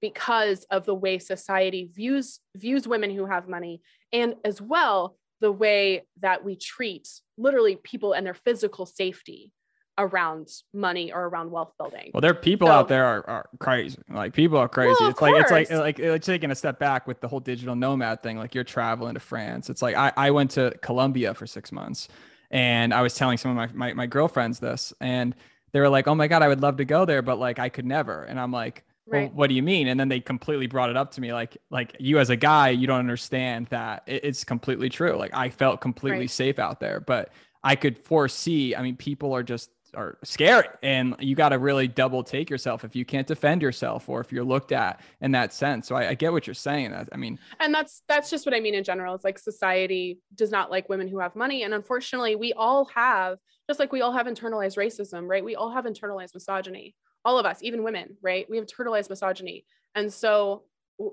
because 0.00 0.64
of 0.70 0.84
the 0.84 0.94
way 0.94 1.18
society 1.18 1.90
views 1.92 2.40
views 2.56 2.86
women 2.86 3.10
who 3.10 3.26
have 3.26 3.48
money 3.48 3.80
and 4.12 4.34
as 4.44 4.60
well 4.60 5.16
the 5.40 5.52
way 5.52 6.04
that 6.20 6.44
we 6.44 6.56
treat 6.56 7.08
literally 7.36 7.76
people 7.76 8.12
and 8.12 8.26
their 8.26 8.34
physical 8.34 8.86
safety 8.86 9.52
around 9.98 10.48
money 10.72 11.12
or 11.12 11.26
around 11.26 11.50
wealth 11.50 11.72
building. 11.76 12.10
Well, 12.14 12.20
there 12.20 12.30
are 12.30 12.34
people 12.34 12.68
so, 12.68 12.72
out 12.72 12.88
there 12.88 13.04
are, 13.04 13.28
are 13.28 13.48
crazy. 13.58 13.98
Like 14.08 14.32
people 14.32 14.56
are 14.56 14.68
crazy. 14.68 14.96
Well, 15.00 15.10
it's 15.10 15.20
like 15.20 15.34
it's 15.34 15.50
like 15.50 15.70
like 15.70 15.98
it's 15.98 16.26
taking 16.26 16.50
a 16.50 16.54
step 16.54 16.78
back 16.78 17.06
with 17.06 17.20
the 17.20 17.28
whole 17.28 17.40
digital 17.40 17.74
nomad 17.74 18.22
thing. 18.22 18.38
Like 18.38 18.54
you're 18.54 18.64
traveling 18.64 19.14
to 19.14 19.20
France. 19.20 19.68
It's 19.68 19.82
like 19.82 19.96
I, 19.96 20.12
I 20.16 20.30
went 20.30 20.52
to 20.52 20.72
Colombia 20.82 21.34
for 21.34 21.46
six 21.46 21.72
months 21.72 22.08
and 22.50 22.94
I 22.94 23.02
was 23.02 23.14
telling 23.14 23.38
some 23.38 23.50
of 23.50 23.56
my, 23.56 23.88
my 23.88 23.92
my 23.94 24.06
girlfriends 24.06 24.60
this 24.60 24.92
and 25.00 25.34
they 25.72 25.80
were 25.80 25.88
like, 25.88 26.06
Oh 26.06 26.14
my 26.14 26.28
God, 26.28 26.42
I 26.42 26.48
would 26.48 26.62
love 26.62 26.76
to 26.76 26.84
go 26.84 27.04
there, 27.04 27.20
but 27.20 27.38
like 27.38 27.58
I 27.58 27.68
could 27.68 27.84
never. 27.84 28.22
And 28.22 28.38
I'm 28.38 28.52
like, 28.52 28.84
well, 29.10 29.28
what 29.34 29.48
do 29.48 29.54
you 29.54 29.62
mean? 29.62 29.88
And 29.88 29.98
then 29.98 30.08
they 30.08 30.20
completely 30.20 30.66
brought 30.66 30.90
it 30.90 30.96
up 30.96 31.12
to 31.12 31.20
me, 31.20 31.32
like, 31.32 31.56
like 31.70 31.96
you 31.98 32.18
as 32.18 32.30
a 32.30 32.36
guy, 32.36 32.70
you 32.70 32.86
don't 32.86 32.98
understand 32.98 33.66
that 33.66 34.02
it's 34.06 34.44
completely 34.44 34.88
true. 34.88 35.16
Like 35.16 35.34
I 35.34 35.50
felt 35.50 35.80
completely 35.80 36.20
right. 36.20 36.30
safe 36.30 36.58
out 36.58 36.80
there, 36.80 37.00
but 37.00 37.30
I 37.62 37.76
could 37.76 37.98
foresee. 37.98 38.74
I 38.74 38.82
mean, 38.82 38.96
people 38.96 39.34
are 39.34 39.42
just 39.42 39.70
are 39.94 40.18
scary 40.22 40.68
and 40.82 41.14
you 41.18 41.34
got 41.34 41.50
to 41.50 41.58
really 41.58 41.88
double 41.88 42.22
take 42.22 42.50
yourself 42.50 42.84
if 42.84 42.94
you 42.94 43.04
can't 43.04 43.26
defend 43.26 43.62
yourself 43.62 44.08
or 44.08 44.20
if 44.20 44.30
you're 44.30 44.44
looked 44.44 44.72
at 44.72 45.00
in 45.20 45.32
that 45.32 45.52
sense 45.52 45.88
so 45.88 45.96
I, 45.96 46.10
I, 46.10 46.14
get 46.14 46.30
what 46.32 46.46
you're 46.46 46.54
saying 46.54 46.94
i 47.10 47.16
mean 47.16 47.38
and 47.58 47.72
that's 47.72 48.02
that's 48.06 48.28
just 48.28 48.44
what 48.44 48.54
i 48.54 48.60
mean 48.60 48.74
in 48.74 48.84
general 48.84 49.14
it's 49.14 49.24
like 49.24 49.38
society 49.38 50.18
does 50.34 50.50
not 50.50 50.70
like 50.70 50.88
women 50.88 51.08
who 51.08 51.18
have 51.20 51.34
money 51.34 51.62
and 51.62 51.72
unfortunately 51.72 52.36
we 52.36 52.52
all 52.52 52.84
have 52.94 53.38
just 53.66 53.80
like 53.80 53.92
we 53.92 54.02
all 54.02 54.12
have 54.12 54.26
internalized 54.26 54.76
racism 54.76 55.26
right 55.26 55.44
we 55.44 55.56
all 55.56 55.70
have 55.70 55.84
internalized 55.84 56.34
misogyny 56.34 56.94
all 57.24 57.38
of 57.38 57.46
us 57.46 57.58
even 57.62 57.82
women 57.82 58.16
right 58.22 58.46
we 58.48 58.56
have 58.56 58.66
internalized 58.66 59.10
misogyny 59.10 59.64
and 59.94 60.12
so 60.12 60.62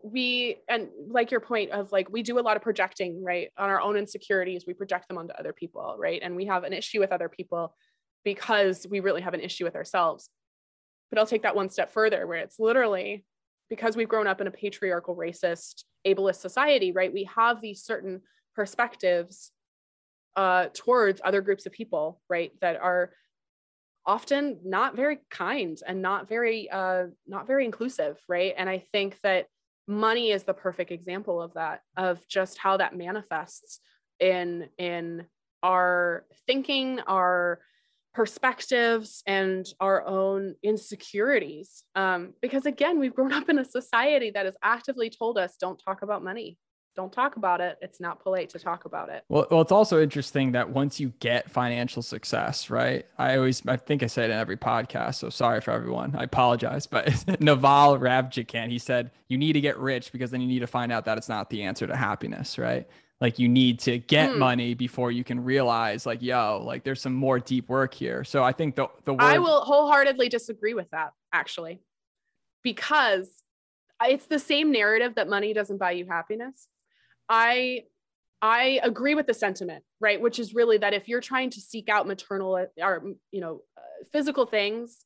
we 0.04 0.58
and 0.68 0.88
like 1.10 1.30
your 1.30 1.40
point 1.40 1.72
of 1.72 1.92
like 1.92 2.10
we 2.10 2.24
do 2.24 2.40
a 2.40 2.42
lot 2.42 2.58
of 2.58 2.64
projecting 2.64 3.24
right 3.24 3.50
on 3.58 3.70
our 3.70 3.80
own 3.80 3.96
insecurities 3.96 4.66
we 4.66 4.74
project 4.74 5.08
them 5.08 5.18
onto 5.18 5.34
other 5.34 5.54
people 5.54 5.96
right 6.00 6.22
and 6.24 6.36
we 6.36 6.46
have 6.46 6.64
an 6.64 6.74
issue 6.74 7.00
with 7.00 7.12
other 7.12 7.30
people 7.30 7.76
because 8.26 8.86
we 8.90 9.00
really 9.00 9.22
have 9.22 9.36
an 9.36 9.40
issue 9.40 9.64
with 9.64 9.76
ourselves. 9.78 10.30
But 11.10 11.20
I'll 11.20 11.28
take 11.28 11.44
that 11.44 11.56
one 11.56 11.70
step 11.70 11.94
further, 11.94 12.28
where 12.28 12.40
it's 12.40 12.60
literally 12.60 13.24
because 13.70 13.96
we've 13.96 14.10
grown 14.10 14.28
up 14.28 14.42
in 14.42 14.48
a 14.48 14.52
patriarchal, 14.52 15.16
racist, 15.16 15.86
ableist 16.06 16.38
society, 16.38 16.92
right? 16.92 17.14
We 17.14 17.30
have 17.36 17.62
these 17.62 17.84
certain 17.84 18.22
perspectives 18.56 19.52
uh, 20.36 20.68
towards 20.74 21.22
other 21.24 21.42
groups 21.42 21.66
of 21.66 21.72
people, 21.72 22.20
right, 22.28 22.52
that 22.60 22.76
are 22.76 23.12
often 24.06 24.60
not 24.64 24.96
very 24.96 25.20
kind 25.30 25.78
and 25.88 26.02
not 26.02 26.28
very 26.28 26.70
uh, 26.70 27.06
not 27.28 27.48
very 27.48 27.66
inclusive, 27.66 28.18
right? 28.28 28.54
And 28.58 28.70
I 28.70 28.80
think 28.92 29.20
that 29.24 29.48
money 29.88 30.32
is 30.32 30.44
the 30.44 30.54
perfect 30.54 30.92
example 30.92 31.42
of 31.42 31.54
that, 31.54 31.82
of 31.98 32.28
just 32.28 32.58
how 32.58 32.78
that 32.78 32.96
manifests 32.96 33.80
in 34.20 34.70
in 34.78 35.26
our 35.64 36.26
thinking, 36.46 37.00
our 37.02 37.60
perspectives 38.14 39.24
and 39.28 39.66
our 39.82 40.06
own 40.08 40.56
insecurities. 40.64 41.84
Um, 41.96 42.34
because 42.42 42.66
again, 42.66 43.00
we've 43.00 43.14
grown 43.16 43.34
up 43.34 43.50
in 43.50 43.60
a 43.60 43.66
society 43.66 44.32
that 44.32 44.46
has 44.46 44.56
actively 44.64 45.10
told 45.10 45.38
us 45.38 45.58
don't 45.60 45.82
talk 45.84 46.02
about 46.02 46.24
money. 46.24 46.58
Don't 46.96 47.12
talk 47.12 47.36
about 47.36 47.60
it. 47.60 47.78
It's 47.82 48.00
not 48.00 48.22
polite 48.22 48.50
to 48.52 48.60
talk 48.60 48.86
about 48.86 49.10
it. 49.10 49.26
Well, 49.28 49.46
well, 49.52 49.62
it's 49.62 49.72
also 49.72 50.02
interesting 50.02 50.54
that 50.54 50.70
once 50.70 50.98
you 51.00 51.12
get 51.20 51.52
financial 51.52 52.02
success, 52.02 52.70
right? 52.70 53.06
I 53.18 53.36
always, 53.36 53.62
I 53.68 53.76
think 53.76 54.02
I 54.02 54.08
said 54.08 54.30
in 54.30 54.38
every 54.38 54.56
podcast. 54.56 55.16
So 55.16 55.30
sorry 55.30 55.60
for 55.60 55.72
everyone. 55.72 56.16
I 56.16 56.24
apologize. 56.24 56.88
But 56.88 57.08
Naval 57.42 58.00
Ravikant, 58.00 58.70
he 58.70 58.80
said, 58.80 59.12
you 59.28 59.38
need 59.38 59.54
to 59.54 59.62
get 59.62 59.78
rich 59.78 60.14
because 60.14 60.32
then 60.32 60.40
you 60.40 60.48
need 60.48 60.60
to 60.60 60.68
find 60.68 60.92
out 60.92 61.04
that 61.06 61.18
it's 61.18 61.28
not 61.28 61.50
the 61.50 61.64
answer 61.64 61.86
to 61.86 61.96
happiness, 61.96 62.58
right? 62.58 62.88
like 63.22 63.40
you 63.40 63.48
need 63.48 63.80
to 63.80 63.98
get 63.98 64.32
mm. 64.32 64.38
money 64.38 64.74
before 64.74 65.12
you 65.12 65.24
can 65.24 65.44
realize 65.44 66.06
like 66.06 66.22
yo 66.22 66.62
like 66.66 66.84
there's 66.84 67.02
some 67.02 67.14
more 67.14 67.40
deep 67.40 67.70
work 67.70 67.94
here 67.94 68.24
so 68.24 68.44
i 68.44 68.52
think 68.52 68.76
the 68.76 68.88
the 69.06 69.14
word- 69.14 69.22
i 69.22 69.38
will 69.38 69.62
wholeheartedly 69.62 70.28
disagree 70.28 70.74
with 70.74 70.90
that 70.92 71.14
actually 71.32 71.80
because 72.62 73.42
it's 74.04 74.26
the 74.26 74.40
same 74.40 74.72
narrative 74.72 75.16
that 75.16 75.30
money 75.30 75.54
doesn't 75.54 75.78
buy 75.78 75.92
you 75.92 76.06
happiness 76.06 76.68
i 77.30 77.82
i 78.42 78.80
agree 78.84 79.16
with 79.16 79.28
the 79.28 79.34
sentiment 79.34 79.84
right 80.00 80.22
which 80.22 80.40
is 80.40 80.54
really 80.54 80.78
that 80.78 80.94
if 80.94 81.08
you're 81.08 81.22
trying 81.22 81.50
to 81.50 81.60
seek 81.60 81.90
out 81.90 82.08
maternal 82.08 82.58
or 82.82 83.04
you 83.32 83.42
know 83.42 83.62
uh, 83.78 84.04
physical 84.12 84.46
things 84.46 85.06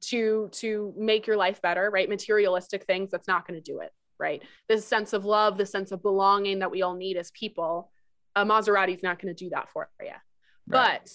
to 0.00 0.48
to 0.52 0.94
make 0.96 1.26
your 1.26 1.36
life 1.36 1.60
better 1.60 1.90
right 1.90 2.08
materialistic 2.08 2.84
things 2.84 3.10
that's 3.10 3.26
not 3.26 3.46
going 3.46 3.60
to 3.60 3.72
do 3.72 3.80
it 3.80 3.92
right? 4.18 4.42
This 4.68 4.84
sense 4.84 5.12
of 5.12 5.24
love, 5.24 5.58
the 5.58 5.66
sense 5.66 5.92
of 5.92 6.02
belonging 6.02 6.58
that 6.58 6.70
we 6.70 6.82
all 6.82 6.94
need 6.94 7.16
as 7.16 7.30
people. 7.30 7.90
A 8.36 8.44
Maserati 8.44 8.94
is 8.94 9.02
not 9.02 9.20
going 9.20 9.34
to 9.34 9.44
do 9.44 9.50
that 9.50 9.68
for 9.70 9.88
you. 10.00 10.08
Right. 10.08 10.20
But 10.66 11.10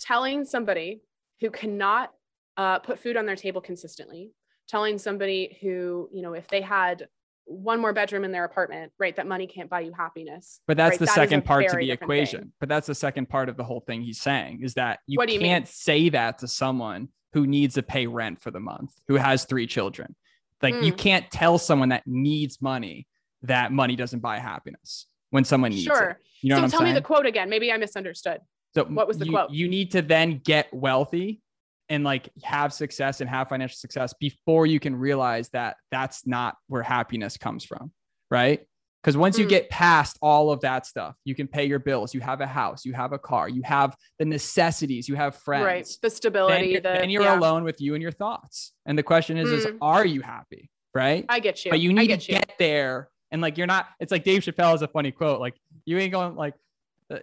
telling 0.00 0.44
somebody 0.44 1.02
who 1.40 1.50
cannot 1.50 2.12
uh, 2.56 2.78
put 2.80 2.98
food 2.98 3.16
on 3.16 3.26
their 3.26 3.36
table 3.36 3.60
consistently, 3.60 4.32
telling 4.68 4.98
somebody 4.98 5.58
who, 5.60 6.08
you 6.12 6.22
know, 6.22 6.34
if 6.34 6.48
they 6.48 6.60
had 6.60 7.08
one 7.48 7.80
more 7.80 7.92
bedroom 7.92 8.24
in 8.24 8.32
their 8.32 8.44
apartment, 8.44 8.92
right, 8.98 9.16
that 9.16 9.26
money 9.26 9.46
can't 9.46 9.70
buy 9.70 9.80
you 9.80 9.92
happiness. 9.92 10.60
But 10.66 10.76
that's 10.76 10.92
right? 10.92 10.98
the 11.00 11.06
that 11.06 11.14
second 11.14 11.44
part 11.44 11.68
to 11.68 11.76
the 11.76 11.90
equation. 11.90 12.40
Thing. 12.40 12.52
But 12.60 12.68
that's 12.68 12.86
the 12.86 12.94
second 12.94 13.28
part 13.28 13.48
of 13.48 13.56
the 13.56 13.64
whole 13.64 13.80
thing 13.80 14.02
he's 14.02 14.20
saying 14.20 14.60
is 14.62 14.74
that 14.74 15.00
you, 15.06 15.18
can't 15.18 15.66
say 15.66 16.08
that 16.10 16.38
to 16.38 16.48
someone 16.48 17.08
who 17.32 17.46
needs 17.46 17.74
to 17.74 17.82
pay 17.82 18.06
rent 18.06 18.40
for 18.40 18.50
the 18.50 18.60
month, 18.60 18.92
who 19.08 19.16
has 19.16 19.44
three 19.44 19.66
children. 19.66 20.14
Like 20.62 20.74
mm. 20.74 20.84
you 20.84 20.92
can't 20.92 21.30
tell 21.30 21.58
someone 21.58 21.90
that 21.90 22.02
needs 22.06 22.60
money 22.60 23.06
that 23.42 23.72
money 23.72 23.96
doesn't 23.96 24.20
buy 24.20 24.38
happiness 24.38 25.06
when 25.30 25.44
someone 25.44 25.70
needs 25.70 25.84
sure. 25.84 26.10
it. 26.10 26.16
You 26.42 26.50
know 26.50 26.56
so 26.56 26.60
tell 26.68 26.80
saying? 26.80 26.92
me 26.92 26.92
the 26.92 27.02
quote 27.02 27.26
again. 27.26 27.48
Maybe 27.48 27.72
I 27.72 27.76
misunderstood. 27.76 28.40
So 28.74 28.84
what 28.84 29.08
was 29.08 29.18
the 29.18 29.26
you, 29.26 29.32
quote? 29.32 29.50
You 29.50 29.68
need 29.68 29.92
to 29.92 30.02
then 30.02 30.40
get 30.44 30.72
wealthy 30.72 31.40
and 31.88 32.04
like 32.04 32.28
have 32.42 32.72
success 32.72 33.20
and 33.20 33.28
have 33.30 33.48
financial 33.48 33.76
success 33.76 34.14
before 34.18 34.66
you 34.66 34.80
can 34.80 34.94
realize 34.96 35.48
that 35.50 35.76
that's 35.90 36.26
not 36.26 36.56
where 36.66 36.82
happiness 36.82 37.36
comes 37.36 37.64
from. 37.64 37.92
Right. 38.30 38.66
Because 39.02 39.16
once 39.16 39.36
mm. 39.36 39.40
you 39.40 39.46
get 39.46 39.70
past 39.70 40.18
all 40.20 40.50
of 40.50 40.60
that 40.62 40.84
stuff, 40.84 41.14
you 41.24 41.34
can 41.34 41.46
pay 41.46 41.64
your 41.64 41.78
bills, 41.78 42.12
you 42.12 42.20
have 42.20 42.40
a 42.40 42.46
house, 42.46 42.84
you 42.84 42.92
have 42.92 43.12
a 43.12 43.18
car, 43.18 43.48
you 43.48 43.62
have 43.62 43.96
the 44.18 44.24
necessities, 44.24 45.08
you 45.08 45.14
have 45.14 45.36
friends, 45.36 45.64
right? 45.64 45.88
The 46.02 46.10
stability. 46.10 46.74
Then, 46.74 46.82
the, 46.82 47.00
then 47.00 47.10
you're 47.10 47.22
yeah. 47.22 47.38
alone 47.38 47.64
with 47.64 47.80
you 47.80 47.94
and 47.94 48.02
your 48.02 48.12
thoughts. 48.12 48.72
And 48.86 48.98
the 48.98 49.02
question 49.02 49.38
is, 49.38 49.48
mm. 49.48 49.52
is 49.54 49.66
are 49.80 50.04
you 50.04 50.20
happy? 50.20 50.70
right? 50.98 51.24
I 51.28 51.40
get 51.40 51.64
you. 51.64 51.70
But 51.70 51.80
you 51.80 51.92
need 51.92 52.08
get 52.08 52.20
to 52.22 52.32
you. 52.32 52.38
get 52.38 52.54
there. 52.58 53.08
And 53.30 53.42
like, 53.42 53.58
you're 53.58 53.66
not, 53.66 53.86
it's 54.00 54.10
like 54.10 54.24
Dave 54.24 54.42
Chappelle 54.42 54.72
has 54.72 54.82
a 54.82 54.88
funny 54.88 55.12
quote. 55.12 55.40
Like, 55.40 55.54
you 55.84 55.98
ain't 55.98 56.12
going, 56.12 56.34
like, 56.34 56.54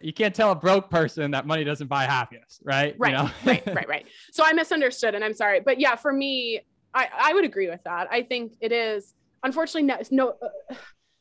you 0.01 0.13
can't 0.13 0.33
tell 0.33 0.51
a 0.51 0.55
broke 0.55 0.89
person 0.89 1.31
that 1.31 1.45
money 1.45 1.63
doesn't 1.63 1.87
buy 1.87 2.05
happiness, 2.05 2.59
right? 2.63 2.93
You 2.93 2.99
Right, 2.99 3.13
know? 3.13 3.29
right, 3.45 3.63
right, 3.67 3.87
right. 3.87 4.05
So 4.31 4.43
I 4.45 4.53
misunderstood, 4.53 5.15
and 5.15 5.23
I'm 5.23 5.33
sorry. 5.33 5.59
But 5.59 5.79
yeah, 5.79 5.95
for 5.95 6.11
me, 6.11 6.61
I 6.93 7.07
I 7.17 7.33
would 7.33 7.45
agree 7.45 7.69
with 7.69 7.83
that. 7.85 8.07
I 8.11 8.23
think 8.23 8.53
it 8.61 8.71
is 8.71 9.13
unfortunately 9.43 9.83
no, 9.83 9.97
no 10.11 10.35
uh, 10.41 10.75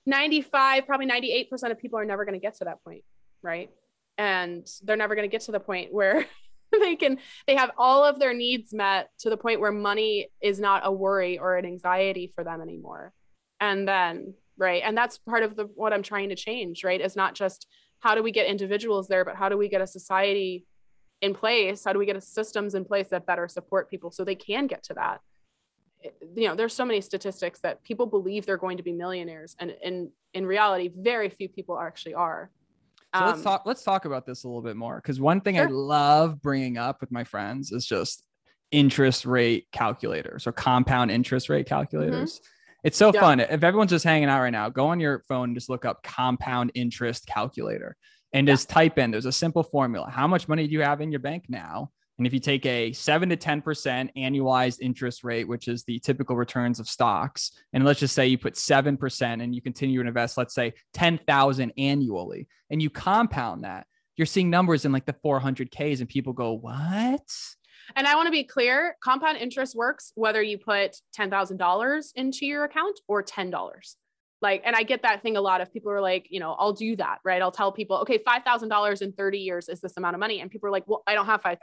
95, 0.07 0.87
probably 0.87 1.07
98 1.07 1.51
percent 1.51 1.73
of 1.73 1.79
people 1.79 1.99
are 1.99 2.05
never 2.05 2.25
going 2.25 2.35
to 2.35 2.41
get 2.41 2.57
to 2.59 2.65
that 2.65 2.83
point, 2.85 3.05
right? 3.43 3.71
And 4.17 4.67
they're 4.83 4.97
never 4.97 5.15
going 5.15 5.29
to 5.29 5.33
get 5.33 5.43
to 5.43 5.53
the 5.53 5.61
point 5.61 5.93
where 5.93 6.25
they 6.73 6.97
can 6.97 7.19
they 7.47 7.57
have 7.57 7.71
all 7.77 8.05
of 8.05 8.19
their 8.19 8.33
needs 8.33 8.73
met 8.73 9.11
to 9.21 9.31
the 9.31 9.37
point 9.37 9.61
where 9.61 9.73
money 9.73 10.29
is 10.43 10.59
not 10.59 10.83
a 10.85 10.93
worry 10.93 11.39
or 11.39 11.57
an 11.57 11.67
anxiety 11.67 12.33
for 12.35 12.45
them 12.45 12.61
anymore. 12.63 13.13
And 13.61 13.87
then 13.87 14.35
right, 14.57 14.83
and 14.85 14.97
that's 14.97 15.19
part 15.19 15.43
of 15.43 15.55
the 15.57 15.65
what 15.75 15.93
I'm 15.93 16.03
trying 16.03 16.31
to 16.31 16.35
change. 16.35 16.83
Right, 16.83 17.01
is 17.01 17.15
not 17.17 17.35
just 17.35 17.67
how 18.05 18.15
do 18.15 18.23
we 18.23 18.31
get 18.31 18.47
individuals 18.47 19.09
there, 19.09 19.25
but 19.25 19.35
how 19.35 19.49
do 19.49 19.57
we 19.57 19.67
get 19.67 19.81
a 19.81 19.87
society 19.87 20.67
in 21.23 21.33
place? 21.35 21.83
How 21.85 21.95
do 21.95 21.99
we 21.99 22.05
get 22.05 22.23
systems 22.23 22.75
in 22.75 22.85
place 22.85 23.09
that 23.09 23.25
better 23.25 23.49
support 23.49 23.91
people 23.91 24.11
so 24.11 24.25
they 24.25 24.35
can 24.35 24.67
get 24.67 24.83
to 24.85 24.95
that? 24.95 25.23
You 26.37 26.49
know, 26.49 26.55
there's 26.55 26.75
so 26.75 26.85
many 26.85 27.01
statistics 27.01 27.61
that 27.61 27.83
people 27.83 28.05
believe 28.05 28.45
they're 28.45 28.59
going 28.59 28.77
to 28.77 28.83
be 28.83 28.93
millionaires, 28.93 29.57
and 29.59 29.75
in 29.83 30.11
in 30.35 30.45
reality, 30.45 30.91
very 30.95 31.31
few 31.31 31.49
people 31.49 31.81
actually 31.81 32.13
are. 32.13 32.51
So 33.17 33.25
let's 33.25 33.39
Um, 33.39 33.45
talk. 33.45 33.63
Let's 33.65 33.83
talk 33.83 34.05
about 34.05 34.27
this 34.27 34.45
a 34.45 34.49
little 34.49 34.61
bit 34.61 34.77
more 34.77 34.97
because 34.97 35.19
one 35.19 35.41
thing 35.41 35.59
I 35.59 35.65
love 35.65 36.43
bringing 36.43 36.77
up 36.77 37.01
with 37.01 37.11
my 37.11 37.25
friends 37.25 37.73
is 37.73 37.87
just 37.87 38.23
interest 38.71 39.25
rate 39.25 39.67
calculators 39.73 40.47
or 40.47 40.53
compound 40.53 41.11
interest 41.11 41.49
rate 41.49 41.67
calculators. 41.67 42.43
It's 42.85 42.99
so 42.99 43.11
Yeah. 43.13 43.21
fun. 43.21 43.41
If 43.41 43.65
everyone's 43.65 43.91
just 43.91 44.05
hanging 44.05 44.29
out 44.29 44.41
right 44.41 44.51
now, 44.51 44.69
go 44.69 44.87
on 44.89 45.01
your 45.01 45.21
phone 45.27 45.49
and 45.51 45.57
just 45.57 45.69
look 45.71 45.85
up 45.85 46.03
compound 46.03 46.71
interest 46.75 47.27
calculator 47.27 47.97
and 48.33 48.47
Yeah. 48.47 48.55
just 48.55 48.69
type 48.69 48.99
in. 48.99 49.11
There's 49.11 49.27
a 49.27 49.33
simple 49.33 49.63
formula. 49.63 50.11
How 50.11 50.27
much 50.27 50.49
money 50.49 50.67
do 50.67 50.73
you 50.75 50.83
have 50.83 51.01
in 51.01 51.11
your 51.11 51.21
bank 51.21 51.47
now? 51.49 51.91
And 52.19 52.27
if 52.29 52.33
you 52.33 52.39
take 52.39 52.65
a 52.67 52.93
seven 52.93 53.31
to 53.31 53.37
10% 53.37 54.11
annualized 54.17 54.81
interest 54.81 55.25
rate, 55.25 55.49
which 55.49 55.67
is 55.67 55.83
the 55.83 55.99
typical 55.99 56.37
returns 56.37 56.79
of 56.79 56.89
stocks, 56.89 57.51
and 57.73 57.85
let's 57.85 57.99
just 57.99 58.15
say 58.15 58.29
you 58.29 58.39
put 58.39 58.57
7% 58.57 59.43
and 59.43 59.53
you 59.53 59.61
continue 59.61 60.01
to 60.01 60.07
invest, 60.07 60.39
let's 60.39 60.55
say 60.55 60.75
10,000 60.93 61.73
annually, 61.77 62.47
and 62.71 62.81
you 62.81 62.89
compound 62.91 63.65
that, 63.65 63.87
you're 64.17 64.27
seeing 64.27 64.49
numbers 64.49 64.85
in 64.85 64.93
like 64.93 65.07
the 65.07 65.17
400Ks 65.25 65.99
and 65.99 66.09
people 66.09 66.33
go, 66.33 66.53
what? 66.53 67.23
And 67.97 68.07
I 68.07 68.15
want 68.15 68.27
to 68.27 68.33
be 68.33 68.45
clear 68.45 68.97
compound 69.03 69.39
interest 69.39 69.75
works 69.75 70.13
whether 70.15 70.43
you 70.43 70.59
put 70.59 70.97
$10,000 71.19 72.13
into 72.15 72.47
your 72.47 72.65
account 72.65 73.01
or 73.09 73.23
$10. 73.23 73.97
Like, 74.43 74.63
and 74.65 74.77
I 74.77 74.83
get 74.83 75.03
that 75.03 75.23
thing 75.23 75.37
a 75.37 75.41
lot 75.41 75.61
of 75.61 75.73
people 75.73 75.91
are 75.91 76.03
like, 76.03 76.27
you 76.29 76.39
know, 76.39 76.53
I'll 76.59 76.73
do 76.75 76.97
that, 76.97 77.19
right? 77.25 77.41
I'll 77.41 77.51
tell 77.51 77.73
people, 77.73 77.97
okay, 77.99 78.19
$5,000 78.19 79.03
in 79.03 79.13
30 79.13 79.39
years 79.39 79.69
is 79.69 79.81
this 79.81 79.97
amount 79.97 80.17
of 80.17 80.21
money. 80.21 80.41
And 80.41 80.51
people 80.51 80.69
are 80.69 80.73
like, 80.73 80.85
well, 80.87 81.03
I 81.07 81.15
don't 81.15 81.27
have 81.27 81.43
$5,000. 81.43 81.59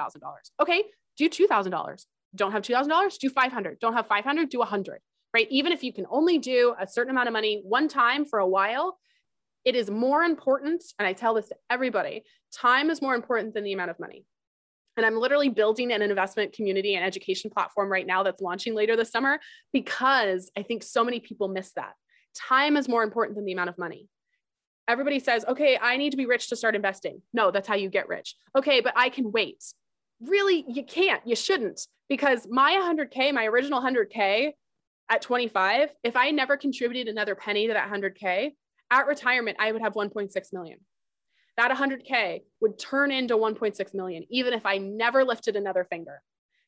Okay, 0.59 0.83
do 1.17 1.29
$2,000. 1.29 2.05
Don't 2.33 2.51
have 2.51 2.63
$2,000, 2.63 3.17
do 3.19 3.29
500. 3.29 3.79
Don't 3.79 3.93
have 3.93 4.07
500, 4.07 4.49
do 4.49 4.59
100, 4.59 4.99
right? 5.33 5.47
Even 5.51 5.71
if 5.71 5.83
you 5.83 5.93
can 5.93 6.05
only 6.09 6.37
do 6.39 6.73
a 6.79 6.87
certain 6.87 7.11
amount 7.11 7.27
of 7.27 7.33
money 7.33 7.61
one 7.63 7.87
time 7.87 8.25
for 8.25 8.39
a 8.39 8.47
while, 8.47 8.97
it 9.63 9.75
is 9.75 9.91
more 9.91 10.23
important. 10.23 10.81
And 10.97 11.07
I 11.07 11.13
tell 11.13 11.35
this 11.35 11.49
to 11.49 11.55
everybody 11.69 12.23
time 12.51 12.89
is 12.89 13.01
more 13.01 13.13
important 13.13 13.53
than 13.53 13.63
the 13.63 13.73
amount 13.73 13.91
of 13.91 13.99
money. 13.99 14.25
And 14.97 15.05
I'm 15.05 15.17
literally 15.17 15.49
building 15.49 15.91
an 15.91 16.01
investment 16.01 16.53
community 16.53 16.95
and 16.95 17.05
education 17.05 17.49
platform 17.49 17.89
right 17.89 18.05
now 18.05 18.23
that's 18.23 18.41
launching 18.41 18.75
later 18.75 18.95
this 18.95 19.11
summer 19.11 19.39
because 19.71 20.51
I 20.57 20.63
think 20.63 20.83
so 20.83 21.03
many 21.03 21.19
people 21.19 21.47
miss 21.47 21.71
that. 21.73 21.93
Time 22.35 22.77
is 22.77 22.89
more 22.89 23.03
important 23.03 23.35
than 23.35 23.45
the 23.45 23.53
amount 23.53 23.69
of 23.69 23.77
money. 23.77 24.07
Everybody 24.87 25.19
says, 25.19 25.45
okay, 25.47 25.77
I 25.81 25.97
need 25.97 26.11
to 26.11 26.17
be 26.17 26.25
rich 26.25 26.49
to 26.49 26.55
start 26.55 26.75
investing. 26.75 27.21
No, 27.33 27.51
that's 27.51 27.67
how 27.67 27.75
you 27.75 27.89
get 27.89 28.09
rich. 28.09 28.35
Okay, 28.57 28.81
but 28.81 28.93
I 28.95 29.09
can 29.09 29.31
wait. 29.31 29.63
Really, 30.21 30.65
you 30.67 30.83
can't, 30.83 31.25
you 31.25 31.35
shouldn't, 31.35 31.81
because 32.09 32.47
my 32.49 32.73
100K, 32.73 33.33
my 33.33 33.45
original 33.45 33.81
100K 33.81 34.51
at 35.09 35.21
25, 35.21 35.89
if 36.03 36.15
I 36.15 36.31
never 36.31 36.57
contributed 36.57 37.07
another 37.07 37.35
penny 37.35 37.67
to 37.67 37.73
that 37.73 37.89
100K, 37.89 38.51
at 38.91 39.07
retirement, 39.07 39.57
I 39.59 39.71
would 39.71 39.81
have 39.81 39.93
1.6 39.93 40.29
million 40.51 40.79
that 41.57 41.71
100k 41.71 42.41
would 42.59 42.79
turn 42.79 43.11
into 43.11 43.35
1.6 43.35 43.93
million 43.93 44.25
even 44.29 44.53
if 44.53 44.65
i 44.65 44.77
never 44.77 45.23
lifted 45.23 45.55
another 45.55 45.85
finger 45.89 46.21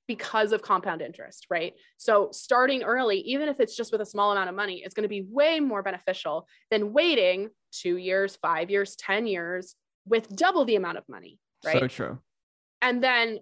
because 0.07 0.51
of 0.51 0.61
compound 0.61 1.01
interest 1.01 1.47
right? 1.49 1.73
So 1.97 2.29
starting 2.31 2.83
early 2.83 3.19
even 3.19 3.47
if 3.47 3.59
it's 3.59 3.75
just 3.75 3.91
with 3.91 4.01
a 4.01 4.05
small 4.05 4.31
amount 4.31 4.49
of 4.49 4.55
money 4.55 4.83
is 4.85 4.93
going 4.93 5.03
to 5.03 5.09
be 5.09 5.21
way 5.21 5.59
more 5.59 5.81
beneficial 5.81 6.47
than 6.69 6.93
waiting 6.93 7.49
2 7.71 7.97
years 7.97 8.35
5 8.35 8.69
years 8.69 8.95
10 8.97 9.27
years 9.27 9.75
with 10.05 10.27
double 10.35 10.65
the 10.65 10.75
amount 10.75 10.97
of 10.97 11.05
money 11.07 11.39
right? 11.65 11.79
So 11.79 11.87
true. 11.87 12.19
and 12.81 13.01
then 13.01 13.39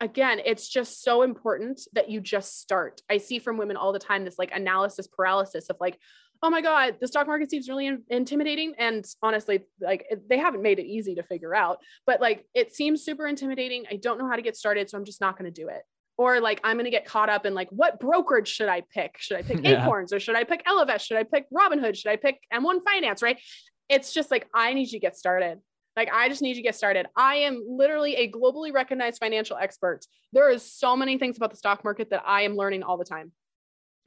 again 0.00 0.40
it's 0.44 0.68
just 0.68 1.02
so 1.02 1.22
important 1.22 1.80
that 1.94 2.10
you 2.10 2.20
just 2.20 2.60
start. 2.60 3.00
I 3.10 3.18
see 3.18 3.38
from 3.40 3.56
women 3.56 3.76
all 3.76 3.92
the 3.92 3.98
time 3.98 4.24
this 4.24 4.38
like 4.38 4.52
analysis 4.54 5.08
paralysis 5.08 5.68
of 5.70 5.76
like 5.80 5.98
oh 6.42 6.50
my 6.50 6.60
god 6.60 6.96
the 7.00 7.08
stock 7.08 7.26
market 7.26 7.50
seems 7.50 7.68
really 7.68 7.86
in- 7.86 8.02
intimidating 8.08 8.74
and 8.78 9.04
honestly 9.22 9.60
like 9.80 10.06
they 10.28 10.38
haven't 10.38 10.62
made 10.62 10.78
it 10.78 10.86
easy 10.86 11.14
to 11.14 11.22
figure 11.22 11.54
out 11.54 11.78
but 12.06 12.20
like 12.20 12.46
it 12.54 12.74
seems 12.74 13.04
super 13.04 13.26
intimidating 13.26 13.84
i 13.90 13.96
don't 13.96 14.18
know 14.18 14.28
how 14.28 14.36
to 14.36 14.42
get 14.42 14.56
started 14.56 14.88
so 14.88 14.96
i'm 14.98 15.04
just 15.04 15.20
not 15.20 15.38
going 15.38 15.50
to 15.50 15.62
do 15.62 15.68
it 15.68 15.82
or 16.18 16.40
like 16.40 16.60
i'm 16.64 16.76
going 16.76 16.84
to 16.84 16.90
get 16.90 17.04
caught 17.04 17.28
up 17.28 17.46
in 17.46 17.54
like 17.54 17.68
what 17.70 18.00
brokerage 18.00 18.48
should 18.48 18.68
i 18.68 18.82
pick 18.92 19.16
should 19.18 19.36
i 19.36 19.42
pick 19.42 19.58
Yeah. 19.62 19.82
acorns 19.82 20.12
or 20.12 20.20
should 20.20 20.36
i 20.36 20.44
pick 20.44 20.64
ellevest 20.66 21.00
should 21.06 21.16
i 21.16 21.22
pick 21.22 21.46
robinhood 21.50 21.96
should 21.96 22.10
i 22.10 22.16
pick 22.16 22.38
m1 22.52 22.82
finance 22.82 23.22
right 23.22 23.38
it's 23.88 24.12
just 24.12 24.30
like 24.30 24.46
i 24.54 24.72
need 24.74 24.86
you 24.92 24.98
to 24.98 25.00
get 25.00 25.16
started 25.16 25.58
like 25.96 26.10
I 26.12 26.28
just 26.28 26.42
need 26.42 26.50
you 26.50 26.56
to 26.56 26.62
get 26.62 26.74
started. 26.74 27.06
I 27.16 27.36
am 27.36 27.64
literally 27.66 28.16
a 28.16 28.30
globally 28.30 28.70
recognized 28.70 29.18
financial 29.18 29.56
expert. 29.56 30.00
There 30.32 30.50
is 30.50 30.62
so 30.62 30.94
many 30.94 31.16
things 31.16 31.38
about 31.38 31.50
the 31.50 31.56
stock 31.56 31.84
market 31.84 32.10
that 32.10 32.22
I 32.26 32.42
am 32.42 32.54
learning 32.54 32.82
all 32.82 32.98
the 32.98 33.04
time. 33.06 33.32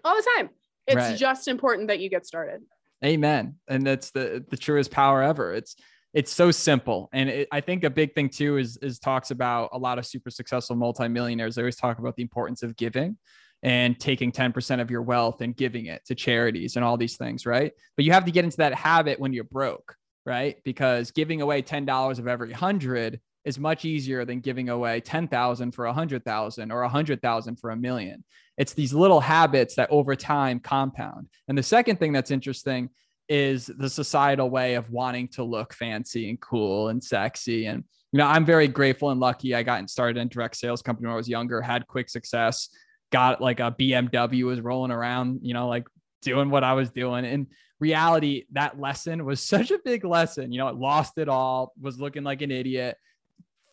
All 0.05 0.15
the 0.15 0.27
time. 0.37 0.49
It's 0.87 0.95
Right. 0.95 1.17
just 1.17 1.47
important 1.47 1.87
that 1.89 1.99
you 1.99 2.09
get 2.09 2.25
started. 2.25 2.61
Amen. 3.03 3.55
And 3.67 3.85
that's 3.85 4.11
the 4.11 4.43
the 4.49 4.57
truest 4.57 4.91
power 4.91 5.21
ever. 5.21 5.53
It's 5.53 5.75
it's 6.13 6.31
so 6.31 6.51
simple. 6.51 7.09
And 7.13 7.29
it, 7.29 7.47
I 7.51 7.61
think 7.61 7.83
a 7.83 7.89
big 7.89 8.15
thing 8.15 8.29
too 8.29 8.57
is 8.57 8.77
is 8.77 8.99
talks 8.99 9.31
about 9.31 9.69
a 9.73 9.77
lot 9.77 9.99
of 9.99 10.05
super 10.05 10.29
successful 10.29 10.75
multimillionaires. 10.75 11.55
They 11.55 11.61
always 11.61 11.75
talk 11.75 11.99
about 11.99 12.15
the 12.15 12.23
importance 12.23 12.63
of 12.63 12.75
giving 12.75 13.17
and 13.61 13.99
taking 13.99 14.31
10% 14.31 14.79
of 14.79 14.89
your 14.89 15.01
wealth 15.01 15.41
and 15.41 15.55
giving 15.55 15.87
it 15.87 16.03
to 16.05 16.15
charities 16.15 16.77
and 16.77 16.85
all 16.85 16.95
these 16.97 17.17
things, 17.17 17.45
right? 17.45 17.73
But 17.97 18.05
you 18.05 18.13
have 18.13 18.25
to 18.25 18.31
get 18.31 18.45
into 18.45 18.57
that 18.57 18.73
habit 18.73 19.19
when 19.19 19.33
you're 19.33 19.43
broke, 19.43 19.95
right? 20.25 20.57
Because 20.63 21.11
giving 21.11 21.41
away 21.41 21.61
$10 21.61 22.19
of 22.19 22.27
every 22.27 22.51
100 22.51 23.19
is 23.45 23.59
much 23.59 23.85
easier 23.85 24.25
than 24.25 24.39
giving 24.39 24.69
away 24.69 24.99
10,000 24.99 25.71
for 25.71 25.85
a 25.85 25.89
100,000 25.89 26.71
or 26.71 26.81
a 26.81 26.85
100,000 26.85 27.55
for 27.55 27.69
a 27.71 27.75
million. 27.75 28.23
It's 28.57 28.73
these 28.73 28.93
little 28.93 29.21
habits 29.21 29.75
that 29.75 29.89
over 29.89 30.15
time 30.15 30.59
compound. 30.59 31.29
And 31.47 31.57
the 31.57 31.63
second 31.63 31.97
thing 31.97 32.11
that's 32.11 32.31
interesting 32.31 32.89
is 33.29 33.67
the 33.67 33.89
societal 33.89 34.49
way 34.49 34.73
of 34.73 34.89
wanting 34.89 35.27
to 35.29 35.43
look 35.43 35.73
fancy 35.73 36.29
and 36.29 36.39
cool 36.41 36.89
and 36.89 37.01
sexy. 37.01 37.67
And, 37.67 37.83
you 38.11 38.17
know, 38.17 38.25
I'm 38.25 38.45
very 38.45 38.67
grateful 38.67 39.11
and 39.11 39.19
lucky. 39.19 39.55
I 39.55 39.63
got 39.63 39.89
started 39.89 40.19
in 40.19 40.27
direct 40.27 40.57
sales 40.57 40.81
company 40.81 41.07
when 41.07 41.13
I 41.13 41.17
was 41.17 41.29
younger, 41.29 41.61
had 41.61 41.87
quick 41.87 42.09
success, 42.09 42.69
got 43.11 43.39
like 43.39 43.59
a 43.59 43.71
BMW, 43.71 44.45
was 44.45 44.61
rolling 44.61 44.91
around, 44.91 45.39
you 45.43 45.53
know, 45.53 45.67
like 45.67 45.87
doing 46.21 46.49
what 46.49 46.63
I 46.63 46.73
was 46.73 46.91
doing. 46.91 47.23
In 47.23 47.47
reality, 47.79 48.45
that 48.53 48.79
lesson 48.79 49.25
was 49.25 49.41
such 49.47 49.71
a 49.71 49.79
big 49.85 50.03
lesson. 50.03 50.51
You 50.51 50.59
know, 50.59 50.67
I 50.67 50.71
lost 50.71 51.17
it 51.17 51.29
all, 51.29 51.73
was 51.79 51.99
looking 51.99 52.23
like 52.23 52.41
an 52.41 52.51
idiot. 52.51 52.97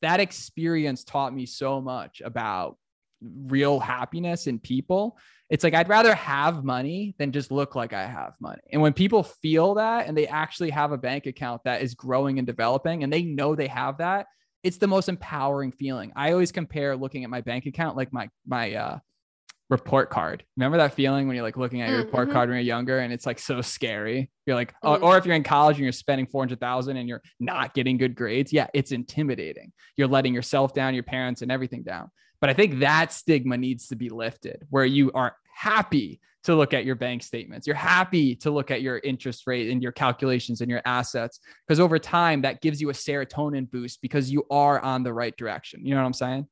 That 0.02 0.20
experience 0.20 1.04
taught 1.04 1.34
me 1.34 1.46
so 1.46 1.80
much 1.80 2.20
about 2.24 2.76
real 3.22 3.80
happiness 3.80 4.46
in 4.46 4.58
people. 4.58 5.18
It's 5.48 5.64
like 5.64 5.74
I'd 5.74 5.88
rather 5.88 6.14
have 6.14 6.64
money 6.64 7.14
than 7.18 7.32
just 7.32 7.50
look 7.50 7.74
like 7.74 7.92
I 7.92 8.06
have 8.06 8.34
money. 8.40 8.60
And 8.72 8.82
when 8.82 8.92
people 8.92 9.22
feel 9.22 9.74
that 9.74 10.06
and 10.06 10.16
they 10.16 10.26
actually 10.26 10.70
have 10.70 10.92
a 10.92 10.98
bank 10.98 11.26
account 11.26 11.62
that 11.64 11.82
is 11.82 11.94
growing 11.94 12.38
and 12.38 12.46
developing 12.46 13.04
and 13.04 13.12
they 13.12 13.22
know 13.22 13.54
they 13.54 13.68
have 13.68 13.98
that, 13.98 14.26
it's 14.62 14.78
the 14.78 14.88
most 14.88 15.08
empowering 15.08 15.72
feeling. 15.72 16.12
I 16.16 16.32
always 16.32 16.52
compare 16.52 16.96
looking 16.96 17.24
at 17.24 17.30
my 17.30 17.40
bank 17.40 17.66
account 17.66 17.96
like 17.96 18.12
my 18.12 18.28
my 18.46 18.74
uh 18.74 18.98
report 19.68 20.10
card. 20.10 20.44
Remember 20.56 20.78
that 20.78 20.94
feeling 20.94 21.26
when 21.26 21.34
you're 21.34 21.44
like 21.44 21.56
looking 21.56 21.80
at 21.82 21.88
your 21.90 21.98
report 21.98 22.28
Mhm. 22.28 22.32
card 22.32 22.48
when 22.48 22.56
you're 22.56 22.64
younger 22.64 22.98
and 23.00 23.12
it's 23.12 23.26
like 23.26 23.38
so 23.38 23.60
scary. 23.60 24.30
You're 24.46 24.54
like, 24.54 24.72
oh, 24.82 24.96
Mhm. 24.96 25.02
or 25.02 25.18
if 25.18 25.26
you're 25.26 25.34
in 25.34 25.42
college 25.42 25.76
and 25.76 25.82
you're 25.84 25.92
spending 25.92 26.26
400,000 26.26 26.96
and 26.96 27.08
you're 27.08 27.22
not 27.40 27.74
getting 27.74 27.96
good 27.96 28.14
grades, 28.14 28.52
yeah, 28.52 28.68
it's 28.74 28.92
intimidating. 28.92 29.72
You're 29.96 30.08
letting 30.08 30.34
yourself 30.34 30.72
down, 30.72 30.94
your 30.94 31.02
parents 31.02 31.42
and 31.42 31.50
everything 31.50 31.82
down. 31.82 32.10
But 32.40 32.50
I 32.50 32.54
think 32.54 32.78
that 32.80 33.12
stigma 33.12 33.56
needs 33.56 33.88
to 33.88 33.96
be 33.96 34.08
lifted 34.08 34.62
where 34.70 34.84
you 34.84 35.10
are 35.12 35.36
happy 35.52 36.20
to 36.44 36.54
look 36.54 36.72
at 36.72 36.84
your 36.84 36.94
bank 36.94 37.24
statements. 37.24 37.66
You're 37.66 37.74
happy 37.74 38.36
to 38.36 38.52
look 38.52 38.70
at 38.70 38.80
your 38.80 38.98
interest 38.98 39.48
rate 39.48 39.68
and 39.68 39.82
your 39.82 39.90
calculations 39.90 40.60
and 40.60 40.70
your 40.70 40.80
assets 40.84 41.40
because 41.66 41.80
over 41.80 41.98
time 41.98 42.42
that 42.42 42.60
gives 42.60 42.80
you 42.80 42.88
a 42.90 42.92
serotonin 42.92 43.68
boost 43.68 44.00
because 44.00 44.30
you 44.30 44.46
are 44.48 44.78
on 44.78 45.02
the 45.02 45.12
right 45.12 45.36
direction. 45.36 45.84
You 45.84 45.96
know 45.96 46.02
what 46.02 46.06
I'm 46.06 46.12
saying? 46.12 46.46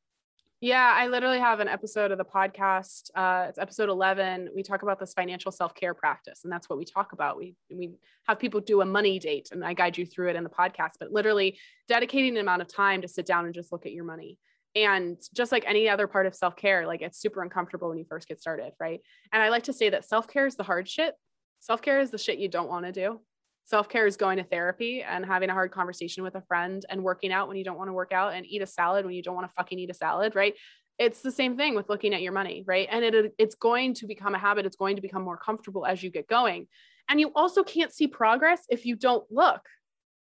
Yeah, 0.65 0.95
I 0.97 1.09
literally 1.09 1.41
have 1.41 1.61
an 1.61 1.69
episode 1.69 2.11
of 2.11 2.17
the 2.17 2.25
podcast. 2.25 3.11
Uh, 3.15 3.49
it's 3.51 3.59
episode 3.59 3.91
11. 3.91 4.49
We 4.57 4.63
talk 4.63 4.81
about 4.81 4.99
this 4.99 5.13
financial 5.13 5.53
self 5.53 5.75
care 5.75 5.93
practice, 5.93 6.41
and 6.43 6.51
that's 6.51 6.71
what 6.71 6.79
we 6.79 6.87
talk 6.87 7.13
about. 7.13 7.37
We 7.37 7.55
we 7.71 7.91
have 8.27 8.39
people 8.39 8.61
do 8.61 8.81
a 8.81 8.87
money 8.87 9.19
date, 9.19 9.51
and 9.53 9.63
I 9.63 9.75
guide 9.75 9.99
you 9.99 10.07
through 10.07 10.31
it 10.31 10.37
in 10.37 10.43
the 10.43 10.49
podcast. 10.49 10.93
But 10.99 11.13
literally, 11.13 11.59
dedicating 11.87 12.37
an 12.37 12.41
amount 12.41 12.63
of 12.63 12.69
time 12.69 13.03
to 13.03 13.09
sit 13.09 13.27
down 13.27 13.45
and 13.45 13.53
just 13.53 13.73
look 13.73 13.85
at 13.85 13.93
your 13.93 14.05
money. 14.05 14.39
And 14.75 15.21
just 15.35 15.53
like 15.53 15.65
any 15.67 15.87
other 15.87 16.07
part 16.07 16.25
of 16.25 16.35
self 16.35 16.57
care, 16.57 16.87
like 16.87 17.03
it's 17.03 17.21
super 17.21 17.43
uncomfortable 17.43 17.91
when 17.91 17.99
you 17.99 18.07
first 18.09 18.27
get 18.27 18.41
started, 18.41 18.73
right? 18.81 19.01
And 19.33 19.43
I 19.43 19.51
like 19.51 19.65
to 19.65 19.75
say 19.75 19.91
that 19.91 20.07
self 20.07 20.29
care 20.29 20.47
is 20.47 20.57
the 20.57 20.63
hard 20.63 20.89
shit. 20.89 21.15
Self 21.61 21.83
care 21.83 22.01
is 22.01 22.11
the 22.11 22.17
shit 22.17 22.39
you 22.39 22.49
don't 22.49 22.71
want 22.71 22.87
to 22.87 22.93
do. 22.93 23.21
Self 23.65 23.89
care 23.89 24.07
is 24.07 24.17
going 24.17 24.37
to 24.37 24.45
therapy 24.45 25.03
and 25.03 25.25
having 25.25 25.49
a 25.49 25.55
hard 25.55 25.73
conversation 25.73 26.23
with 26.23 26.35
a 26.35 26.43
friend 26.43 26.85
and 26.91 27.03
working 27.03 27.33
out 27.33 27.49
when 27.49 27.57
you 27.57 27.65
don't 27.65 27.79
want 27.79 27.89
to 27.89 27.95
work 27.95 28.13
out 28.13 28.35
and 28.35 28.45
eat 28.47 28.61
a 28.61 28.67
salad 28.67 29.07
when 29.07 29.15
you 29.15 29.23
don't 29.23 29.35
want 29.35 29.49
to 29.49 29.55
fucking 29.55 29.79
eat 29.79 29.91
a 29.91 29.95
salad, 29.95 30.35
right? 30.35 30.55
It's 30.99 31.23
the 31.23 31.33
same 31.33 31.57
thing 31.57 31.75
with 31.75 31.89
looking 31.89 32.15
at 32.15 32.23
your 32.23 32.33
money, 32.33 32.63
right? 32.67 32.87
And 32.91 33.05
it, 33.05 33.35
it's 33.39 33.55
going 33.55 33.95
to 33.95 34.07
become 34.07 34.35
a 34.35 34.39
habit. 34.39 34.67
It's 34.67 34.77
going 34.77 34.97
to 34.97 35.03
become 35.03 35.23
more 35.23 35.39
comfortable 35.39 35.87
as 35.87 36.03
you 36.03 36.11
get 36.11 36.29
going. 36.29 36.67
And 37.09 37.19
you 37.19 37.33
also 37.35 37.65
can't 37.65 37.93
see 37.93 38.07
progress 38.07 38.61
if 38.69 38.85
you 38.85 38.97
don't 38.97 39.25
look, 39.31 39.63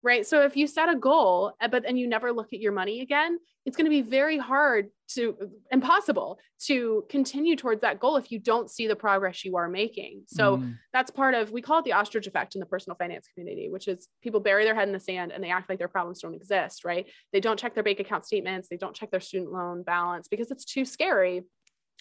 right? 0.04 0.26
So 0.26 0.43
if 0.43 0.56
you 0.56 0.68
set 0.68 0.89
a 0.89 0.95
goal, 0.95 1.54
eh, 1.62 1.68
but 1.68 1.84
then 1.84 1.97
you 1.97 2.08
never 2.08 2.32
look 2.32 2.54
at 2.54 2.60
your 2.60 2.72
money 2.72 3.02
again, 3.02 3.38
it's 3.66 3.76
going 3.76 3.86
to 3.86 3.89
be 3.89 4.02
very 4.02 4.38
hard 4.38 4.89
to 5.10 5.36
impossible 5.72 6.39
to 6.66 7.06
continue 7.10 7.56
towards 7.56 7.82
that 7.82 8.00
goal 8.00 8.16
if 8.16 8.32
you 8.32 8.39
don't 8.39 8.70
see 8.70 8.88
the 8.88 8.95
progress 8.95 9.43
you 9.43 9.58
are 9.58 9.68
making. 9.68 10.24
So 10.28 10.58
mm. 10.58 10.76
that's 10.93 11.12
part 11.12 11.36
of 11.36 11.52
we 11.52 11.62
call 11.62 11.80
it 11.80 11.86
the 11.86 11.93
ostrich 11.93 12.28
effect 12.28 12.56
in 12.56 12.60
the 12.60 12.66
personal 12.66 12.95
finance 12.95 13.28
community, 13.34 13.70
which 13.70 13.88
is 13.88 14.08
people 14.22 14.39
bury 14.39 14.64
their 14.64 14.76
head 14.76 14.88
in 14.88 14.93
the 14.93 15.00
sand 15.00 15.32
and 15.32 15.43
they 15.43 15.52
act 15.52 15.70
like 15.70 15.80
their 15.80 15.88
problems 15.88 16.22
don't 16.22 16.36
exist, 16.36 16.86
right? 16.86 17.08
They 17.34 17.39
don't 17.39 17.60
check 17.60 17.74
their 17.74 17.84
bank 17.84 18.00
account 18.00 18.26
statements, 18.26 18.70
they 18.70 18.78
don't 18.78 18.95
check 18.95 19.12
their 19.12 19.20
student 19.20 19.52
loan 19.52 19.84
balance 19.84 20.28
because 20.28 20.52
it's 20.52 20.66
too 20.66 20.86
scary. 20.86 21.43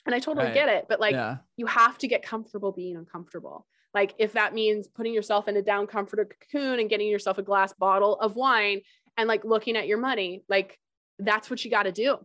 And 0.06 0.14
I 0.14 0.20
totally 0.20 0.46
right. 0.46 0.54
get 0.54 0.68
it, 0.68 0.86
but 0.88 1.00
like 1.00 1.14
yeah. 1.14 1.38
you 1.56 1.66
have 1.66 1.98
to 1.98 2.08
get 2.08 2.22
comfortable 2.22 2.72
being 2.72 2.96
uncomfortable. 2.96 3.66
Like 3.94 4.14
if 4.18 4.34
that 4.34 4.54
means 4.54 4.88
putting 4.88 5.14
yourself 5.14 5.48
in 5.48 5.56
a 5.56 5.62
down 5.62 5.86
comforter 5.86 6.26
cocoon 6.26 6.80
and 6.80 6.90
getting 6.90 7.08
yourself 7.08 7.38
a 7.38 7.42
glass 7.42 7.72
bottle 7.72 8.14
of 8.20 8.36
wine 8.36 8.82
and 9.16 9.28
like 9.28 9.44
looking 9.44 9.76
at 9.76 9.86
your 9.86 9.98
money, 9.98 10.44
like 10.48 10.78
that's 11.18 11.50
what 11.50 11.64
you 11.64 11.70
got 11.70 11.84
to 11.84 11.92
do. 11.92 12.18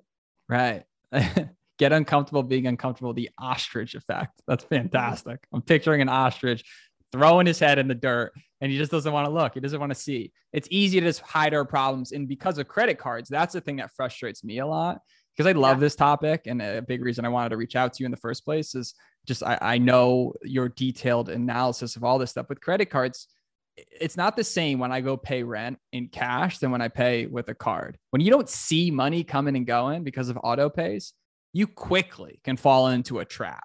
Right. 0.47 0.83
Get 1.79 1.91
uncomfortable 1.91 2.43
being 2.43 2.67
uncomfortable. 2.67 3.13
The 3.13 3.29
ostrich 3.37 3.95
effect. 3.95 4.41
That's 4.47 4.63
fantastic. 4.63 5.39
I'm 5.51 5.61
picturing 5.61 6.01
an 6.01 6.09
ostrich 6.09 6.63
throwing 7.11 7.45
his 7.47 7.59
head 7.59 7.79
in 7.79 7.87
the 7.87 7.95
dirt 7.95 8.33
and 8.59 8.71
he 8.71 8.77
just 8.77 8.91
doesn't 8.91 9.11
want 9.11 9.25
to 9.27 9.31
look. 9.31 9.53
He 9.53 9.59
doesn't 9.59 9.79
want 9.79 9.91
to 9.91 9.99
see. 9.99 10.31
It's 10.51 10.67
easy 10.71 10.99
to 10.99 11.05
just 11.05 11.21
hide 11.21 11.53
our 11.53 11.65
problems. 11.65 12.11
And 12.11 12.27
because 12.27 12.57
of 12.57 12.67
credit 12.67 12.97
cards, 12.97 13.29
that's 13.29 13.53
the 13.53 13.61
thing 13.61 13.77
that 13.77 13.91
frustrates 13.95 14.43
me 14.43 14.59
a 14.59 14.65
lot 14.65 14.99
because 15.35 15.49
I 15.49 15.57
love 15.57 15.77
yeah. 15.77 15.81
this 15.81 15.95
topic. 15.95 16.43
And 16.45 16.61
a 16.61 16.81
big 16.81 17.03
reason 17.03 17.25
I 17.25 17.29
wanted 17.29 17.49
to 17.49 17.57
reach 17.57 17.75
out 17.75 17.93
to 17.93 18.03
you 18.03 18.05
in 18.05 18.11
the 18.11 18.17
first 18.17 18.45
place 18.45 18.75
is 18.75 18.93
just 19.25 19.43
I, 19.43 19.57
I 19.61 19.77
know 19.77 20.33
your 20.43 20.69
detailed 20.69 21.29
analysis 21.29 21.95
of 21.95 22.03
all 22.03 22.19
this 22.19 22.31
stuff 22.31 22.49
with 22.49 22.61
credit 22.61 22.87
cards 22.87 23.27
it's 23.75 24.17
not 24.17 24.35
the 24.35 24.43
same 24.43 24.79
when 24.79 24.91
I 24.91 25.01
go 25.01 25.17
pay 25.17 25.43
rent 25.43 25.79
in 25.91 26.07
cash 26.07 26.59
than 26.59 26.71
when 26.71 26.81
I 26.81 26.87
pay 26.87 27.25
with 27.25 27.49
a 27.49 27.55
card. 27.55 27.97
When 28.11 28.21
you 28.21 28.29
don't 28.29 28.49
see 28.49 28.91
money 28.91 29.23
coming 29.23 29.55
and 29.55 29.65
going 29.65 30.03
because 30.03 30.29
of 30.29 30.37
auto 30.43 30.69
pays, 30.69 31.13
you 31.53 31.67
quickly 31.67 32.39
can 32.43 32.57
fall 32.57 32.89
into 32.89 33.19
a 33.19 33.25
trap. 33.25 33.63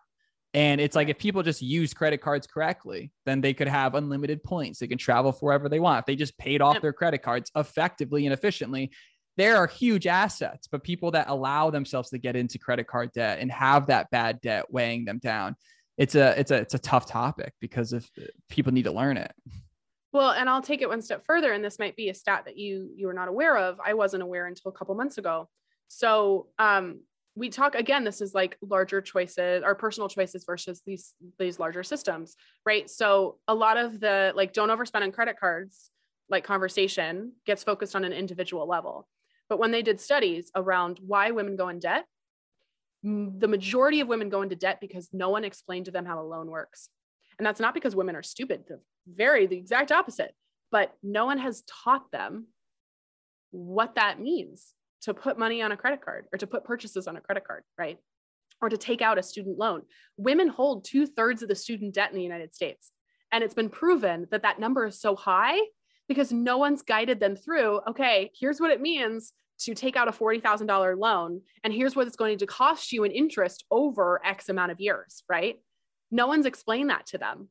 And 0.55 0.81
it's 0.81 0.97
like 0.97 1.09
if 1.09 1.19
people 1.19 1.43
just 1.43 1.61
use 1.61 1.93
credit 1.93 2.23
cards 2.23 2.47
correctly, 2.47 3.13
then 3.27 3.43
they 3.43 3.53
could 3.53 3.69
have 3.69 3.95
unlimited 3.95 4.43
points. 4.43 4.79
They 4.79 4.87
can 4.87 4.97
travel 4.97 5.33
wherever 5.33 5.69
they 5.69 5.79
want. 5.79 6.01
If 6.01 6.07
they 6.07 6.17
just 6.17 6.39
paid 6.39 6.63
off 6.63 6.81
their 6.81 6.95
credit 6.95 7.23
cards 7.23 7.51
effectively 7.55 8.25
and 8.25 8.33
efficiently, 8.33 8.91
there 9.39 9.57
are 9.57 9.67
huge 9.67 10.07
assets. 10.07 10.67
But 10.67 10.83
people 10.83 11.13
that 11.13 11.29
allow 11.31 11.71
themselves 11.71 12.11
to 12.11 12.19
get 12.19 12.37
into 12.37 12.59
credit 12.59 12.87
card 12.87 13.13
debt 13.13 13.39
and 13.39 13.51
have 13.51 13.87
that 13.87 14.11
bad 14.11 14.41
debt 14.43 14.71
weighing 14.71 15.07
them 15.07 15.19
down, 15.19 15.57
it's 15.97 16.15
a 16.15 16.39
it's 16.39 16.51
a 16.51 16.57
it's 16.57 16.75
a 16.75 16.79
tough 16.79 17.07
topic 17.07 17.55
because 17.61 17.93
if 17.93 18.11
people 18.51 18.73
need 18.73 18.85
to 18.85 18.93
learn 18.93 19.17
it. 19.17 19.33
Well, 20.13 20.31
and 20.31 20.49
I'll 20.49 20.63
take 20.63 20.83
it 20.83 20.89
one 20.89 21.03
step 21.03 21.25
further, 21.25 21.53
and 21.53 21.65
this 21.65 21.79
might 21.79 21.95
be 21.95 22.09
a 22.09 22.15
stat 22.15 22.45
that 22.47 22.59
you 22.59 22.91
you 22.97 23.07
were 23.07 23.15
not 23.15 23.29
aware 23.29 23.57
of. 23.57 23.81
I 23.85 23.95
wasn't 23.95 24.23
aware 24.23 24.47
until 24.47 24.71
a 24.71 24.73
couple 24.73 24.95
months 24.95 25.19
ago. 25.19 25.49
So 25.87 26.49
um, 26.59 27.01
we 27.37 27.49
talk 27.49 27.77
again. 27.77 28.05
This 28.05 28.21
is 28.21 28.35
like 28.35 28.59
larger 28.61 29.01
choices, 29.01 29.63
our 29.63 29.75
personal 29.77 30.09
choices 30.09 30.45
versus 30.45 30.83
these 30.85 31.15
these 31.39 31.61
larger 31.61 31.85
systems, 31.85 32.37
right? 32.67 32.91
So 32.91 33.39
a 33.47 33.55
lot 33.55 33.77
of 33.77 34.01
the 34.01 34.33
like 34.35 34.53
don't 34.53 34.71
overspend 34.71 35.03
on 35.03 35.13
credit 35.13 35.39
cards, 35.39 35.91
like 36.29 36.43
conversation 36.43 37.33
gets 37.47 37.63
focused 37.63 37.95
on 37.95 38.05
an 38.05 38.13
individual 38.13 38.67
level. 38.67 39.07
But 39.49 39.59
when 39.59 39.71
they 39.71 39.83
did 39.83 40.01
studies 40.01 40.51
around 40.55 41.01
why 41.05 41.31
women 41.31 41.57
go 41.57 41.69
in 41.69 41.79
debt, 41.79 42.05
the 43.03 43.49
majority 43.49 44.01
of 44.01 44.09
women 44.09 44.29
go 44.29 44.43
into 44.43 44.57
debt 44.57 44.79
because 44.81 45.09
no 45.13 45.31
one 45.31 45.45
explained 45.45 45.87
to 45.87 45.91
them 45.91 46.05
how 46.05 46.21
a 46.21 46.27
loan 46.27 46.51
works. 46.51 46.91
And 47.39 47.47
that's 47.47 47.61
not 47.61 47.75
because 47.75 47.95
women 47.95 48.17
are 48.17 48.23
stupid, 48.23 48.65
the 48.69 48.81
very 49.07 49.47
the 49.47 49.57
exact 49.57 49.93
opposite. 49.93 50.35
But 50.71 50.93
no 51.03 51.25
one 51.25 51.39
has 51.39 51.63
taught 51.63 52.11
them 52.11 52.49
what 53.51 53.95
that 53.95 54.21
means 54.21 54.75
to 55.03 55.15
put 55.15 55.39
money 55.39 55.63
on 55.63 55.73
a 55.73 55.77
credit 55.77 56.05
card 56.05 56.27
or 56.33 56.39
to 56.39 56.47
put 56.47 56.65
purchases 56.65 57.07
on 57.07 57.17
a 57.17 57.21
credit 57.21 57.47
card, 57.47 57.63
right? 57.79 57.99
Or 58.61 58.69
to 58.69 58.77
take 58.77 59.01
out 59.01 59.19
a 59.19 59.23
student 59.23 59.59
loan. 59.59 59.83
Women 60.17 60.49
hold 60.49 60.85
two 60.85 61.07
thirds 61.07 61.43
of 61.43 61.49
the 61.49 61.55
student 61.55 61.95
debt 61.95 62.11
in 62.11 62.17
the 62.17 62.23
United 62.23 62.55
States. 62.55 62.91
And 63.31 63.45
it's 63.45 63.55
been 63.55 63.71
proven 63.71 64.27
that 64.31 64.43
that 64.43 64.59
number 64.59 64.87
is 64.87 65.01
so 65.01 65.15
high 65.15 65.59
because 66.09 66.33
no 66.33 66.59
one's 66.59 66.83
guided 66.83 67.21
them 67.21 67.37
through 67.37 67.81
okay, 67.89 68.31
here's 68.39 68.61
what 68.61 68.71
it 68.71 68.81
means 68.81 69.33
to 69.61 69.75
take 69.75 69.97
out 69.97 70.09
a 70.09 70.13
$40,000 70.13 70.99
loan. 70.99 71.41
And 71.65 71.73
here's 71.73 71.97
what 71.97 72.07
it's 72.07 72.17
going 72.17 72.39
to 72.39 72.47
cost 72.47 72.93
you 72.93 73.05
in 73.05 73.11
interest 73.11 73.65
over 73.71 74.21
X 74.25 74.49
amount 74.49 74.73
of 74.73 74.81
years, 74.81 75.25
right? 75.29 75.57
No 76.11 76.27
one's 76.27 76.47
explained 76.47 76.91
that 76.91 77.07
to 77.07 77.19
them. 77.19 77.49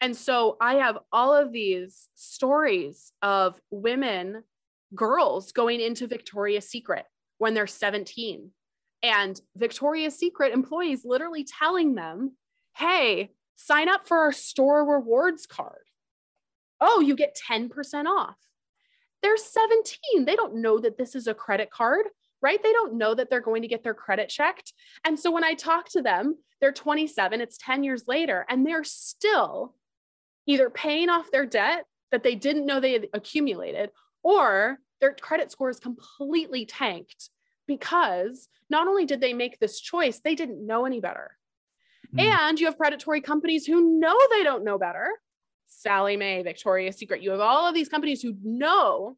And 0.00 0.14
so 0.14 0.56
I 0.60 0.74
have 0.74 0.98
all 1.12 1.34
of 1.34 1.52
these 1.52 2.08
stories 2.14 3.12
of 3.22 3.58
women, 3.70 4.44
girls 4.94 5.52
going 5.52 5.80
into 5.80 6.06
Victoria's 6.06 6.68
Secret 6.68 7.06
when 7.38 7.54
they're 7.54 7.66
17. 7.66 8.50
And 9.02 9.40
Victoria's 9.56 10.18
Secret 10.18 10.52
employees 10.52 11.02
literally 11.04 11.44
telling 11.44 11.94
them, 11.94 12.36
hey, 12.76 13.32
sign 13.54 13.88
up 13.88 14.06
for 14.06 14.18
our 14.18 14.32
store 14.32 14.84
rewards 14.84 15.46
card. 15.46 15.85
Oh, 16.80 17.00
you 17.00 17.16
get 17.16 17.38
10% 17.48 18.06
off. 18.06 18.36
They're 19.22 19.36
17. 19.36 20.24
They 20.24 20.36
don't 20.36 20.56
know 20.56 20.78
that 20.78 20.98
this 20.98 21.14
is 21.14 21.26
a 21.26 21.34
credit 21.34 21.70
card 21.70 22.06
right? 22.42 22.62
They 22.62 22.72
don't 22.72 22.94
know 22.94 23.14
that 23.14 23.30
they're 23.30 23.40
going 23.40 23.62
to 23.62 23.68
get 23.68 23.82
their 23.82 23.94
credit 23.94 24.28
checked. 24.28 24.72
And 25.04 25.18
so 25.18 25.30
when 25.30 25.44
I 25.44 25.54
talk 25.54 25.88
to 25.90 26.02
them, 26.02 26.36
they're 26.60 26.72
27, 26.72 27.40
it's 27.40 27.58
10 27.58 27.82
years 27.82 28.04
later, 28.06 28.46
and 28.48 28.64
they're 28.64 28.84
still 28.84 29.74
either 30.46 30.70
paying 30.70 31.08
off 31.08 31.30
their 31.30 31.46
debt 31.46 31.86
that 32.12 32.22
they 32.22 32.34
didn't 32.34 32.66
know 32.66 32.78
they 32.78 32.92
had 32.92 33.08
accumulated, 33.12 33.90
or 34.22 34.78
their 35.00 35.12
credit 35.12 35.50
score 35.50 35.70
is 35.70 35.80
completely 35.80 36.64
tanked 36.64 37.30
because 37.66 38.48
not 38.70 38.86
only 38.86 39.04
did 39.04 39.20
they 39.20 39.34
make 39.34 39.58
this 39.58 39.80
choice, 39.80 40.20
they 40.20 40.34
didn't 40.34 40.64
know 40.64 40.86
any 40.86 41.00
better. 41.00 41.36
Mm. 42.14 42.20
And 42.22 42.60
you 42.60 42.66
have 42.66 42.78
predatory 42.78 43.20
companies 43.20 43.66
who 43.66 43.98
know 43.98 44.16
they 44.30 44.44
don't 44.44 44.64
know 44.64 44.78
better. 44.78 45.08
Sallie 45.66 46.16
Mae, 46.16 46.42
Victoria's 46.42 46.96
Secret. 46.96 47.22
You 47.22 47.30
have 47.30 47.40
all 47.40 47.66
of 47.66 47.74
these 47.74 47.88
companies 47.88 48.22
who 48.22 48.34
know 48.42 49.16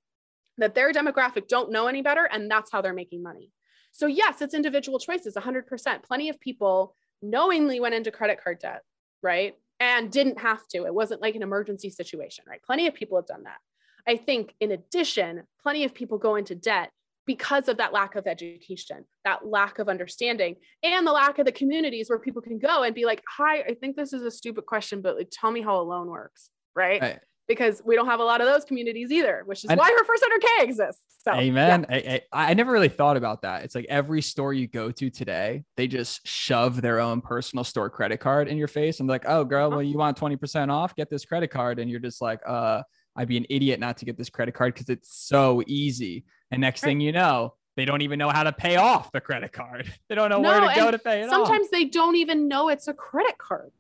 that 0.59 0.75
their 0.75 0.93
demographic 0.93 1.49
don't 1.49 1.71
know 1.71 1.87
any 1.87 2.03
better 2.03 2.25
and 2.25 2.51
that's 2.51 2.71
how 2.71 2.81
they're 2.81 2.93
making 2.93 3.23
money. 3.23 3.53
So 3.93 4.07
yes, 4.07 4.43
it's 4.43 4.55
individual 4.55 4.99
choices 4.99 5.35
100%. 5.35 6.03
Plenty 6.03 6.29
of 6.29 6.41
people 6.41 6.95
knowingly 7.23 7.81
went 7.81 7.95
into 7.95 8.11
credit 8.11 8.43
card 8.43 8.59
debt, 8.61 8.83
right? 9.23 9.55
And 9.81 10.11
didn't 10.11 10.41
have 10.41 10.67
to. 10.69 10.85
It 10.87 10.95
wasn't 10.95 11.23
like 11.23 11.35
an 11.35 11.43
emergency 11.43 11.91
situation, 11.91 12.45
right? 12.49 12.63
Plenty 12.63 12.87
of 12.87 12.95
people 12.95 13.17
have 13.17 13.27
done 13.27 13.45
that. 13.45 13.59
I 14.07 14.17
think 14.17 14.55
in 14.61 14.73
addition, 14.73 15.43
plenty 15.63 15.85
of 15.85 15.95
people 15.95 16.19
go 16.19 16.37
into 16.37 16.55
debt 16.55 16.91
because 17.29 17.69
of 17.69 17.77
that 17.77 17.93
lack 17.93 18.17
of 18.17 18.27
education, 18.27 19.05
that 19.25 19.47
lack 19.47 19.79
of 19.79 19.89
understanding, 19.89 20.57
and 20.83 21.07
the 21.07 21.13
lack 21.13 21.39
of 21.39 21.47
the 21.47 21.53
communities 21.53 22.09
where 22.09 22.19
people 22.19 22.43
can 22.43 22.59
go 22.59 22.83
and 22.83 22.95
be 22.95 23.05
like, 23.05 23.23
"Hi, 23.37 23.61
I 23.61 23.75
think 23.75 23.95
this 23.95 24.13
is 24.13 24.23
a 24.23 24.31
stupid 24.31 24.67
question, 24.67 25.01
but 25.03 25.17
like, 25.17 25.29
tell 25.31 25.53
me 25.53 25.61
how 25.61 25.81
a 25.81 25.83
loan 25.83 26.09
works." 26.09 26.51
Right? 26.75 27.01
right 27.01 27.21
because 27.49 27.81
we 27.85 27.97
don't 27.97 28.07
have 28.07 28.21
a 28.21 28.25
lot 28.25 28.41
of 28.41 28.47
those 28.47 28.65
communities 28.65 29.11
either, 29.11 29.43
which 29.47 29.65
is 29.65 29.71
I, 29.71 29.75
why 29.75 29.91
her 29.91 30.05
first 30.05 30.23
100K 30.23 30.65
exists. 30.65 31.03
So, 31.23 31.33
amen. 31.33 31.87
Yeah. 31.89 32.19
I, 32.33 32.51
I, 32.51 32.55
never 32.55 32.71
really 32.71 32.91
thought 32.91 33.17
about 33.17 33.43
that. 33.43 33.65
It's 33.65 33.75
like 33.75 33.87
every 33.89 34.23
store 34.23 34.53
you 34.53 34.69
go 34.69 34.91
to 34.93 35.11
today, 35.11 35.65
they 35.77 35.89
just 35.89 36.27
shove 36.27 36.81
their 36.81 37.01
own 37.01 37.21
personal 37.23 37.65
store 37.65 37.91
credit 37.91 38.19
card 38.21 38.49
in 38.49 38.59
your 38.59 38.69
face. 38.69 39.01
and 39.01 39.09
like, 39.09 39.25
oh, 39.27 39.45
girl, 39.45 39.71
well, 39.71 39.81
uh-huh. 39.81 39.89
you 39.89 39.99
want 39.99 40.19
20% 40.19 40.71
off? 40.71 40.95
Get 40.95 41.11
this 41.11 41.25
credit 41.25 41.49
card. 41.49 41.79
And 41.79 41.91
you're 41.91 42.01
just 42.01 42.21
like, 42.21 42.41
uh, 42.47 42.83
I'd 43.17 43.29
be 43.29 43.37
an 43.37 43.47
idiot 43.51 43.81
not 43.81 43.97
to 43.99 44.05
get 44.05 44.17
this 44.17 44.31
credit 44.31 44.55
card 44.55 44.75
because 44.75 44.91
it's 44.91 45.13
so 45.13 45.63
easy. 45.67 46.25
And 46.51 46.61
next 46.61 46.81
thing 46.81 47.01
you 47.01 47.13
know, 47.13 47.55
they 47.77 47.85
don't 47.85 48.03
even 48.03 48.19
know 48.19 48.31
how 48.31 48.43
to 48.43 48.53
pay 48.53 48.77
off 48.77 49.13
the 49.13 49.21
credit 49.21 49.53
card. 49.53 49.93
They 50.09 50.15
don't 50.15 50.31
know 50.31 50.41
no, 50.41 50.51
where 50.51 50.75
to 50.75 50.81
go 50.81 50.91
to 50.91 50.99
pay 50.99 51.21
it 51.21 51.25
off. 51.25 51.31
Sometimes 51.31 51.67
off. 51.67 51.71
they 51.71 51.85
don't 51.85 52.17
even 52.17 52.49
know 52.49 52.69
it's 52.69 52.89
a 52.89 52.95
credit 52.95 53.39
card. 53.39 53.71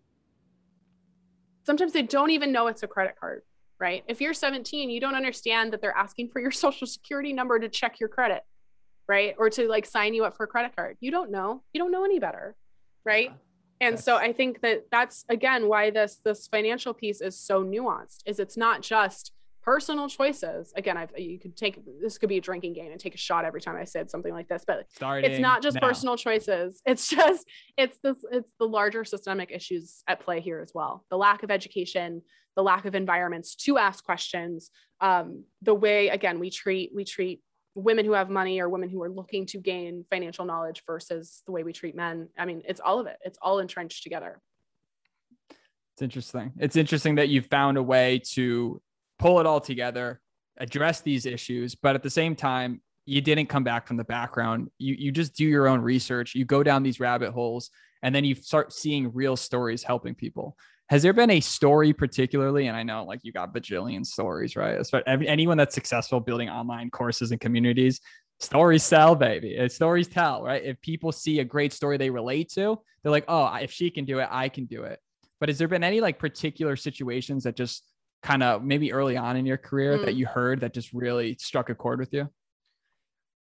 Sometimes 1.64 1.93
they 1.93 2.03
don't 2.03 2.31
even 2.31 2.53
know 2.53 2.66
it's 2.66 2.83
a 2.83 2.87
credit 2.87 3.16
card 3.19 3.43
right? 3.79 4.05
If 4.09 4.21
you're 4.21 4.35
17, 4.35 4.91
you 4.91 5.01
don't 5.01 5.14
understand 5.14 5.73
that 5.73 5.81
they're 5.81 5.97
asking 5.97 6.29
for 6.29 6.41
your 6.41 6.51
social 6.64 6.87
security 6.87 7.33
number 7.33 7.59
to 7.59 7.69
check 7.69 8.01
your 8.01 8.09
credit. 8.09 8.43
right? 9.09 9.35
Or 9.39 9.49
to 9.51 9.69
like 9.69 9.87
sign 9.87 10.14
you 10.14 10.25
up 10.25 10.37
for 10.37 10.45
a 10.45 10.47
credit 10.47 10.75
card. 10.77 10.97
You 11.01 11.11
don't 11.11 11.31
know. 11.31 11.62
You 11.73 11.81
don't 11.81 11.93
know 11.93 12.05
any 12.05 12.19
better, 12.19 12.57
right? 13.05 13.33
And 13.81 13.95
That's- 13.95 14.05
so 14.05 14.16
I 14.16 14.33
think 14.33 14.61
that 14.62 14.87
that's 14.91 15.25
again 15.29 15.69
why 15.69 15.91
this 15.91 16.16
this 16.16 16.49
financial 16.49 16.93
piece 16.93 17.21
is 17.21 17.39
so 17.39 17.62
nuanced. 17.64 18.23
Is 18.27 18.41
it's 18.41 18.57
not 18.57 18.83
just 18.83 19.33
personal 19.69 20.09
choices. 20.09 20.73
Again, 20.77 20.97
I've 20.97 21.11
you 21.19 21.39
could 21.39 21.55
take 21.55 21.79
this 22.01 22.16
could 22.16 22.31
be 22.31 22.39
a 22.39 22.41
drinking 22.41 22.73
game 22.73 22.91
and 22.91 22.99
take 22.99 23.14
a 23.14 23.19
shot 23.19 23.45
every 23.45 23.61
time 23.61 23.77
I 23.77 23.85
said 23.85 24.09
something 24.11 24.33
like 24.33 24.49
this, 24.49 24.64
but 24.66 24.87
Starting 24.95 25.31
it's 25.31 25.39
not 25.41 25.61
just 25.61 25.75
now. 25.75 25.87
personal 25.87 26.16
choices 26.16 26.81
it's 26.87 27.09
just 27.09 27.47
it's 27.77 27.99
this 28.03 28.16
it's 28.33 28.51
the 28.59 28.66
larger 28.66 29.05
systemic 29.05 29.51
issues 29.51 30.03
at 30.09 30.21
play 30.21 30.41
here 30.41 30.61
as 30.61 30.73
well 30.75 31.05
the 31.11 31.19
lack 31.19 31.43
of 31.43 31.51
education 31.51 32.23
the 32.57 32.62
lack 32.62 32.87
of 32.87 32.95
environments 32.95 33.55
to 33.55 33.77
ask 33.77 34.03
questions 34.05 34.71
um, 35.03 35.45
the 35.61 35.75
way 35.75 36.09
again 36.09 36.39
we 36.41 36.49
treat 36.49 36.91
we 36.95 37.05
treat 37.05 37.43
women 37.75 38.07
who 38.07 38.12
have 38.12 38.31
money 38.31 38.61
or 38.61 38.71
women 38.71 38.89
who 38.89 39.03
are 39.03 39.11
looking 39.11 39.45
to 39.45 39.59
gain 39.59 40.05
financial 40.11 40.47
knowledge 40.47 40.83
versus 40.87 41.43
the 41.45 41.53
way 41.53 41.62
we 41.62 41.75
treat 41.75 41.95
men 41.95 42.29
i 42.39 42.47
mean 42.47 42.62
it's 42.66 42.81
all 42.81 42.99
of 42.99 43.07
it 43.07 43.19
it's 43.23 43.39
all 43.43 43.59
entrenched 43.59 44.03
together 44.03 44.41
It's 45.93 46.03
interesting. 46.03 46.53
It's 46.59 46.77
interesting 46.77 47.16
that 47.16 47.29
you've 47.29 47.47
found 47.47 47.77
a 47.77 47.83
way 47.83 48.23
to 48.35 48.81
pull 49.19 49.41
it 49.41 49.47
all 49.47 49.61
together, 49.61 50.21
address 50.59 51.01
these 51.01 51.27
issues, 51.27 51.75
but 51.75 51.95
at 51.95 52.03
the 52.03 52.11
same 52.11 52.35
time, 52.37 52.81
you 53.05 53.21
didn't 53.21 53.47
come 53.47 53.64
back 53.64 53.87
from 53.87 53.97
the 53.97 54.05
background. 54.05 54.69
You 54.79 54.95
you 54.99 55.12
just 55.12 55.35
do 55.35 55.45
your 55.45 55.66
own 55.66 55.81
research. 55.81 56.35
You 56.35 56.45
go 56.45 56.62
down 56.62 56.83
these 56.83 57.01
rabbit 57.01 57.31
holes, 57.31 57.71
and 58.03 58.14
then 58.14 58.25
you 58.25 58.35
start 58.35 58.73
seeing 58.73 59.12
real 59.14 59.37
stories 59.37 59.83
helping 59.83 60.14
people. 60.14 60.57
Has 60.91 61.03
there 61.03 61.12
been 61.12 61.31
a 61.31 61.41
story 61.41 61.93
particularly? 61.93 62.66
And 62.66 62.77
I 62.77 62.83
know 62.83 63.05
like 63.05 63.21
you 63.23 63.33
got 63.33 63.55
bajillion 63.55 64.05
stories, 64.05 64.57
right? 64.57 64.79
Anyone 65.07 65.59
that's 65.59 65.75
successful 65.75 66.21
building 66.21 66.49
online 66.49 66.91
courses 66.91 67.31
and 67.31 67.41
communities, 67.41 68.01
stories 68.41 68.83
sell, 68.83 69.14
baby. 69.14 69.55
It's 69.55 69.75
stories 69.75 70.09
tell, 70.09 70.43
right? 70.43 70.62
If 70.64 70.81
people 70.81 71.12
see 71.12 71.41
a 71.41 71.45
great 71.45 71.73
story 71.73 71.97
they 71.97 72.11
relate 72.11 72.51
to, 72.53 72.79
they're 73.03 73.12
like, 73.12 73.27
oh, 73.29 73.55
if 73.57 73.71
she 73.71 73.91
can 73.91 74.05
do 74.05 74.19
it, 74.19 74.29
I 74.31 74.49
can 74.49 74.64
do 74.66 74.85
it. 74.85 74.99
But 75.41 75.49
has 75.49 75.59
there 75.59 75.69
been 75.69 75.85
any 75.85 76.01
like 76.01 76.19
particular 76.19 76.75
situations 76.77 77.45
that 77.45 77.57
just 77.57 77.85
kind 78.23 78.43
of 78.43 78.62
maybe 78.64 78.93
early 78.93 79.16
on 79.16 79.37
in 79.37 79.47
your 79.47 79.57
career 79.57 79.99
that 79.99 80.14
Mm. 80.14 80.16
you 80.16 80.27
heard 80.27 80.61
that 80.61 80.75
just 80.75 80.93
really 80.93 81.37
struck 81.39 81.71
a 81.71 81.75
chord 81.75 81.99
with 81.99 82.12
you? 82.12 82.29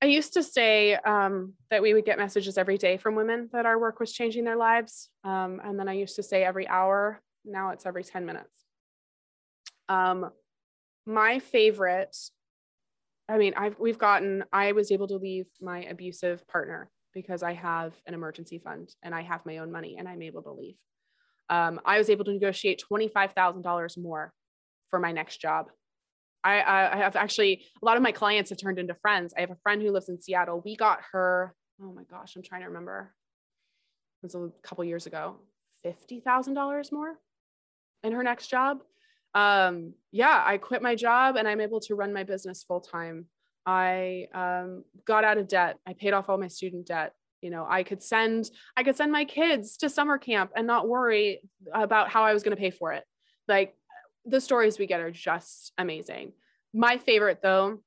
I 0.01 0.07
used 0.07 0.33
to 0.35 0.43
say 0.43 0.95
um, 0.95 1.55
that 1.71 1.83
we 1.83 1.95
would 1.95 2.05
get 2.05 2.19
messages 2.19 2.59
every 2.59 2.77
day 2.77 2.97
from 2.97 3.15
women 3.15 3.49
that 3.53 3.67
our 3.67 3.79
work 3.79 4.01
was 4.01 4.13
changing 4.13 4.45
their 4.45 4.57
lives. 4.57 5.11
Um, 5.23 5.61
and 5.63 5.79
then 5.79 5.89
I 5.89 5.93
used 5.93 6.17
to 6.17 6.23
say 6.23 6.45
every 6.45 6.67
hour. 6.67 7.23
Now 7.45 7.71
it's 7.71 7.87
every 7.87 8.03
10 8.03 8.27
minutes. 8.27 8.65
Um, 9.89 10.31
my 11.07 11.39
favorite, 11.39 12.17
I 13.29 13.39
mean, 13.39 13.55
I've, 13.57 13.79
we've 13.79 13.99
gotten, 13.99 14.45
I 14.53 14.73
was 14.73 14.91
able 14.91 15.09
to 15.09 15.17
leave 15.17 15.47
my 15.61 15.85
abusive 15.85 16.47
partner 16.49 16.91
because 17.15 17.43
I 17.43 17.53
have 17.53 17.95
an 18.07 18.15
emergency 18.15 18.59
fund 18.59 18.95
and 19.03 19.15
I 19.15 19.23
have 19.23 19.45
my 19.47 19.59
own 19.59 19.71
money 19.71 19.97
and 19.99 20.09
I'm 20.09 20.23
able 20.23 20.43
to 20.43 20.53
leave. 20.53 20.79
Um, 21.49 21.81
I 21.85 21.99
was 21.99 22.11
able 22.11 22.25
to 22.25 22.33
negotiate 22.33 22.83
$25,000 22.91 23.99
more 23.99 24.33
for 24.93 25.01
my 25.01 25.11
next 25.11 25.41
job. 25.41 25.71
I, 26.45 26.61
I 26.61 26.93
I 26.93 26.97
have 26.99 27.17
actually 27.17 27.65
a 27.83 27.85
lot 27.85 27.97
of 27.97 28.03
my 28.03 28.13
clients 28.13 28.51
have 28.51 28.59
turned 28.59 28.79
into 28.79 28.95
friends. 28.95 29.33
I 29.37 29.41
have 29.41 29.51
a 29.51 29.57
friend 29.63 29.81
who 29.81 29.91
lives 29.91 30.11
in 30.11 30.21
Seattle. 30.21 30.61
We 30.63 30.77
got 30.77 31.01
her. 31.13 31.55
Oh 31.83 31.93
my 31.93 32.03
gosh, 32.05 32.37
I'm 32.37 32.43
trying 32.43 32.61
to 32.61 32.69
remember. 32.69 33.15
It 34.23 34.27
was 34.27 34.35
a 34.35 34.51
couple 34.63 34.85
years 34.85 35.07
ago. 35.07 35.37
Fifty 35.83 36.21
thousand 36.21 36.55
dollars 36.55 36.93
more 36.93 37.19
in 38.05 38.13
her 38.13 38.23
next 38.23 38.49
job. 38.49 38.83
Um, 39.35 39.95
yeah, 40.11 40.43
I 40.45 40.59
quit 40.59 40.83
my 40.83 40.95
job 40.95 41.37
and 41.37 41.49
I'm 41.49 41.61
able 41.61 41.81
to 41.81 41.95
run 41.95 42.13
my 42.13 42.25
business 42.25 42.63
full 42.63 42.81
time. 42.81 43.27
I 43.65 44.27
um, 44.35 44.85
got 45.07 45.25
out 45.25 45.39
of 45.39 45.49
debt. 45.49 45.79
I 45.87 45.95
paid 45.95 46.13
off 46.13 46.29
all 46.29 46.37
my 46.37 46.49
student 46.49 46.87
debt. 46.87 47.15
You 47.41 47.51
know, 47.51 47.67
I 47.69 47.83
could 47.83 48.03
send 48.03 48.51
I 48.77 48.83
could 48.83 48.97
send 48.97 49.11
my 49.11 49.25
kids 49.25 49.77
to 49.79 49.89
summer 49.89 50.19
camp 50.19 50.51
and 50.55 50.67
not 50.67 50.89
worry 50.89 51.41
about 51.73 52.09
how 52.11 52.25
I 52.25 52.35
was 52.35 52.43
going 52.43 52.57
to 52.57 52.61
pay 52.61 52.71
for 52.71 52.93
it. 52.93 53.05
Like 53.49 53.75
the 54.25 54.41
stories 54.41 54.79
we 54.79 54.87
get 54.87 55.01
are 55.01 55.11
just 55.11 55.73
amazing. 55.79 56.33
My 56.73 56.99
favorite 56.99 57.41
though 57.43 57.81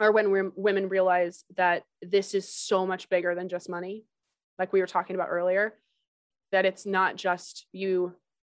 are 0.00 0.12
when 0.12 0.52
women 0.56 0.88
realize 0.88 1.44
that 1.56 1.84
this 2.00 2.34
is 2.34 2.48
so 2.48 2.86
much 2.86 3.08
bigger 3.08 3.34
than 3.34 3.48
just 3.48 3.68
money, 3.68 4.04
like 4.58 4.72
we 4.72 4.80
were 4.80 4.86
talking 4.86 5.14
about 5.14 5.28
earlier, 5.30 5.74
that 6.50 6.66
it's 6.66 6.84
not 6.84 7.16
just 7.16 7.66
you 7.72 8.14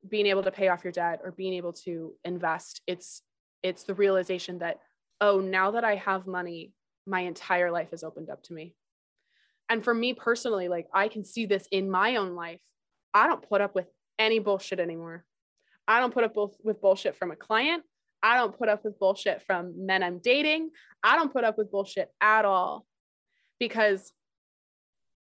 being 0.08 0.26
able 0.26 0.42
to 0.42 0.50
pay 0.50 0.68
off 0.68 0.84
your 0.84 0.92
debt 0.92 1.20
or 1.22 1.32
being 1.32 1.54
able 1.54 1.72
to 1.72 2.14
invest. 2.24 2.82
It's 2.86 3.22
it's 3.62 3.84
the 3.84 3.94
realization 3.94 4.58
that 4.58 4.80
oh, 5.20 5.40
now 5.40 5.70
that 5.70 5.84
I 5.84 5.94
have 5.96 6.26
money, 6.26 6.72
my 7.06 7.20
entire 7.20 7.70
life 7.70 7.90
has 7.90 8.02
opened 8.02 8.28
up 8.30 8.42
to 8.44 8.52
me. 8.52 8.74
And 9.68 9.82
for 9.82 9.94
me 9.94 10.12
personally, 10.12 10.68
like 10.68 10.86
I 10.92 11.08
can 11.08 11.24
see 11.24 11.46
this 11.46 11.66
in 11.70 11.90
my 11.90 12.16
own 12.16 12.34
life. 12.34 12.60
I 13.14 13.26
don't 13.26 13.48
put 13.48 13.60
up 13.60 13.74
with 13.74 13.86
any 14.18 14.38
bullshit 14.38 14.80
anymore. 14.80 15.24
I 15.86 16.00
don't 16.00 16.12
put 16.12 16.24
up 16.24 16.34
with 16.62 16.80
bullshit 16.80 17.16
from 17.16 17.30
a 17.30 17.36
client. 17.36 17.82
I 18.22 18.36
don't 18.36 18.56
put 18.56 18.68
up 18.68 18.84
with 18.84 18.98
bullshit 18.98 19.42
from 19.42 19.86
men 19.86 20.02
I'm 20.02 20.18
dating. 20.18 20.70
I 21.02 21.16
don't 21.16 21.32
put 21.32 21.44
up 21.44 21.58
with 21.58 21.70
bullshit 21.70 22.10
at 22.20 22.46
all 22.46 22.86
because 23.60 24.12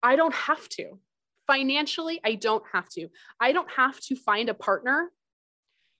I 0.01 0.16
don't 0.16 0.34
have 0.34 0.70
to. 0.70 0.99
Financially, 1.45 2.22
I 2.24 2.36
don't 2.36 2.64
have 2.72 2.88
to. 2.89 3.09
I 3.39 3.51
don't 3.51 3.70
have 3.72 3.99
to 4.01 4.16
find 4.16 4.47
a 4.47 4.53
partner 4.53 5.11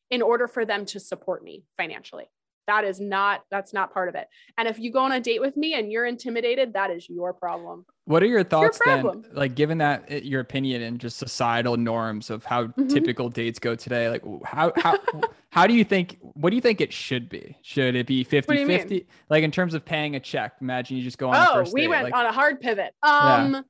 in 0.10 0.22
order 0.22 0.48
for 0.48 0.64
them 0.64 0.86
to 0.86 1.00
support 1.00 1.44
me 1.44 1.66
financially. 1.78 2.30
That 2.68 2.84
is 2.86 3.00
not 3.00 3.44
that's 3.52 3.74
not 3.74 3.94
part 3.94 4.10
of 4.10 4.16
it. 4.16 4.28
And 4.58 4.68
if 4.68 4.80
you 4.80 4.92
go 4.92 5.00
on 5.00 5.12
a 5.12 5.20
date 5.20 5.42
with 5.42 5.58
me 5.58 5.74
and 5.74 5.92
you're 5.92 6.06
intimidated, 6.06 6.74
that 6.74 6.92
is 6.92 7.10
your 7.10 7.34
problem. 7.34 7.86
What 8.06 8.22
are 8.22 8.28
your 8.28 8.44
thoughts 8.44 8.80
then? 8.84 9.24
Like, 9.32 9.56
given 9.56 9.78
that 9.78 10.12
uh, 10.12 10.16
your 10.16 10.42
opinion 10.42 10.82
and 10.82 11.00
just 11.00 11.18
societal 11.18 11.78
norms 11.78 12.30
of 12.30 12.44
how 12.44 12.68
Mhm. 12.68 12.90
typical 12.90 13.30
dates 13.30 13.60
go 13.60 13.76
today, 13.76 14.10
like 14.10 14.24
how 14.46 14.74
how 14.78 14.98
how 15.52 15.68
do 15.68 15.74
you 15.74 15.84
think? 15.84 16.18
What 16.22 16.50
do 16.50 16.56
you 16.56 16.62
think 16.62 16.82
it 16.82 16.92
should 16.92 17.30
be? 17.30 17.58
Should 17.62 17.96
it 17.96 18.08
be 18.08 18.24
50 18.24 18.54
do 18.54 18.60
you 18.60 18.68
mean? 18.68 18.80
50? 18.80 19.08
Like 19.30 19.44
in 19.44 19.52
terms 19.52 19.74
of 19.74 19.86
paying 19.86 20.16
a 20.16 20.20
check, 20.20 20.56
imagine 20.62 20.98
you 20.98 21.04
just 21.04 21.18
go 21.18 21.30
on 21.30 21.36
a 21.36 21.48
Oh, 21.50 21.72
we 21.74 21.88
went 21.88 22.04
like, 22.04 22.14
on 22.14 22.26
a 22.26 22.32
hard 22.32 22.60
pivot. 22.60 22.94
Um 23.04 23.64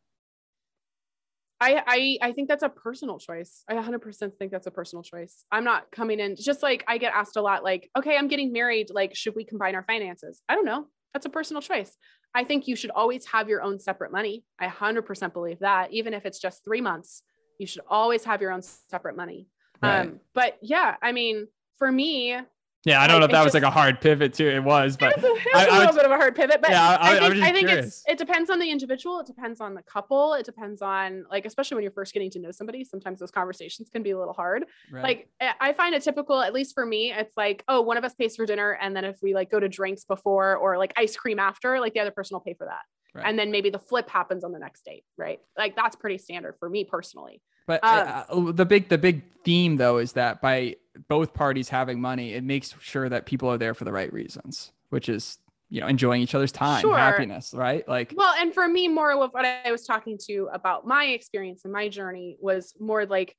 I, 1.64 1.84
I 1.88 2.18
I 2.30 2.32
think 2.34 2.50
that's 2.50 2.64
a 2.64 2.70
personal 2.70 3.18
choice. 3.20 3.64
I 3.70 3.76
100% 3.76 4.38
think 4.38 4.52
that's 4.52 4.68
a 4.68 4.72
personal 4.72 5.04
choice. 5.04 5.46
I'm 5.52 5.64
not 5.64 5.92
coming 5.92 6.20
in 6.20 6.36
just 6.36 6.62
like 6.62 6.84
I 6.88 6.98
get 6.98 7.14
asked 7.14 7.38
a 7.38 7.42
lot 7.42 7.64
like, 7.64 7.90
"Okay, 7.98 8.18
I'm 8.18 8.28
getting 8.28 8.52
married, 8.52 8.88
like 8.90 9.16
should 9.16 9.36
we 9.36 9.46
combine 9.46 9.76
our 9.76 9.84
finances?" 9.84 10.42
I 10.50 10.56
don't 10.56 10.66
know. 10.66 10.88
That's 11.14 11.26
a 11.26 11.30
personal 11.30 11.62
choice. 11.62 11.96
I 12.36 12.44
think 12.44 12.68
you 12.68 12.76
should 12.76 12.90
always 12.92 13.28
have 13.28 13.48
your 13.48 13.62
own 13.62 13.80
separate 13.80 14.12
money. 14.12 14.44
I 14.60 14.68
100% 14.68 15.34
believe 15.34 15.60
that 15.60 15.94
even 15.94 16.14
if 16.14 16.26
it's 16.26 16.40
just 16.40 16.66
3 16.66 16.82
months, 16.82 17.24
you 17.60 17.68
should 17.68 17.84
always 17.88 18.24
have 18.26 18.42
your 18.42 18.52
own 18.52 18.64
separate 18.64 19.16
money. 19.16 19.48
right. 19.82 20.02
Um 20.02 20.20
but 20.34 20.58
yeah, 20.62 20.96
I 21.02 21.12
mean, 21.12 21.48
for 21.78 21.92
me, 21.92 22.38
yeah, 22.86 23.02
I 23.02 23.08
don't 23.08 23.20
know 23.20 23.26
if 23.26 23.32
that 23.32 23.44
was 23.44 23.54
like 23.54 23.64
a 23.64 23.70
hard 23.70 24.02
pivot 24.02 24.34
too. 24.34 24.48
It 24.50 24.64
was, 24.64 24.98
but 24.98 25.12
it 25.18 25.22
was 25.22 25.26
a, 25.26 25.28
it 25.28 25.34
was 25.34 25.44
a 25.46 25.58
I 25.58 25.78
little 25.78 25.86
would- 25.88 25.96
bit 25.96 26.06
of 26.06 26.12
a 26.12 26.16
hard 26.18 26.36
pivot, 26.36 26.62
but 26.62 26.70
Yeah, 26.72 26.98
I- 27.00 27.18
I- 27.18 27.18
I, 27.18 27.28
I 27.28 27.30
think 27.30 27.34
just 27.36 27.44
I 27.44 27.52
think 27.54 27.70
it's 27.70 28.04
it 28.08 28.18
depends 28.18 28.50
on 28.50 28.60
the 28.60 28.70
individual. 28.70 29.20
It 29.20 29.26
depends 29.28 29.62
on 29.62 29.74
the 29.74 29.82
couple. 29.84 30.34
It 30.34 30.46
depends 30.46 30.82
on 30.82 31.26
like 31.32 31.46
especially 31.46 31.76
when 31.76 31.84
you're 31.84 31.92
first 31.92 32.14
getting 32.14 32.30
to 32.32 32.40
know 32.40 32.52
somebody. 32.52 32.84
Sometimes 32.84 33.20
those 33.20 33.32
conversations 33.32 33.90
can 33.90 34.04
be 34.04 34.12
a 34.12 34.18
little 34.18 34.34
hard. 34.34 34.66
right. 34.92 35.04
Like 35.04 35.30
I 35.42 35.54
I 35.70 35.74
find 35.74 35.96
it 35.96 36.04
typical, 36.04 36.42
at 36.42 36.54
least 36.54 36.74
for 36.74 36.86
me, 36.86 37.12
it's 37.14 37.38
like 37.38 37.64
oh 37.68 37.82
one 37.82 37.98
of 37.98 38.04
us 38.04 38.14
pays 38.16 38.36
for 38.36 38.46
dinner, 38.46 38.78
and 38.82 38.96
then 38.96 39.06
if 39.06 39.18
we 39.22 39.34
like 39.34 39.50
go 39.50 39.60
to 39.60 39.70
drinks 39.70 40.04
before 40.06 40.56
or 40.58 40.78
like 40.78 40.94
ice 40.98 41.16
cream 41.16 41.40
after, 41.40 41.80
like 41.80 41.94
the 41.94 42.00
other 42.00 42.12
person 42.12 42.36
will 42.36 42.42
pay 42.42 42.54
for 42.54 42.66
that. 42.66 42.82
Right. 43.16 43.26
And 43.28 43.38
then 43.38 43.52
maybe 43.52 43.70
the 43.70 43.78
flip 43.80 44.10
happens 44.10 44.44
on 44.44 44.52
the 44.54 44.60
next 44.60 44.84
date, 44.86 45.04
right? 45.18 45.40
Like 45.58 45.76
that's 45.76 45.96
pretty 45.96 46.18
standard 46.18 46.56
for 46.60 46.68
me 46.68 46.84
personally. 46.84 47.42
But 47.66 47.84
Um, 47.84 48.48
uh, 48.48 48.52
the 48.52 48.66
big 48.66 48.90
the 48.90 48.98
big 48.98 49.24
theme 49.44 49.78
though 49.78 49.98
is 49.98 50.14
that 50.14 50.42
by 50.42 50.76
both 51.08 51.34
parties 51.34 51.70
having 51.70 52.00
money, 52.00 52.34
it 52.34 52.44
makes 52.44 52.76
sure 52.82 53.10
that 53.10 53.26
people 53.26 53.50
are 53.50 53.58
there 53.58 53.74
for 53.74 53.86
the 53.86 53.92
right 53.92 54.12
reasons, 54.12 54.72
which 54.90 55.10
is 55.10 55.40
you 55.70 55.82
know 55.82 55.88
enjoying 55.88 56.22
each 56.22 56.36
other's 56.36 56.52
time, 56.52 56.82
Sure. 56.82 56.98
happiness, 56.98 57.54
right? 57.54 57.88
Like 57.88 58.14
Well, 58.16 58.34
and 58.38 58.54
for 58.54 58.68
me, 58.68 58.88
more 58.88 59.12
of 59.12 59.32
what 59.32 59.46
I 59.46 59.72
was 59.72 59.86
talking 59.86 60.18
to 60.28 60.50
about 60.54 60.86
my 60.86 61.06
experience 61.06 61.64
and 61.64 61.74
my 61.74 61.90
journey 61.90 62.38
was 62.40 62.76
more 62.80 63.06
like, 63.06 63.36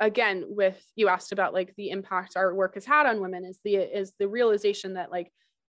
again, 0.00 0.44
with 0.48 0.82
you 0.96 1.08
asked 1.08 1.32
about 1.32 1.52
like 1.54 1.74
the 1.76 1.90
impact 1.90 2.36
our 2.36 2.54
work 2.54 2.74
has 2.74 2.86
had 2.86 3.06
on 3.06 3.20
women 3.20 3.44
is 3.44 3.60
the 3.64 3.76
is 3.76 4.12
the 4.18 4.26
realization 4.28 4.94
that 4.94 5.10
like 5.12 5.30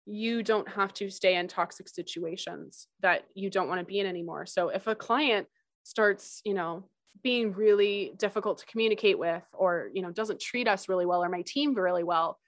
you 0.06 0.42
don't 0.42 0.68
have 0.68 0.92
to 0.94 1.08
stay 1.10 1.36
in 1.36 1.48
toxic 1.48 1.88
situations 1.88 2.88
that 3.00 3.24
you 3.34 3.48
don't 3.48 3.68
want 3.68 3.80
to 3.80 3.86
be 3.86 3.98
in 4.00 4.06
anymore. 4.06 4.44
So 4.46 4.68
if 4.68 4.86
a 4.86 4.94
client 4.94 5.46
starts, 5.82 6.42
you 6.44 6.52
know, 6.54 6.84
being 7.22 7.52
really 7.52 8.12
difficult 8.18 8.58
to 8.58 8.66
communicate 8.66 9.18
with 9.18 9.44
or 9.52 9.90
you 9.94 10.02
know 10.02 10.10
doesn't 10.10 10.40
treat 10.40 10.68
us 10.68 10.88
really 10.88 11.06
well 11.06 11.22
or 11.22 11.28
my 11.28 11.42
team 11.46 11.74
really 11.74 12.04
well 12.04 12.38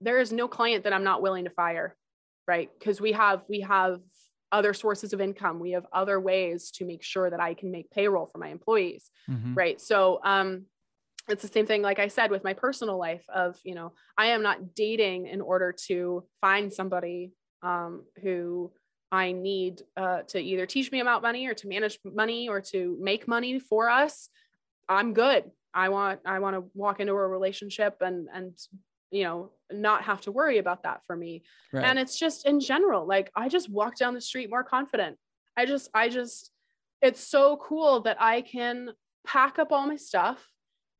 there 0.00 0.18
is 0.18 0.32
no 0.32 0.48
client 0.48 0.84
that 0.84 0.92
i'm 0.92 1.04
not 1.04 1.22
willing 1.22 1.44
to 1.44 1.50
fire 1.50 1.96
right? 2.50 2.68
Because 2.78 3.00
we 3.00 3.12
have 3.12 3.42
we 3.48 3.60
have 3.60 4.00
other 4.50 4.74
sources 4.74 5.12
of 5.12 5.20
income. 5.20 5.60
We 5.60 5.70
have 5.70 5.86
other 5.92 6.18
ways 6.18 6.72
to 6.72 6.84
make 6.84 7.04
sure 7.04 7.30
that 7.30 7.40
i 7.40 7.54
can 7.54 7.70
make 7.70 7.90
payroll 7.90 8.26
for 8.26 8.38
my 8.38 8.48
employees 8.48 9.10
mhm. 9.28 9.56
right? 9.56 9.80
So 9.80 10.20
um 10.24 10.66
it's 11.28 11.42
the 11.42 11.48
same 11.48 11.66
thing 11.66 11.82
like 11.82 12.00
i 12.00 12.08
said 12.08 12.30
with 12.30 12.42
my 12.42 12.54
personal 12.54 12.98
life 12.98 13.24
of 13.28 13.56
you 13.62 13.74
know 13.74 13.92
i 14.18 14.26
am 14.34 14.42
not 14.42 14.74
dating 14.74 15.26
in 15.26 15.40
order 15.40 15.72
to 15.86 16.24
find 16.40 16.72
somebody 16.72 17.32
um 17.62 18.04
who 18.22 18.72
I 19.12 19.32
need 19.32 19.82
uh, 19.96 20.22
to 20.28 20.40
either 20.40 20.66
teach 20.66 20.92
me 20.92 21.00
about 21.00 21.22
money 21.22 21.46
or 21.46 21.54
to 21.54 21.68
manage 21.68 21.98
money 22.04 22.48
or 22.48 22.60
to 22.60 22.96
make 23.00 23.26
money 23.26 23.58
for 23.58 23.88
us, 23.88 24.28
I'm 24.88 25.14
good. 25.14 25.50
I 25.72 25.88
want 25.88 26.20
I 26.24 26.38
want 26.40 26.56
to 26.56 26.64
walk 26.74 27.00
into 27.00 27.12
a 27.12 27.28
relationship 27.28 27.98
and 28.00 28.28
and 28.32 28.58
you 29.10 29.24
know 29.24 29.50
not 29.72 30.02
have 30.04 30.20
to 30.22 30.32
worry 30.32 30.58
about 30.58 30.82
that 30.82 31.02
for 31.06 31.16
me. 31.16 31.42
Right. 31.72 31.84
And 31.84 31.98
it's 31.98 32.18
just 32.18 32.46
in 32.46 32.60
general, 32.60 33.06
like 33.06 33.30
I 33.34 33.48
just 33.48 33.68
walk 33.68 33.96
down 33.96 34.14
the 34.14 34.20
street 34.20 34.50
more 34.50 34.64
confident. 34.64 35.16
I 35.56 35.66
just 35.66 35.88
I 35.94 36.08
just 36.08 36.50
it's 37.02 37.22
so 37.22 37.56
cool 37.56 38.00
that 38.02 38.20
I 38.20 38.42
can 38.42 38.90
pack 39.26 39.58
up 39.58 39.72
all 39.72 39.86
my 39.86 39.96
stuff 39.96 40.44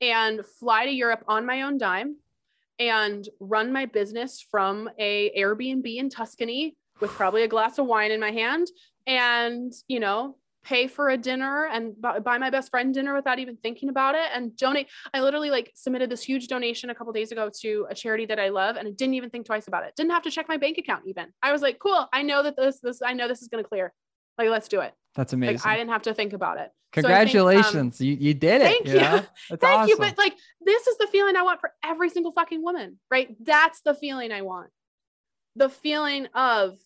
and 0.01 0.45
fly 0.59 0.87
to 0.87 0.91
Europe 0.91 1.25
on 1.29 1.47
my 1.47 1.63
own 1.63 1.79
dime 1.79 2.17
and 2.79 3.29
run 3.41 3.73
my 3.73 3.87
business 3.87 4.45
from 4.51 4.89
a 4.99 5.31
Airbnb 5.39 5.97
in 5.97 6.09
Tuscany 6.09 6.77
with 7.01 7.11
probably 7.11 7.43
a 7.43 7.49
glass 7.49 7.79
of 7.79 7.87
wine 7.87 8.11
in 8.11 8.21
my 8.21 8.31
hand 8.31 8.67
and, 9.07 9.73
you 9.89 10.01
know, 10.01 10.37
pay 10.63 10.87
for 10.87 11.09
a 11.09 11.17
dinner 11.17 11.67
and 11.67 11.95
buy 12.01 12.37
my 12.37 12.51
best 12.51 12.71
friend 12.71 12.93
dinner 12.93 13.15
without 13.15 13.39
even 13.39 13.57
thinking 13.57 13.89
about 13.89 14.15
it 14.15 14.27
and 14.35 14.55
donate. 14.57 14.89
I 15.15 15.21
literally 15.21 15.51
like 15.51 15.73
submitted 15.75 16.11
this 16.11 16.23
huge 16.23 16.49
donation 16.49 16.91
a 16.91 16.95
couple 16.95 17.13
days 17.13 17.33
ago 17.33 17.51
to 17.61 17.87
a 17.89 17.95
charity 17.95 18.27
that 18.27 18.39
I 18.39 18.51
love 18.51 18.77
and 18.77 18.87
I 18.87 18.91
didn't 18.91 19.15
even 19.15 19.31
think 19.31 19.47
twice 19.47 19.69
about 19.69 19.85
it. 19.85 19.95
Didn't 19.97 20.13
have 20.13 20.23
to 20.25 20.31
check 20.31 20.49
my 20.49 20.59
bank 20.59 20.77
account 20.77 21.05
even. 21.07 21.29
I 21.43 21.53
was 21.53 21.63
like, 21.63 21.79
cool, 21.79 22.09
I 22.13 22.23
know 22.23 22.43
that 22.43 22.57
this 22.57 22.79
this 22.81 23.01
I 23.01 23.15
know 23.15 23.27
this 23.27 23.41
is 23.41 23.49
going 23.49 23.65
to 23.65 23.69
clear. 23.69 23.93
Like 24.37 24.51
let's 24.51 24.69
do 24.69 24.81
it. 24.81 24.93
That's 25.15 25.33
amazing. 25.33 25.57
Like, 25.57 25.67
I 25.67 25.77
didn't 25.77 25.91
have 25.91 26.03
to 26.03 26.15
think 26.15 26.35
about 26.35 26.59
it. 26.59 26.71
Congratulations. 26.93 27.97
So 27.97 28.05
think, 28.05 28.19
um, 28.19 28.23
you, 28.23 28.29
you 28.29 28.35
did 28.35 28.63
it. 28.63 28.65
Thank 28.65 28.87
you. 28.87 28.95
you. 28.95 29.01
thank 29.59 29.63
awesome. 29.63 29.89
you. 29.89 29.97
But 29.97 30.19
like, 30.19 30.35
this 30.61 30.87
is 30.87 30.99
the 30.99 31.07
feeling 31.07 31.37
I 31.37 31.43
want 31.43 31.61
for 31.61 31.73
every 31.85 32.11
single 32.11 32.33
fucking 32.33 32.63
woman, 32.63 32.99
right? 33.11 33.35
That's 33.45 33.81
the 33.83 33.95
feeling 33.95 34.33
I 34.33 34.43
want. 34.43 34.71
The 35.57 35.69
feeling 35.69 36.27
of, 36.35 36.79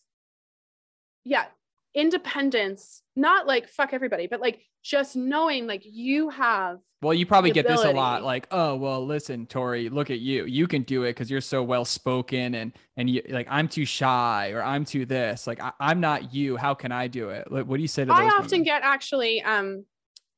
yeah, 1.25 1.47
independence, 1.95 3.03
not 3.17 3.47
like 3.47 3.69
fuck 3.69 3.93
everybody, 3.93 4.27
but 4.27 4.41
like 4.41 4.61
just 4.85 5.17
knowing 5.17 5.67
like 5.67 5.83
you 5.83 6.29
have 6.29 6.79
well 7.01 7.15
you 7.15 7.25
probably 7.25 7.51
get 7.51 7.67
this 7.67 7.83
a 7.83 7.91
lot 7.91 8.23
like 8.23 8.47
oh 8.51 8.77
well 8.77 9.05
listen 9.05 9.47
tori 9.47 9.89
look 9.89 10.11
at 10.11 10.21
you. 10.21 10.45
You 10.45 10.67
can 10.67 10.83
do 10.83 11.05
it 11.05 11.11
because 11.11 11.31
you're 11.31 11.41
so 11.41 11.63
well 11.63 11.87
spoken 11.87 12.55
and 12.55 12.73
and 12.99 13.09
you 13.09 13.23
like 13.31 13.47
i'm 13.51 13.67
too 13.67 13.87
shy 13.87 14.51
or 14.51 14.63
i'm 14.63 14.85
too 14.85 15.07
this. 15.07 15.47
Like 15.47 15.61
I, 15.63 15.73
am 15.81 16.01
not 16.01 16.35
you. 16.35 16.59
How 16.59 16.75
can 16.75 16.93
i 16.93 17.09
do 17.09 17.31
it? 17.31 17.51
Like 17.51 17.67
what 17.67 17.77
do 17.77 17.83
you 17.83 17.89
say 17.89 18.05
to 18.05 18.13
i 18.13 18.27
often 18.27 18.51
women? 18.51 18.65
get 18.65 18.83
actually 18.83 19.43
um 19.43 19.87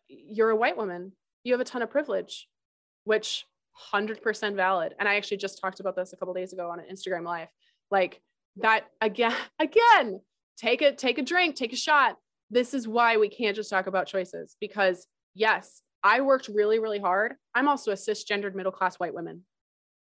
you're 0.09 0.51
a 0.51 0.57
white 0.57 0.76
woman. 0.76 1.12
You 1.43 1.53
have 1.53 1.61
a 1.61 1.64
ton 1.64 1.82
of 1.82 1.91
privilege 1.91 2.49
which 3.03 3.45
100% 3.93 4.55
valid. 4.55 4.95
And 4.99 5.09
i 5.09 5.16
actually 5.16 5.39
just 5.39 5.61
talked 5.61 5.80
about 5.80 5.97
this 5.97 6.12
a 6.12 6.16
couple 6.16 6.34
days 6.34 6.53
ago 6.53 6.70
on 6.70 6.78
an 6.78 6.87
instagram 6.91 7.24
live. 7.24 7.49
Like 7.91 8.20
that 8.59 8.84
again 9.01 9.34
again 9.59 10.20
take 10.57 10.82
a 10.82 10.92
take 10.92 11.18
a 11.18 11.22
drink 11.22 11.54
take 11.57 11.72
a 11.72 11.76
shot 11.76 12.16
this 12.50 12.74
is 12.74 12.86
why 12.86 13.16
we 13.16 13.28
can't 13.28 13.57
just 13.57 13.70
talk 13.70 13.86
about 13.86 14.07
choices 14.07 14.57
because 14.61 15.07
yes 15.34 15.82
I 16.07 16.20
worked 16.20 16.46
really, 16.46 16.78
really 16.78 17.00
hard. 17.00 17.34
I'm 17.52 17.66
also 17.66 17.90
a 17.90 17.96
cisgendered 17.96 18.54
middle 18.54 18.70
class 18.70 18.94
white 18.94 19.12
woman. 19.12 19.42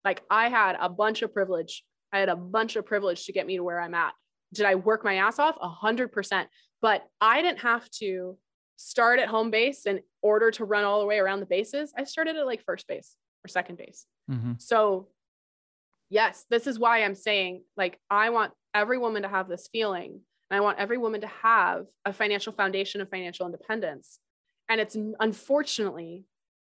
Like 0.03 0.23
I 0.29 0.49
had 0.49 0.75
a 0.79 0.89
bunch 0.89 1.21
of 1.21 1.33
privilege. 1.33 1.85
I 2.11 2.19
had 2.19 2.27
a 2.27 2.35
bunch 2.35 2.75
of 2.75 2.85
privilege 2.85 3.25
to 3.25 3.31
get 3.31 3.47
me 3.47 3.55
to 3.55 3.63
where 3.63 3.79
I'm 3.79 3.93
at. 3.93 4.13
Did 4.53 4.65
I 4.65 4.75
work 4.75 5.05
my 5.05 5.15
ass 5.15 5.39
off? 5.39 5.57
A 5.61 5.69
hundred 5.69 6.11
percent. 6.11 6.49
But 6.81 7.07
I 7.21 7.41
didn't 7.41 7.59
have 7.59 7.89
to 8.01 8.37
start 8.75 9.19
at 9.19 9.29
home 9.29 9.51
base 9.51 9.85
in 9.85 10.01
order 10.21 10.51
to 10.51 10.65
run 10.65 10.83
all 10.83 10.99
the 10.99 11.05
way 11.05 11.17
around 11.17 11.39
the 11.39 11.45
bases. 11.45 11.93
I 11.97 12.03
started 12.03 12.35
at 12.35 12.45
like 12.45 12.61
first 12.65 12.89
base 12.89 13.15
or 13.45 13.47
second 13.47 13.77
base. 13.77 14.05
Mm-hmm. 14.29 14.53
So 14.57 15.07
yes, 16.09 16.45
this 16.49 16.67
is 16.67 16.77
why 16.77 17.03
I'm 17.03 17.15
saying 17.15 17.63
like 17.77 17.99
I 18.09 18.31
want 18.31 18.51
every 18.73 18.97
woman 18.97 19.21
to 19.21 19.29
have 19.29 19.47
this 19.47 19.69
feeling. 19.71 20.19
And 20.55 20.61
I 20.61 20.63
want 20.63 20.79
every 20.79 20.97
woman 20.97 21.19
to 21.19 21.27
have 21.27 21.87
a 22.05 22.13
financial 22.13 22.53
foundation 22.53 23.01
of 23.01 23.09
financial 23.09 23.45
independence. 23.45 24.19
And 24.69 24.79
it's 24.79 24.95
unfortunately 25.19 26.23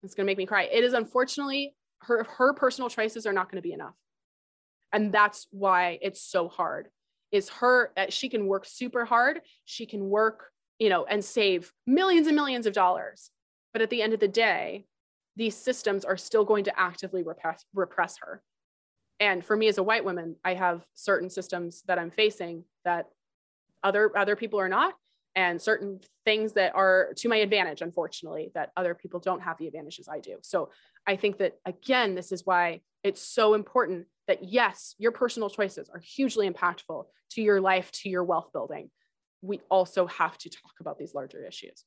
it's 0.02 0.16
going 0.16 0.26
to 0.26 0.30
make 0.30 0.38
me 0.38 0.46
cry. 0.46 0.64
It 0.72 0.86
is 0.86 0.94
unfortunately 0.94 1.76
her 2.04 2.24
her 2.24 2.54
personal 2.54 2.90
choices 2.90 3.26
are 3.26 3.34
not 3.34 3.52
going 3.52 3.62
to 3.62 3.68
be 3.68 3.74
enough. 3.74 3.96
And 4.94 5.12
that's 5.12 5.48
why 5.52 6.00
it's 6.02 6.22
so 6.22 6.48
hard. 6.48 6.88
Is 7.34 7.50
her 7.50 7.92
uh, 7.98 8.06
she 8.08 8.30
can 8.30 8.48
work 8.48 8.66
super 8.66 9.04
hard. 9.04 9.42
She 9.66 9.86
can 9.86 10.08
work 10.08 10.52
you 10.80 10.88
know 10.88 11.04
and 11.04 11.24
save 11.24 11.74
millions 11.86 12.28
and 12.28 12.36
millions 12.38 12.66
of 12.66 12.72
dollars. 12.72 13.30
But 13.74 13.82
at 13.82 13.90
the 13.90 14.02
end 14.02 14.14
of 14.14 14.22
the 14.22 14.30
day 14.30 14.86
these 15.36 15.58
systems 15.58 16.06
are 16.06 16.16
still 16.16 16.46
going 16.46 16.64
to 16.64 16.80
actively 16.80 17.24
repress 17.24 17.66
repress 17.74 18.20
her. 18.20 18.42
And 19.20 19.44
for 19.44 19.58
me 19.58 19.68
as 19.68 19.78
a 19.78 19.84
white 19.84 20.06
woman 20.06 20.38
i 20.46 20.54
have 20.54 20.86
certain 20.94 21.30
systems 21.30 21.84
that 21.88 22.00
i'm 22.00 22.12
facing 22.12 22.64
that 22.86 23.08
other 23.86 24.12
other 24.18 24.36
people 24.36 24.60
are 24.60 24.70
not 24.80 24.94
and 25.36 25.62
certain 25.62 26.00
things 26.24 26.54
that 26.54 26.74
are 26.76 27.10
to 27.18 27.28
my 27.30 27.38
advantage, 27.38 27.82
unfortunately, 27.82 28.52
that 28.56 28.72
other 28.78 28.96
people 28.96 29.20
don't 29.20 29.42
have 29.42 29.58
the 29.58 29.68
advantages 29.68 30.08
I 30.08 30.20
do. 30.20 30.38
So 30.42 30.70
I 31.06 31.18
think 31.18 31.38
that, 31.40 31.54
again, 31.66 32.16
this 32.16 32.32
is 32.32 32.46
why 32.46 32.82
it's 33.04 33.22
so 33.22 33.54
important 33.54 34.08
that, 34.28 34.40
yes, 34.44 34.96
your 34.98 35.12
personal 35.12 35.50
choices 35.50 35.90
are 35.94 36.00
hugely 36.00 36.50
impactful 36.50 37.04
to 37.32 37.42
your 37.42 37.60
life, 37.60 37.92
to 38.00 38.10
your 38.10 38.24
wealth 38.24 38.50
building. 38.54 38.90
We 39.42 39.60
also 39.70 40.08
have 40.08 40.38
to 40.40 40.50
talk 40.50 40.76
about 40.80 40.98
these 40.98 41.14
larger 41.14 41.46
issues. 41.46 41.84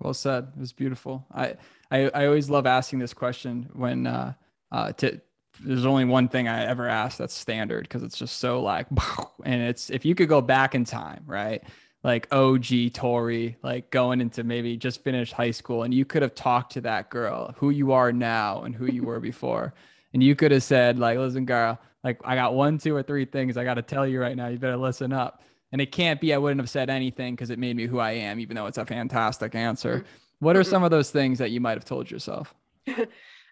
Well 0.00 0.14
said. 0.14 0.48
It 0.56 0.60
was 0.60 0.72
beautiful. 0.72 1.24
I, 1.32 1.54
I, 1.90 1.98
I 2.12 2.26
always 2.26 2.50
love 2.50 2.66
asking 2.66 2.98
this 2.98 3.14
question 3.14 3.70
when, 3.74 4.06
uh, 4.06 4.32
uh, 4.72 4.92
to, 5.00 5.20
there's 5.60 5.86
only 5.86 6.04
one 6.04 6.28
thing 6.28 6.48
I 6.48 6.64
ever 6.66 6.88
ask 6.88 7.18
that's 7.18 7.34
standard 7.34 7.82
because 7.82 8.02
it's 8.02 8.18
just 8.18 8.38
so 8.38 8.60
like, 8.62 8.86
and 9.44 9.62
it's 9.62 9.90
if 9.90 10.04
you 10.04 10.14
could 10.14 10.28
go 10.28 10.40
back 10.40 10.74
in 10.74 10.84
time, 10.84 11.24
right? 11.26 11.62
like 12.04 12.26
OG 12.32 12.92
Tori, 12.94 13.56
like 13.62 13.90
going 13.90 14.20
into 14.20 14.42
maybe 14.42 14.76
just 14.76 15.04
finished 15.04 15.32
high 15.32 15.50
school, 15.50 15.84
and 15.84 15.94
you 15.94 16.04
could 16.04 16.22
have 16.22 16.34
talked 16.34 16.72
to 16.72 16.80
that 16.82 17.10
girl 17.10 17.54
who 17.56 17.70
you 17.70 17.92
are 17.92 18.12
now 18.12 18.62
and 18.62 18.74
who 18.74 18.86
you 18.86 19.04
were 19.04 19.20
before. 19.20 19.74
And 20.12 20.22
you 20.22 20.36
could 20.36 20.50
have 20.50 20.62
said, 20.62 20.98
like, 20.98 21.16
listen, 21.16 21.46
girl, 21.46 21.78
like 22.04 22.20
I 22.24 22.34
got 22.34 22.54
one, 22.54 22.78
two, 22.78 22.94
or 22.94 23.02
three 23.02 23.24
things 23.24 23.56
I 23.56 23.64
got 23.64 23.74
to 23.74 23.82
tell 23.82 24.06
you 24.06 24.20
right 24.20 24.36
now. 24.36 24.48
You 24.48 24.58
better 24.58 24.76
listen 24.76 25.12
up. 25.12 25.42
And 25.70 25.80
it 25.80 25.90
can't 25.90 26.20
be 26.20 26.34
I 26.34 26.38
wouldn't 26.38 26.60
have 26.60 26.68
said 26.68 26.90
anything 26.90 27.34
because 27.34 27.48
it 27.48 27.58
made 27.58 27.76
me 27.76 27.86
who 27.86 27.98
I 27.98 28.10
am, 28.10 28.40
even 28.40 28.56
though 28.56 28.66
it's 28.66 28.76
a 28.76 28.84
fantastic 28.84 29.54
answer. 29.54 29.98
Mm-hmm. 29.98 30.06
What 30.40 30.56
are 30.56 30.64
some 30.64 30.82
of 30.82 30.90
those 30.90 31.10
things 31.10 31.38
that 31.38 31.50
you 31.50 31.60
might 31.60 31.78
have 31.78 31.86
told 31.86 32.10
yourself? 32.10 32.54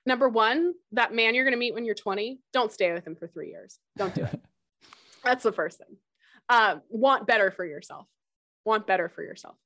Number 0.06 0.28
one, 0.28 0.74
that 0.92 1.14
man 1.14 1.34
you're 1.34 1.44
going 1.44 1.52
to 1.52 1.58
meet 1.58 1.74
when 1.74 1.84
you're 1.84 1.94
20, 1.94 2.40
don't 2.52 2.72
stay 2.72 2.92
with 2.92 3.06
him 3.06 3.16
for 3.16 3.26
three 3.26 3.48
years. 3.48 3.78
Don't 3.96 4.14
do 4.14 4.24
it. 4.24 4.40
That's 5.24 5.42
the 5.42 5.52
first 5.52 5.78
thing. 5.78 5.96
Uh, 6.48 6.76
want 6.88 7.26
better 7.26 7.50
for 7.50 7.64
yourself 7.64 8.06
want 8.64 8.86
better 8.86 9.08
for 9.08 9.22
yourself. 9.22 9.56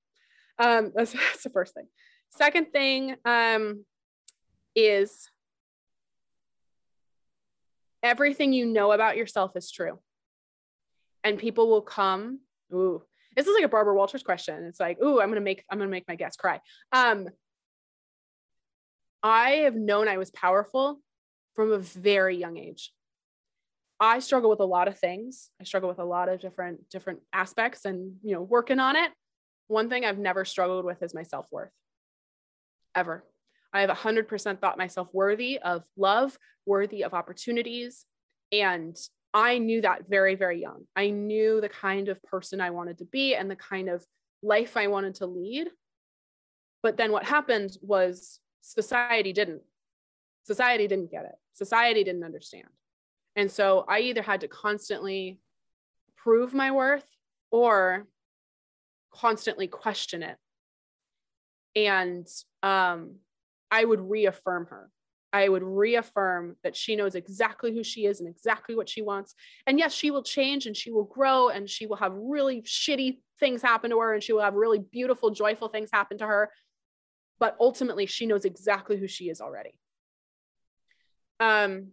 Um, 0.59 0.93
that's, 0.95 1.13
that's 1.13 1.43
the 1.43 1.51
first 1.51 1.75
thing. 1.75 1.87
Second 2.31 2.73
thing 2.73 3.17
um, 3.25 3.85
is 4.75 5.29
everything 8.03 8.53
you 8.53 8.67
know 8.67 8.93
about 8.93 9.17
yourself 9.17 9.53
is 9.57 9.71
true. 9.71 9.99
And 11.23 11.39
people 11.39 11.69
will 11.69 11.83
come. 11.83 12.41
Ooh, 12.73 13.03
this 13.35 13.47
is 13.47 13.55
like 13.55 13.65
a 13.65 13.69
Barbara 13.69 13.95
Walters 13.95 14.23
question. 14.23 14.65
It's 14.65 14.81
like, 14.81 15.01
ooh, 15.03 15.21
I'm 15.21 15.29
gonna 15.29 15.41
make 15.41 15.65
I'm 15.71 15.79
gonna 15.79 15.91
make 15.91 16.07
my 16.07 16.17
guests 16.17 16.37
cry. 16.37 16.61
Um, 16.93 17.29
I 19.25 19.51
have 19.63 19.75
known 19.75 20.07
I 20.07 20.19
was 20.19 20.31
powerful 20.31 21.01
from 21.57 21.73
a 21.73 21.79
very 21.79 22.37
young 22.37 22.59
age. 22.59 22.93
I 23.99 24.19
struggle 24.19 24.51
with 24.51 24.61
a 24.61 24.67
lot 24.67 24.87
of 24.87 24.99
things. 24.99 25.49
I 25.59 25.65
struggle 25.65 25.89
with 25.89 25.99
a 25.99 26.05
lot 26.05 26.29
of 26.29 26.41
different 26.41 26.91
different 26.91 27.21
aspects 27.33 27.87
and, 27.87 28.17
you 28.23 28.35
know, 28.35 28.43
working 28.43 28.79
on 28.79 28.97
it. 28.97 29.11
One 29.69 29.89
thing 29.89 30.05
I've 30.05 30.19
never 30.19 30.45
struggled 30.45 30.85
with 30.85 31.03
is 31.03 31.15
my 31.15 31.23
self-worth. 31.23 31.71
Ever. 32.95 33.25
I 33.73 33.81
have 33.81 33.91
100% 33.91 34.61
thought 34.61 34.79
myself 34.79 35.09
worthy 35.13 35.59
of 35.59 35.85
love, 35.97 36.37
worthy 36.67 37.03
of 37.03 37.15
opportunities, 37.15 38.05
and 38.53 38.97
I 39.33 39.59
knew 39.59 39.81
that 39.81 40.03
very 40.09 40.35
very 40.35 40.61
young. 40.61 40.85
I 40.95 41.09
knew 41.09 41.63
the 41.63 41.71
kind 41.71 42.09
of 42.09 42.23
person 42.25 42.61
I 42.61 42.71
wanted 42.71 42.99
to 42.99 43.07
be 43.07 43.35
and 43.35 43.51
the 43.51 43.57
kind 43.57 43.89
of 43.89 44.05
life 44.43 44.77
I 44.77 44.89
wanted 44.89 45.15
to 45.17 45.27
lead. 45.27 45.71
But 46.83 46.99
then 46.99 47.11
what 47.11 47.25
happened 47.25 47.79
was 47.81 48.39
society 48.65 49.33
didn't. 49.33 49.63
Society 50.45 50.87
didn't 50.87 51.11
get 51.11 51.25
it. 51.25 51.37
Society 51.53 52.03
didn't 52.03 52.25
understand. 52.25 52.69
And 53.37 53.51
so 53.51 53.85
I 53.89 54.01
either 54.01 54.23
had 54.23 54.41
to 54.41 54.49
constantly 54.49 55.39
prove 56.17 56.55
my 56.55 56.71
worth 56.71 57.07
or 57.51 58.07
constantly 59.13 59.67
question 59.67 60.23
it. 60.23 60.37
And 61.77 62.27
um, 62.63 63.17
I 63.71 63.85
would 63.85 64.01
reaffirm 64.01 64.67
her. 64.67 64.91
I 65.33 65.49
would 65.49 65.65
reaffirm 65.65 66.57
that 66.63 66.77
she 66.77 66.95
knows 66.95 67.17
exactly 67.17 67.75
who 67.75 67.83
she 67.83 68.07
is 68.07 68.21
and 68.21 68.29
exactly 68.29 68.77
what 68.77 68.89
she 68.89 69.03
wants. 69.03 69.35
And 69.67 69.79
yes, 69.81 69.93
she 69.93 70.13
will 70.13 70.23
change 70.23 70.67
and 70.67 70.77
she 70.77 70.93
will 70.93 71.05
grow 71.05 71.49
and 71.49 71.69
she 71.69 71.87
will 71.87 71.97
have 71.97 72.13
really 72.15 72.63
shitty 72.63 73.19
things 73.41 73.61
happen 73.61 73.91
to 73.91 73.99
her 73.99 74.15
and 74.15 74.23
she 74.23 74.33
will 74.33 74.43
have 74.43 74.55
really 74.55 74.79
beautiful, 74.79 75.31
joyful 75.31 75.69
things 75.69 75.91
happen 75.93 76.19
to 76.19 76.27
her. 76.27 76.51
But 77.39 77.57
ultimately, 77.61 78.07
she 78.07 78.27
knows 78.27 78.45
exactly 78.45 78.97
who 78.97 79.09
she 79.09 79.29
is 79.29 79.41
already. 79.41 79.75
Um, 81.41 81.89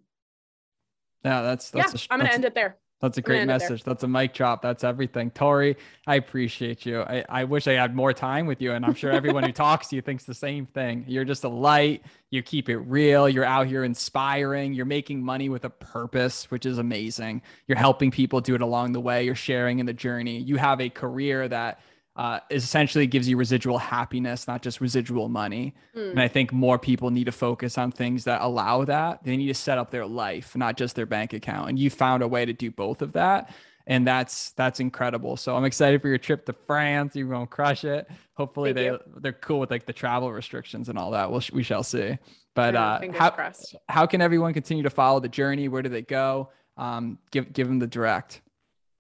yeah, 1.26 1.42
that's 1.42 1.72
that's. 1.72 1.94
Yeah, 1.94 2.00
i 2.10 2.14
am 2.14 2.20
gonna 2.20 2.32
end 2.32 2.46
it 2.46 2.56
there. 2.56 2.78
That's 3.02 3.18
a 3.18 3.22
great 3.22 3.48
message. 3.48 3.84
That's 3.84 4.04
a 4.04 4.08
mic 4.08 4.32
drop. 4.34 4.62
That's 4.62 4.84
everything. 4.84 5.32
Tori, 5.32 5.76
I 6.06 6.16
appreciate 6.16 6.86
you. 6.86 7.02
I, 7.02 7.26
I 7.28 7.44
wish 7.46 7.68
I 7.68 7.74
had 7.74 7.96
more 7.96 8.14
time 8.14 8.46
with 8.46 8.62
you. 8.62 8.74
And 8.74 8.86
I'm 8.86 8.94
sure 8.94 9.12
everyone 9.12 9.44
who 9.44 9.52
talks 9.52 9.88
to 9.88 9.96
you 9.96 10.04
thinks 10.04 10.24
the 10.24 10.36
same 10.36 10.68
thing. 10.68 11.04
You're 11.08 11.26
just 11.26 11.44
a 11.44 11.50
light. 11.50 12.04
You 12.30 12.44
keep 12.44 12.70
it 12.70 12.78
real. 12.78 13.28
You're 13.28 13.44
out 13.44 13.66
here 13.66 13.84
inspiring. 13.84 14.74
You're 14.74 14.86
making 14.86 15.24
money 15.24 15.50
with 15.50 15.66
a 15.66 15.72
purpose, 15.72 16.50
which 16.52 16.68
is 16.68 16.78
amazing. 16.78 17.42
You're 17.68 17.80
helping 17.80 18.12
people 18.12 18.40
do 18.40 18.54
it 18.54 18.62
along 18.62 18.92
the 18.92 19.02
way. 19.02 19.24
You're 19.24 19.34
sharing 19.34 19.80
in 19.80 19.88
the 19.88 19.94
journey. 19.94 20.38
You 20.38 20.58
have 20.58 20.80
a 20.80 20.90
career 20.90 21.48
that 21.48 21.80
uh, 22.16 22.40
essentially 22.50 23.08
gives 23.08 23.28
you 23.28 23.38
residual 23.38 23.78
happiness, 23.78 24.48
not 24.48 24.62
just 24.62 24.82
residual 24.82 25.30
money. 25.30 25.74
Mm. 25.96 26.12
And 26.12 26.20
I 26.20 26.28
think 26.28 26.52
more 26.52 26.78
people 26.78 27.10
need 27.10 27.26
to 27.26 27.32
focus 27.32 27.78
on 27.78 27.92
things 27.92 28.26
that 28.26 28.42
allow 28.42 28.84
that. 28.86 29.24
They 29.24 29.38
need 29.38 29.48
to 29.48 29.54
set 29.54 29.78
up 29.78 29.92
their 29.92 30.06
life, 30.06 30.56
not 30.56 30.78
just 30.78 30.96
their 30.96 31.06
bank 31.06 31.34
account. 31.34 31.70
And 31.70 31.80
you 31.80 31.90
found 31.90 32.22
a 32.22 32.28
way 32.28 32.46
to 32.46 32.54
do 32.54 32.70
both 32.70 33.02
of 33.02 33.14
that. 33.14 33.54
And 33.88 34.06
that's 34.06 34.52
that's 34.52 34.80
incredible. 34.80 35.38
So 35.38 35.56
I'm 35.56 35.66
excited 35.66 36.02
for 36.02 36.08
your 36.08 36.20
trip 36.20 36.46
to 36.46 36.54
France. 36.54 37.16
You're 37.16 37.28
gonna 37.28 37.48
crush 37.48 37.84
it. 37.84 38.08
Hopefully 38.36 38.74
Thank 38.74 38.76
they 38.76 38.86
you. 38.86 39.00
they're 39.18 39.34
cool 39.34 39.60
with 39.60 39.72
like 39.72 39.86
the 39.86 39.94
travel 39.94 40.32
restrictions 40.32 40.88
and 40.88 41.00
all 41.00 41.12
that. 41.12 41.32
We'll, 41.32 41.42
we 41.52 41.64
shall 41.64 41.84
see. 41.84 42.18
But 42.54 42.76
yeah, 42.76 42.84
uh, 42.84 43.12
how 43.14 43.30
crossed. 43.32 43.76
how 43.90 44.06
can 44.06 44.22
everyone 44.22 44.54
continue 44.54 44.84
to 44.84 44.90
follow 44.90 45.20
the 45.20 45.30
journey? 45.30 45.68
Where 45.68 45.82
do 45.82 45.90
they 45.90 46.04
go? 46.04 46.50
Um, 46.78 47.18
give 47.32 47.52
give 47.54 47.68
them 47.68 47.80
the 47.80 47.88
direct. 47.88 48.42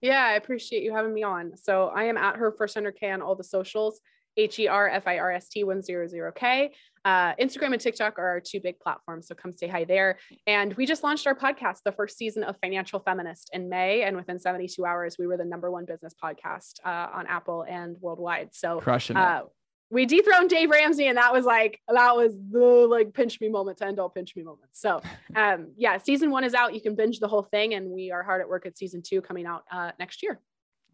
Yeah, 0.01 0.23
I 0.23 0.33
appreciate 0.33 0.83
you 0.83 0.93
having 0.93 1.13
me 1.13 1.23
on. 1.23 1.57
So 1.57 1.87
I 1.87 2.05
am 2.05 2.17
at 2.17 2.37
her 2.37 2.51
first 2.51 2.75
100K 2.75 3.13
on 3.13 3.21
all 3.21 3.35
the 3.35 3.43
socials. 3.43 4.01
H 4.37 4.59
E 4.59 4.67
R 4.67 4.87
F 4.87 5.07
I 5.07 5.17
R 5.17 5.31
S 5.31 5.49
T 5.49 5.63
100K. 5.63 6.69
Uh, 7.03 7.33
Instagram 7.35 7.73
and 7.73 7.81
TikTok 7.81 8.19
are 8.19 8.27
our 8.27 8.39
two 8.39 8.59
big 8.59 8.79
platforms. 8.79 9.27
So 9.27 9.35
come 9.35 9.51
say 9.51 9.67
hi 9.67 9.83
there. 9.83 10.19
And 10.45 10.73
we 10.75 10.85
just 10.85 11.03
launched 11.03 11.25
our 11.25 11.35
podcast, 11.35 11.79
the 11.83 11.91
first 11.91 12.17
season 12.17 12.43
of 12.43 12.57
Financial 12.59 12.99
Feminist 12.99 13.49
in 13.53 13.69
May. 13.69 14.03
And 14.03 14.15
within 14.15 14.39
72 14.39 14.85
hours, 14.85 15.17
we 15.17 15.27
were 15.27 15.37
the 15.37 15.45
number 15.45 15.71
one 15.71 15.85
business 15.85 16.13
podcast 16.23 16.73
uh, 16.85 17.07
on 17.13 17.27
Apple 17.27 17.65
and 17.67 17.97
worldwide. 17.99 18.49
So 18.53 18.79
crushing 18.79 19.17
it. 19.17 19.19
Uh, 19.19 19.43
we 19.91 20.05
dethroned 20.05 20.49
Dave 20.49 20.69
Ramsey, 20.69 21.07
and 21.07 21.17
that 21.17 21.33
was 21.33 21.45
like 21.45 21.81
that 21.87 22.15
was 22.15 22.33
the 22.49 22.59
like 22.59 23.13
pinch 23.13 23.39
me 23.41 23.49
moment 23.49 23.77
to 23.79 23.85
end 23.85 23.99
all 23.99 24.09
pinch 24.09 24.35
me 24.35 24.41
moments. 24.41 24.79
So, 24.79 25.01
um, 25.35 25.67
yeah, 25.77 25.97
season 25.97 26.31
one 26.31 26.43
is 26.43 26.53
out. 26.53 26.73
You 26.73 26.81
can 26.81 26.95
binge 26.95 27.19
the 27.19 27.27
whole 27.27 27.43
thing, 27.43 27.73
and 27.73 27.91
we 27.91 28.09
are 28.11 28.23
hard 28.23 28.41
at 28.41 28.49
work 28.49 28.65
at 28.65 28.77
season 28.77 29.01
two 29.01 29.21
coming 29.21 29.45
out 29.45 29.65
uh, 29.71 29.91
next 29.99 30.23
year. 30.23 30.39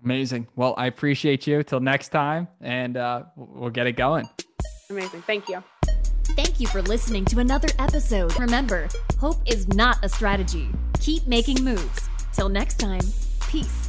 Amazing. 0.03 0.47
Well, 0.55 0.73
I 0.77 0.87
appreciate 0.87 1.47
you. 1.47 1.63
Till 1.63 1.79
next 1.79 2.09
time, 2.09 2.47
and 2.59 2.97
uh, 2.97 3.23
we'll 3.35 3.69
get 3.69 3.87
it 3.87 3.93
going. 3.93 4.27
Amazing. 4.89 5.21
Thank 5.21 5.47
you. 5.47 5.63
Thank 6.35 6.59
you 6.59 6.67
for 6.67 6.81
listening 6.81 7.25
to 7.25 7.39
another 7.39 7.69
episode. 7.79 8.37
Remember, 8.39 8.87
hope 9.19 9.37
is 9.45 9.67
not 9.69 10.03
a 10.03 10.09
strategy. 10.09 10.69
Keep 10.99 11.27
making 11.27 11.63
moves. 11.63 12.09
Till 12.33 12.49
next 12.49 12.77
time, 12.77 13.01
peace. 13.49 13.86